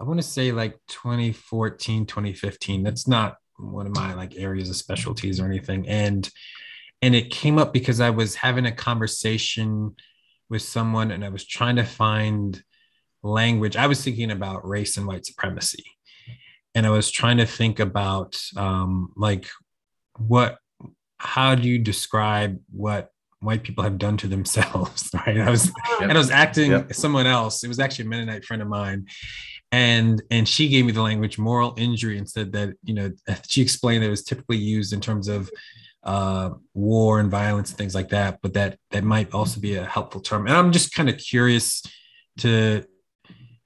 I 0.00 0.04
want 0.04 0.18
to 0.18 0.26
say 0.26 0.52
like 0.52 0.78
2014, 0.88 2.06
2015. 2.06 2.82
That's 2.82 3.06
not 3.06 3.36
one 3.58 3.86
of 3.86 3.94
my 3.94 4.14
like 4.14 4.38
areas 4.38 4.70
of 4.70 4.76
specialties 4.76 5.38
or 5.38 5.44
anything. 5.44 5.86
And 5.86 6.28
and 7.02 7.14
it 7.14 7.30
came 7.30 7.58
up 7.58 7.74
because 7.74 8.00
I 8.00 8.08
was 8.08 8.34
having 8.34 8.64
a 8.64 8.72
conversation 8.72 9.94
with 10.48 10.62
someone 10.62 11.10
and 11.10 11.22
I 11.22 11.28
was 11.28 11.46
trying 11.46 11.76
to 11.76 11.84
find 11.84 12.62
language. 13.22 13.76
I 13.76 13.86
was 13.86 14.02
thinking 14.02 14.30
about 14.30 14.66
race 14.66 14.96
and 14.96 15.06
white 15.06 15.26
supremacy. 15.26 15.84
And 16.74 16.86
I 16.86 16.90
was 16.90 17.10
trying 17.10 17.38
to 17.38 17.46
think 17.46 17.80
about 17.80 18.40
um, 18.56 19.12
like 19.16 19.48
what 20.16 20.58
how 21.18 21.54
do 21.54 21.68
you 21.68 21.78
describe 21.78 22.58
what 22.70 23.10
white 23.40 23.62
people 23.62 23.84
have 23.84 23.98
done 23.98 24.16
to 24.18 24.26
themselves 24.26 25.10
right 25.26 25.38
i 25.38 25.50
was 25.50 25.66
yep. 25.66 26.02
and 26.02 26.12
i 26.12 26.18
was 26.18 26.30
acting 26.30 26.72
yep. 26.72 26.92
someone 26.92 27.26
else 27.26 27.64
it 27.64 27.68
was 27.68 27.78
actually 27.78 28.04
a 28.04 28.08
mennonite 28.08 28.44
friend 28.44 28.60
of 28.60 28.68
mine 28.68 29.06
and 29.72 30.22
and 30.30 30.48
she 30.48 30.68
gave 30.68 30.84
me 30.84 30.92
the 30.92 31.00
language 31.00 31.38
moral 31.38 31.74
injury 31.78 32.18
and 32.18 32.28
said 32.28 32.52
that 32.52 32.74
you 32.82 32.94
know 32.94 33.10
she 33.48 33.62
explained 33.62 34.02
that 34.02 34.08
it 34.08 34.10
was 34.10 34.24
typically 34.24 34.58
used 34.58 34.92
in 34.92 35.00
terms 35.00 35.28
of 35.28 35.50
uh, 36.02 36.48
war 36.72 37.20
and 37.20 37.30
violence 37.30 37.68
and 37.68 37.78
things 37.78 37.94
like 37.94 38.08
that 38.08 38.38
but 38.42 38.54
that 38.54 38.78
that 38.90 39.04
might 39.04 39.32
also 39.34 39.60
be 39.60 39.76
a 39.76 39.84
helpful 39.84 40.20
term 40.20 40.46
and 40.46 40.56
i'm 40.56 40.72
just 40.72 40.94
kind 40.94 41.10
of 41.10 41.18
curious 41.18 41.82
to 42.38 42.82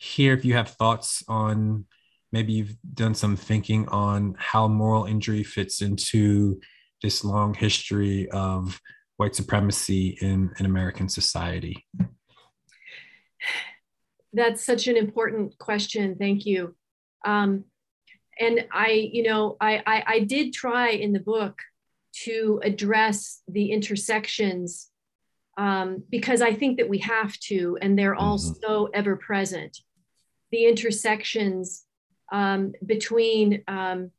hear 0.04 0.34
if 0.34 0.44
you 0.44 0.54
have 0.54 0.70
thoughts 0.70 1.24
on 1.28 1.86
maybe 2.30 2.52
you've 2.52 2.76
done 2.94 3.14
some 3.14 3.36
thinking 3.36 3.88
on 3.88 4.34
how 4.38 4.66
moral 4.66 5.04
injury 5.04 5.44
fits 5.44 5.80
into 5.80 6.60
this 7.00 7.24
long 7.24 7.54
history 7.54 8.28
of 8.30 8.80
white 9.18 9.36
supremacy 9.36 10.18
in, 10.20 10.50
in 10.58 10.66
American 10.66 11.08
society? 11.08 11.86
That's 14.32 14.64
such 14.64 14.88
an 14.88 14.96
important 14.96 15.56
question. 15.58 16.16
Thank 16.18 16.44
you. 16.44 16.74
Um, 17.24 17.64
and 18.40 18.66
I, 18.72 18.90
you 19.12 19.22
know, 19.22 19.56
I, 19.60 19.80
I, 19.86 20.04
I 20.06 20.18
did 20.20 20.52
try 20.52 20.88
in 20.90 21.12
the 21.12 21.20
book 21.20 21.56
to 22.24 22.60
address 22.64 23.42
the 23.46 23.70
intersections 23.70 24.90
um, 25.56 26.02
because 26.10 26.42
I 26.42 26.52
think 26.52 26.78
that 26.78 26.88
we 26.88 26.98
have 26.98 27.38
to, 27.48 27.78
and 27.80 27.96
they're 27.96 28.16
all 28.16 28.38
mm-hmm. 28.38 28.54
so 28.60 28.88
ever 28.92 29.14
present. 29.14 29.78
The 30.54 30.66
intersections 30.66 31.84
um, 32.30 32.74
between 32.86 33.64
um, 33.66 34.12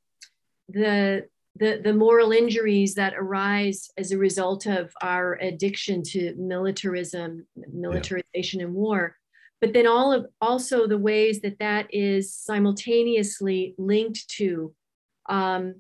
the 0.68 1.30
the, 1.58 1.80
the 1.82 1.94
moral 1.94 2.34
injuries 2.34 2.96
that 2.96 3.14
arise 3.16 3.90
as 3.98 4.12
a 4.12 4.18
result 4.18 4.66
of 4.66 4.92
our 5.02 5.36
addiction 5.36 6.04
to 6.04 6.36
militarism, 6.38 7.48
militarization, 7.72 8.60
yeah. 8.60 8.66
and 8.66 8.76
war, 8.76 9.16
but 9.62 9.72
then 9.72 9.88
all 9.88 10.12
of 10.12 10.26
also 10.42 10.88
the 10.88 10.98
ways 10.98 11.40
that 11.40 11.60
that 11.60 11.88
is 11.92 12.36
simultaneously 12.36 13.74
linked 13.78 14.28
to 14.32 14.76
um, 15.30 15.76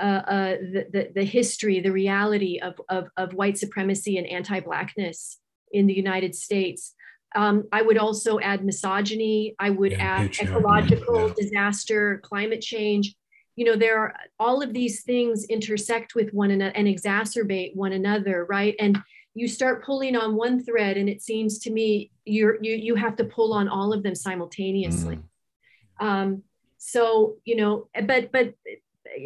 uh, 0.00 0.22
uh, 0.36 0.56
the, 0.74 0.86
the, 0.92 1.10
the, 1.16 1.24
history, 1.24 1.80
the 1.80 1.90
reality 1.90 2.60
of, 2.60 2.80
of, 2.88 3.08
of 3.16 3.34
white 3.34 3.58
supremacy 3.58 4.16
and 4.18 4.28
anti-blackness 4.28 5.38
in 5.72 5.88
the 5.88 5.96
United 5.96 6.36
States. 6.36 6.94
Um, 7.34 7.64
I 7.72 7.82
would 7.82 7.98
also 7.98 8.40
add 8.40 8.64
misogyny. 8.64 9.54
I 9.58 9.70
would 9.70 9.92
yeah, 9.92 10.20
add 10.20 10.38
ecological 10.40 11.28
yeah. 11.28 11.34
disaster, 11.36 12.20
climate 12.24 12.62
change 12.62 13.14
you 13.58 13.64
know 13.64 13.74
there 13.74 13.98
are 13.98 14.14
all 14.38 14.62
of 14.62 14.72
these 14.72 15.02
things 15.02 15.44
intersect 15.46 16.14
with 16.14 16.32
one 16.32 16.52
another 16.52 16.72
and 16.76 16.86
exacerbate 16.86 17.74
one 17.74 17.92
another 17.92 18.46
right 18.48 18.76
and 18.78 18.96
you 19.34 19.48
start 19.48 19.84
pulling 19.84 20.14
on 20.14 20.36
one 20.36 20.62
thread 20.64 20.96
and 20.96 21.08
it 21.08 21.20
seems 21.20 21.58
to 21.58 21.72
me 21.72 22.10
you're 22.24 22.62
you 22.62 22.76
you 22.76 22.94
have 22.94 23.16
to 23.16 23.24
pull 23.24 23.52
on 23.52 23.68
all 23.68 23.92
of 23.92 24.04
them 24.04 24.14
simultaneously 24.14 25.16
mm. 25.16 26.06
um, 26.06 26.42
so 26.78 27.36
you 27.44 27.56
know 27.56 27.88
but 28.06 28.30
but 28.30 28.54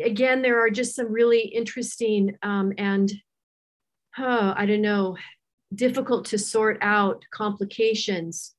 again 0.02 0.40
there 0.40 0.64
are 0.64 0.70
just 0.70 0.96
some 0.96 1.12
really 1.12 1.40
interesting 1.40 2.34
um, 2.42 2.72
and 2.78 3.12
uh, 4.16 4.54
i 4.56 4.64
don't 4.64 4.80
know 4.80 5.14
difficult 5.74 6.24
to 6.26 6.38
sort 6.38 6.78
out 6.82 7.24
complications 7.32 8.54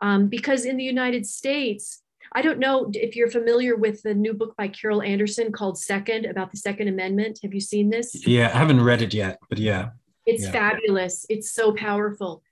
um, 0.00 0.28
because 0.28 0.64
in 0.64 0.76
the 0.76 0.84
united 0.84 1.26
states 1.26 2.02
I 2.34 2.42
don't 2.42 2.58
know 2.58 2.90
if 2.94 3.14
you're 3.14 3.30
familiar 3.30 3.76
with 3.76 4.02
the 4.02 4.14
new 4.14 4.32
book 4.32 4.56
by 4.56 4.68
Carol 4.68 5.02
Anderson 5.02 5.52
called 5.52 5.78
Second 5.78 6.24
about 6.24 6.50
the 6.50 6.56
Second 6.56 6.88
Amendment. 6.88 7.40
Have 7.42 7.52
you 7.52 7.60
seen 7.60 7.90
this? 7.90 8.26
Yeah, 8.26 8.46
I 8.54 8.58
haven't 8.58 8.82
read 8.82 9.02
it 9.02 9.12
yet, 9.12 9.38
but 9.50 9.58
yeah. 9.58 9.90
It's 10.24 10.44
yeah. 10.44 10.52
fabulous. 10.52 11.26
It's 11.28 11.52
so 11.52 11.72
powerful. 11.72 12.42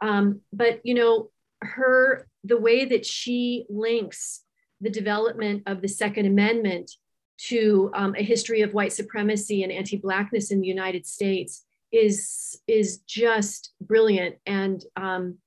Um, 0.00 0.40
but 0.52 0.80
you 0.82 0.94
know, 0.94 1.30
her 1.62 2.26
the 2.42 2.56
way 2.56 2.86
that 2.86 3.04
she 3.04 3.66
links 3.68 4.42
the 4.80 4.90
development 4.90 5.64
of 5.66 5.82
the 5.82 5.88
Second 5.88 6.26
Amendment 6.26 6.90
to 7.48 7.90
um, 7.94 8.14
a 8.16 8.22
history 8.22 8.62
of 8.62 8.74
white 8.74 8.92
supremacy 8.92 9.62
and 9.62 9.70
anti-blackness 9.70 10.50
in 10.50 10.60
the 10.60 10.68
United 10.68 11.06
States 11.06 11.64
is 11.92 12.60
is 12.68 12.98
just 12.98 13.72
brilliant 13.80 14.36
and 14.46 14.84
um, 14.96 15.38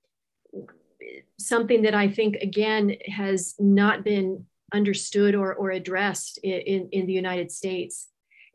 something 1.39 1.81
that 1.83 1.95
I 1.95 2.09
think 2.09 2.35
again 2.35 2.95
has 3.07 3.55
not 3.59 4.03
been 4.03 4.45
understood 4.73 5.35
or, 5.35 5.53
or 5.53 5.71
addressed 5.71 6.39
in, 6.39 6.59
in, 6.61 6.89
in 6.91 7.05
the 7.05 7.13
United 7.13 7.51
States. 7.51 8.09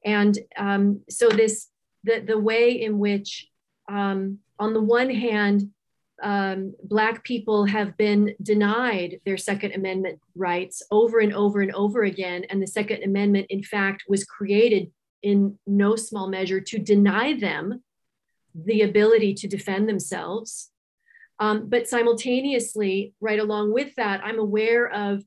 And 0.05 0.39
um, 0.56 1.02
so 1.09 1.28
this 1.28 1.69
the, 2.05 2.20
the 2.20 2.39
way 2.39 2.82
in 2.82 2.98
which 2.98 3.48
um, 3.90 4.39
on 4.59 4.73
the 4.73 4.81
one 4.81 5.10
hand, 5.10 5.70
um, 6.23 6.74
Black 6.82 7.23
people 7.23 7.65
have 7.66 7.97
been 7.97 8.35
denied 8.43 9.20
their 9.24 9.36
Second 9.36 9.73
Amendment 9.73 10.19
rights 10.35 10.82
over 10.90 11.20
and 11.20 11.32
over 11.32 11.60
and 11.60 11.73
over 11.74 12.02
again. 12.02 12.44
And 12.51 12.60
the 12.60 12.66
Second 12.66 13.05
Amendment, 13.05 13.47
in 13.51 13.62
fact, 13.62 14.05
was 14.09 14.24
created 14.24 14.90
in 15.22 15.58
no 15.66 15.96
small 15.96 16.28
measure 16.28 16.60
to 16.60 16.78
deny 16.78 17.38
them 17.38 17.82
the 18.54 18.82
ability 18.82 19.34
to 19.34 19.48
defend 19.48 19.88
themselves. 19.88 20.70
Um, 21.38 21.68
but 21.68 21.88
simultaneously, 21.88 23.14
right 23.20 23.38
along 23.38 23.72
with 23.72 23.94
that, 23.96 24.20
I'm 24.24 24.38
aware 24.38 24.88
of 24.88 25.22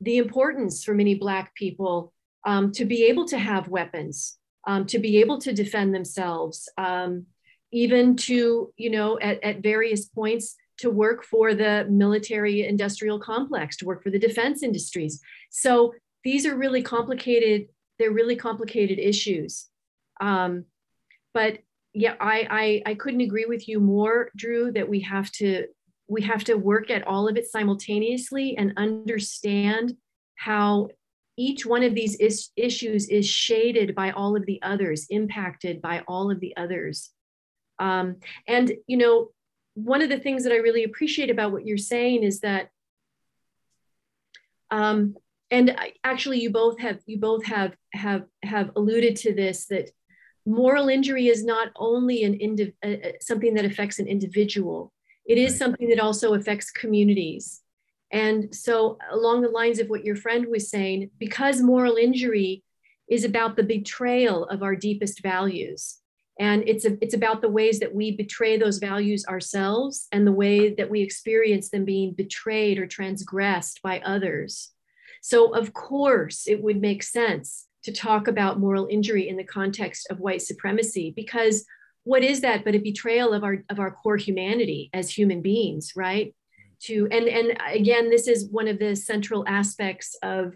the 0.00 0.18
importance 0.18 0.82
for 0.82 0.94
many 0.94 1.14
Black 1.14 1.54
people 1.54 2.12
um, 2.44 2.72
to 2.72 2.84
be 2.84 3.04
able 3.04 3.26
to 3.26 3.38
have 3.38 3.68
weapons, 3.68 4.38
um, 4.66 4.86
to 4.86 4.98
be 4.98 5.18
able 5.18 5.38
to 5.38 5.52
defend 5.52 5.94
themselves, 5.94 6.68
um, 6.76 7.26
even 7.70 8.16
to, 8.16 8.72
you 8.76 8.90
know, 8.90 9.18
at, 9.20 9.42
at 9.44 9.62
various 9.62 10.06
points 10.06 10.56
to 10.78 10.90
work 10.90 11.24
for 11.24 11.54
the 11.54 11.86
military 11.88 12.66
industrial 12.66 13.20
complex, 13.20 13.76
to 13.76 13.86
work 13.86 14.02
for 14.02 14.10
the 14.10 14.18
defense 14.18 14.64
industries. 14.64 15.20
So 15.50 15.94
these 16.24 16.44
are 16.46 16.56
really 16.56 16.82
complicated, 16.82 17.68
they're 18.02 18.10
really 18.10 18.34
complicated 18.34 18.98
issues. 18.98 19.68
Um, 20.20 20.64
but 21.32 21.58
yeah, 21.94 22.14
I, 22.20 22.82
I, 22.86 22.90
I 22.90 22.94
couldn't 22.94 23.20
agree 23.20 23.44
with 23.46 23.68
you 23.68 23.78
more, 23.78 24.30
Drew, 24.34 24.72
that 24.72 24.88
we 24.88 25.00
have 25.00 25.30
to 25.32 25.66
we 26.08 26.22
have 26.22 26.44
to 26.44 26.54
work 26.56 26.90
at 26.90 27.06
all 27.06 27.28
of 27.28 27.36
it 27.36 27.46
simultaneously 27.46 28.56
and 28.58 28.74
understand 28.76 29.96
how 30.34 30.88
each 31.38 31.64
one 31.64 31.82
of 31.82 31.94
these 31.94 32.16
is, 32.16 32.50
issues 32.56 33.08
is 33.08 33.26
shaded 33.26 33.94
by 33.94 34.10
all 34.10 34.36
of 34.36 34.44
the 34.44 34.60
others, 34.62 35.06
impacted 35.08 35.80
by 35.80 36.02
all 36.06 36.30
of 36.30 36.40
the 36.40 36.54
others. 36.56 37.10
Um, 37.78 38.16
and, 38.46 38.72
you 38.86 38.98
know, 38.98 39.30
one 39.74 40.02
of 40.02 40.10
the 40.10 40.18
things 40.18 40.42
that 40.44 40.52
I 40.52 40.56
really 40.56 40.84
appreciate 40.84 41.30
about 41.30 41.52
what 41.52 41.64
you're 41.64 41.78
saying 41.78 42.24
is 42.24 42.40
that, 42.40 42.68
um, 44.70 45.16
and 45.52 45.76
actually 46.02 46.40
you 46.40 46.50
both 46.50 46.80
have, 46.80 47.00
you 47.06 47.20
both 47.20 47.44
have, 47.44 47.76
have, 47.92 48.24
have 48.42 48.70
alluded 48.74 49.16
to 49.16 49.34
this, 49.34 49.66
that 49.66 49.90
moral 50.46 50.88
injury 50.88 51.28
is 51.28 51.44
not 51.44 51.68
only 51.76 52.24
an 52.24 52.38
indiv- 52.38 52.74
uh, 52.84 53.08
uh 53.08 53.12
something 53.20 53.54
that 53.54 53.66
affects 53.66 53.98
an 53.98 54.08
individual, 54.08 54.92
it 55.26 55.38
is 55.38 55.56
something 55.56 55.88
that 55.90 56.00
also 56.00 56.34
affects 56.34 56.70
communities. 56.70 57.60
And 58.10 58.54
so, 58.54 58.98
along 59.10 59.42
the 59.42 59.50
lines 59.50 59.78
of 59.78 59.88
what 59.88 60.04
your 60.04 60.16
friend 60.16 60.46
was 60.48 60.70
saying, 60.70 61.10
because 61.18 61.62
moral 61.62 61.96
injury 61.96 62.64
is 63.08 63.24
about 63.24 63.56
the 63.56 63.62
betrayal 63.62 64.44
of 64.46 64.62
our 64.62 64.74
deepest 64.74 65.22
values, 65.22 65.98
and 66.40 66.64
it's 66.66 66.84
a, 66.86 66.96
it's 67.02 67.14
about 67.14 67.42
the 67.42 67.48
ways 67.48 67.78
that 67.80 67.94
we 67.94 68.16
betray 68.16 68.56
those 68.56 68.78
values 68.78 69.24
ourselves 69.26 70.08
and 70.12 70.26
the 70.26 70.32
way 70.32 70.74
that 70.74 70.90
we 70.90 71.02
experience 71.02 71.68
them 71.68 71.84
being 71.84 72.14
betrayed 72.14 72.78
or 72.78 72.86
transgressed 72.86 73.80
by 73.82 74.00
others. 74.00 74.72
So, 75.22 75.54
of 75.54 75.72
course, 75.72 76.48
it 76.48 76.60
would 76.62 76.80
make 76.80 77.04
sense 77.04 77.68
to 77.84 77.92
talk 77.92 78.26
about 78.26 78.58
moral 78.58 78.88
injury 78.90 79.28
in 79.28 79.36
the 79.36 79.44
context 79.44 80.08
of 80.10 80.18
white 80.18 80.42
supremacy 80.42 81.12
because 81.14 81.64
what 82.04 82.24
is 82.24 82.40
that 82.40 82.64
but 82.64 82.74
a 82.74 82.78
betrayal 82.78 83.32
of 83.32 83.44
our 83.44 83.64
of 83.70 83.78
our 83.78 83.92
core 83.92 84.16
humanity 84.16 84.90
as 84.92 85.08
human 85.08 85.40
beings 85.40 85.92
right? 85.94 86.34
To 86.86 87.06
and 87.12 87.28
and 87.28 87.56
again 87.64 88.10
this 88.10 88.26
is 88.26 88.50
one 88.50 88.66
of 88.66 88.80
the 88.80 88.96
central 88.96 89.44
aspects 89.46 90.18
of 90.24 90.54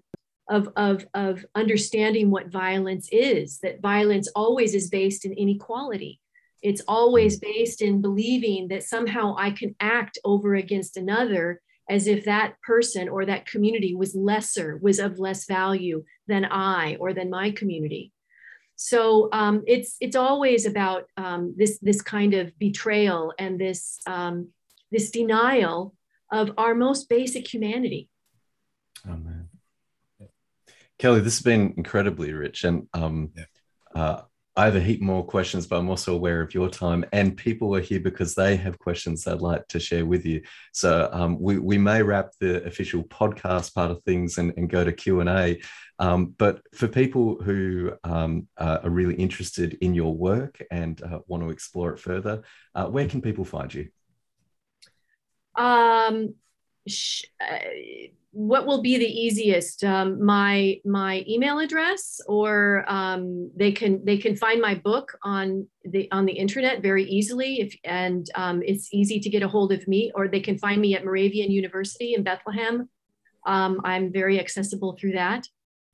of 0.50 0.68
of 0.76 1.06
of 1.14 1.46
understanding 1.54 2.32
what 2.32 2.50
violence 2.50 3.08
is 3.12 3.60
that 3.60 3.80
violence 3.80 4.28
always 4.34 4.74
is 4.74 4.90
based 4.90 5.24
in 5.24 5.32
inequality. 5.32 6.20
It's 6.60 6.82
always 6.88 7.38
mm. 7.38 7.42
based 7.42 7.82
in 7.82 8.02
believing 8.02 8.66
that 8.68 8.82
somehow 8.82 9.36
i 9.38 9.52
can 9.52 9.76
act 9.78 10.18
over 10.24 10.56
against 10.56 10.96
another 10.96 11.60
as 11.88 12.06
if 12.06 12.24
that 12.24 12.54
person 12.62 13.08
or 13.08 13.24
that 13.24 13.46
community 13.46 13.94
was 13.94 14.14
lesser 14.14 14.78
was 14.82 14.98
of 14.98 15.18
less 15.18 15.46
value 15.46 16.04
than 16.26 16.44
i 16.44 16.96
or 17.00 17.12
than 17.12 17.30
my 17.30 17.50
community 17.50 18.12
so 18.76 19.30
um, 19.32 19.64
it's 19.66 19.96
it's 20.00 20.16
always 20.16 20.66
about 20.66 21.04
um, 21.16 21.54
this 21.56 21.78
this 21.80 22.02
kind 22.02 22.34
of 22.34 22.56
betrayal 22.58 23.32
and 23.38 23.58
this 23.58 23.98
um, 24.06 24.48
this 24.92 25.10
denial 25.10 25.94
of 26.30 26.52
our 26.58 26.74
most 26.74 27.08
basic 27.08 27.52
humanity. 27.52 28.10
Oh 29.08 29.16
man, 29.16 29.48
Kelly, 30.98 31.20
this 31.20 31.38
has 31.38 31.42
been 31.42 31.72
incredibly 31.78 32.34
rich, 32.34 32.64
and 32.64 32.86
um, 32.92 33.30
yeah. 33.34 33.44
uh, 33.94 34.22
I 34.58 34.64
have 34.64 34.76
a 34.76 34.80
heap 34.80 35.02
more 35.02 35.22
questions, 35.22 35.66
but 35.66 35.76
I'm 35.76 35.90
also 35.90 36.14
aware 36.14 36.40
of 36.40 36.54
your 36.54 36.70
time, 36.70 37.04
and 37.12 37.36
people 37.36 37.76
are 37.76 37.80
here 37.80 38.00
because 38.00 38.34
they 38.34 38.56
have 38.56 38.78
questions 38.78 39.22
they'd 39.22 39.42
like 39.42 39.68
to 39.68 39.78
share 39.78 40.06
with 40.06 40.24
you. 40.24 40.42
So 40.72 41.10
um, 41.12 41.38
we, 41.38 41.58
we 41.58 41.76
may 41.76 42.02
wrap 42.02 42.30
the 42.40 42.64
official 42.64 43.02
podcast 43.04 43.74
part 43.74 43.90
of 43.90 44.02
things 44.04 44.38
and, 44.38 44.54
and 44.56 44.70
go 44.70 44.82
to 44.82 44.92
Q 44.92 45.20
and 45.20 45.28
A. 45.28 45.60
Um, 45.98 46.34
but 46.38 46.62
for 46.74 46.88
people 46.88 47.36
who 47.42 47.92
um, 48.02 48.48
are 48.56 48.88
really 48.88 49.14
interested 49.14 49.76
in 49.82 49.94
your 49.94 50.14
work 50.14 50.62
and 50.70 51.02
uh, 51.02 51.20
want 51.26 51.42
to 51.42 51.50
explore 51.50 51.92
it 51.92 52.00
further, 52.00 52.42
uh, 52.74 52.86
where 52.86 53.08
can 53.08 53.20
people 53.20 53.44
find 53.44 53.72
you? 53.74 53.88
Um, 55.54 56.34
sh- 56.88 57.24
uh, 57.40 57.58
what 58.36 58.66
will 58.66 58.82
be 58.82 58.98
the 58.98 59.06
easiest? 59.06 59.82
Um, 59.82 60.22
my 60.22 60.78
my 60.84 61.24
email 61.26 61.58
address 61.58 62.20
or 62.28 62.84
um, 62.86 63.50
they 63.56 63.72
can 63.72 64.04
they 64.04 64.18
can 64.18 64.36
find 64.36 64.60
my 64.60 64.74
book 64.74 65.16
on 65.22 65.66
the 65.86 66.06
on 66.12 66.26
the 66.26 66.34
internet 66.34 66.82
very 66.82 67.04
easily 67.04 67.60
if 67.62 67.74
and 67.84 68.28
um, 68.34 68.62
it's 68.62 68.92
easy 68.92 69.18
to 69.20 69.30
get 69.30 69.42
a 69.42 69.48
hold 69.48 69.72
of 69.72 69.88
me 69.88 70.12
or 70.14 70.28
they 70.28 70.40
can 70.40 70.58
find 70.58 70.82
me 70.82 70.94
at 70.94 71.02
moravian 71.02 71.50
university 71.50 72.12
in 72.12 72.22
bethlehem. 72.22 72.90
Um, 73.46 73.80
i'm 73.84 74.12
very 74.12 74.38
accessible 74.38 74.98
through 75.00 75.12
that. 75.12 75.48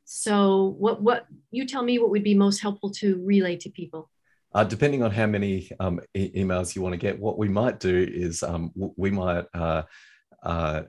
So 0.05 0.75
what 0.81 1.01
what 1.01 1.27
you 1.53 1.65
tell 1.65 1.85
me 1.85 2.01
what 2.01 2.11
would 2.11 2.25
be 2.25 2.35
most 2.35 2.59
helpful 2.61 2.91
to 3.03 3.23
relay 3.25 3.57
to 3.59 3.71
people. 3.71 4.11
Uh, 4.53 4.65
depending 4.65 5.05
on 5.05 5.13
how 5.13 5.27
many 5.27 5.71
um, 5.79 6.01
e- 6.13 6.33
emails 6.43 6.75
you 6.75 6.83
want 6.83 6.93
to 6.93 6.99
get 6.99 7.21
what 7.21 7.39
we 7.39 7.49
might 7.49 7.79
do 7.79 8.05
is 8.13 8.43
um, 8.43 8.73
we 8.75 9.13
might 9.13 9.45
uh, 9.55 9.83
uh, 10.43 10.83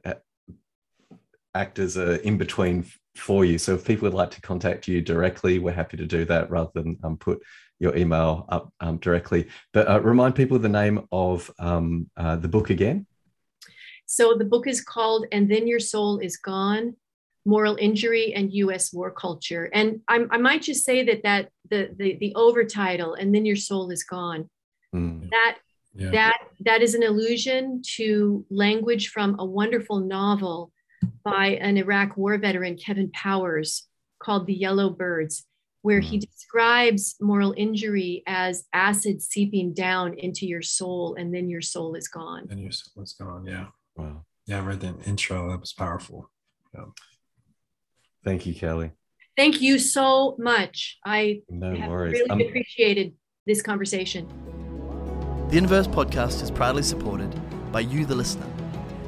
act 1.56 1.80
as 1.80 1.98
a 1.98 2.26
in 2.26 2.38
between 2.38 2.86
for 3.16 3.46
you. 3.46 3.58
So 3.58 3.76
if 3.76 3.86
people 3.86 4.08
would 4.08 4.16
like 4.16 4.32
to 4.32 4.42
contact 4.42 4.88
you 4.88 5.02
directly, 5.02 5.60
we're 5.60 5.74
happy 5.74 5.98
to 5.98 6.06
do 6.06 6.26
that 6.26 6.50
rather 6.50 6.72
than 6.74 6.98
um, 7.04 7.18
put 7.18 7.42
your 7.80 7.96
email 7.96 8.46
up 8.50 8.74
um, 8.80 8.98
directly. 8.98 9.48
But 9.72 9.88
uh, 9.88 10.02
remind 10.02 10.36
people 10.36 10.58
the 10.58 10.70
name 10.70 11.08
of 11.12 11.52
um, 11.60 12.10
uh, 12.18 12.38
the 12.38 12.48
book 12.48 12.70
again. 12.70 13.06
So 14.06 14.36
the 14.36 14.46
book 14.46 14.68
is 14.68 14.82
called 14.82 15.26
"And 15.32 15.50
Then 15.50 15.68
Your 15.68 15.80
Soul 15.80 16.20
Is 16.20 16.38
Gone." 16.38 16.96
Moral 17.46 17.76
injury 17.76 18.34
and 18.34 18.54
U.S. 18.54 18.94
war 18.94 19.12
culture, 19.12 19.70
and 19.74 20.00
I, 20.08 20.24
I 20.32 20.38
might 20.38 20.62
just 20.62 20.86
say 20.86 21.04
that 21.04 21.24
that 21.24 21.50
the 21.70 21.90
the, 21.94 22.16
the 22.18 22.34
overtitle, 22.38 23.20
and 23.20 23.36
then 23.36 23.46
your 23.46 23.58
soul 23.58 23.92
is 23.92 24.06
gone. 24.06 24.50
Mm. 24.96 25.30
That 25.30 25.58
yeah. 25.94 26.12
that 26.12 26.38
that 26.62 26.82
is 26.82 26.96
an 26.96 27.04
allusion 27.04 27.82
to 27.96 28.46
language 28.50 29.10
from 29.10 29.36
a 29.40 29.46
wonderful 29.46 30.00
novel 30.00 30.72
by 31.24 31.48
an 31.62 31.78
Iraq 31.78 32.18
war 32.18 32.38
veteran, 32.38 32.78
Kevin 32.78 33.12
Powers, 33.12 33.88
called 34.20 34.48
The 34.48 34.54
Yellow 34.54 34.90
Birds, 34.90 35.46
where 35.82 36.00
he 36.00 36.18
hmm. 36.18 36.22
describes 36.22 37.16
moral 37.20 37.54
injury 37.58 38.24
as 38.28 38.64
acid 38.74 39.22
seeping 39.22 39.74
down 39.74 40.14
into 40.18 40.46
your 40.46 40.62
soul, 40.62 41.16
and 41.16 41.34
then 41.34 41.50
your 41.50 41.62
soul 41.62 41.96
is 41.96 42.08
gone. 42.08 42.48
And 42.50 42.60
your 42.60 42.72
soul 42.72 43.04
is 43.04 43.14
gone. 43.14 43.46
Yeah. 43.46 43.68
Wow. 43.96 44.26
Yeah, 44.46 44.58
I 44.58 44.62
read 44.62 44.82
the 44.82 44.96
intro. 45.06 45.50
That 45.52 45.60
was 45.60 45.74
powerful. 45.74 46.30
Yeah. 46.74 46.86
Thank 48.24 48.46
you, 48.46 48.54
Kelly. 48.54 48.92
Thank 49.36 49.62
you 49.62 49.80
so 49.80 50.36
much. 50.38 51.00
I 51.06 51.42
no 51.50 51.76
have 51.76 51.90
worries. 51.90 52.14
really 52.14 52.30
um, 52.30 52.42
appreciated 52.42 53.14
this 53.46 53.62
conversation. 53.62 54.28
The 55.50 55.58
Inverse 55.58 55.88
podcast 55.88 56.42
is 56.42 56.52
proudly 56.52 56.84
supported 56.84 57.32
by 57.72 57.82
you, 57.82 58.06
the 58.06 58.16
listener. 58.16 58.48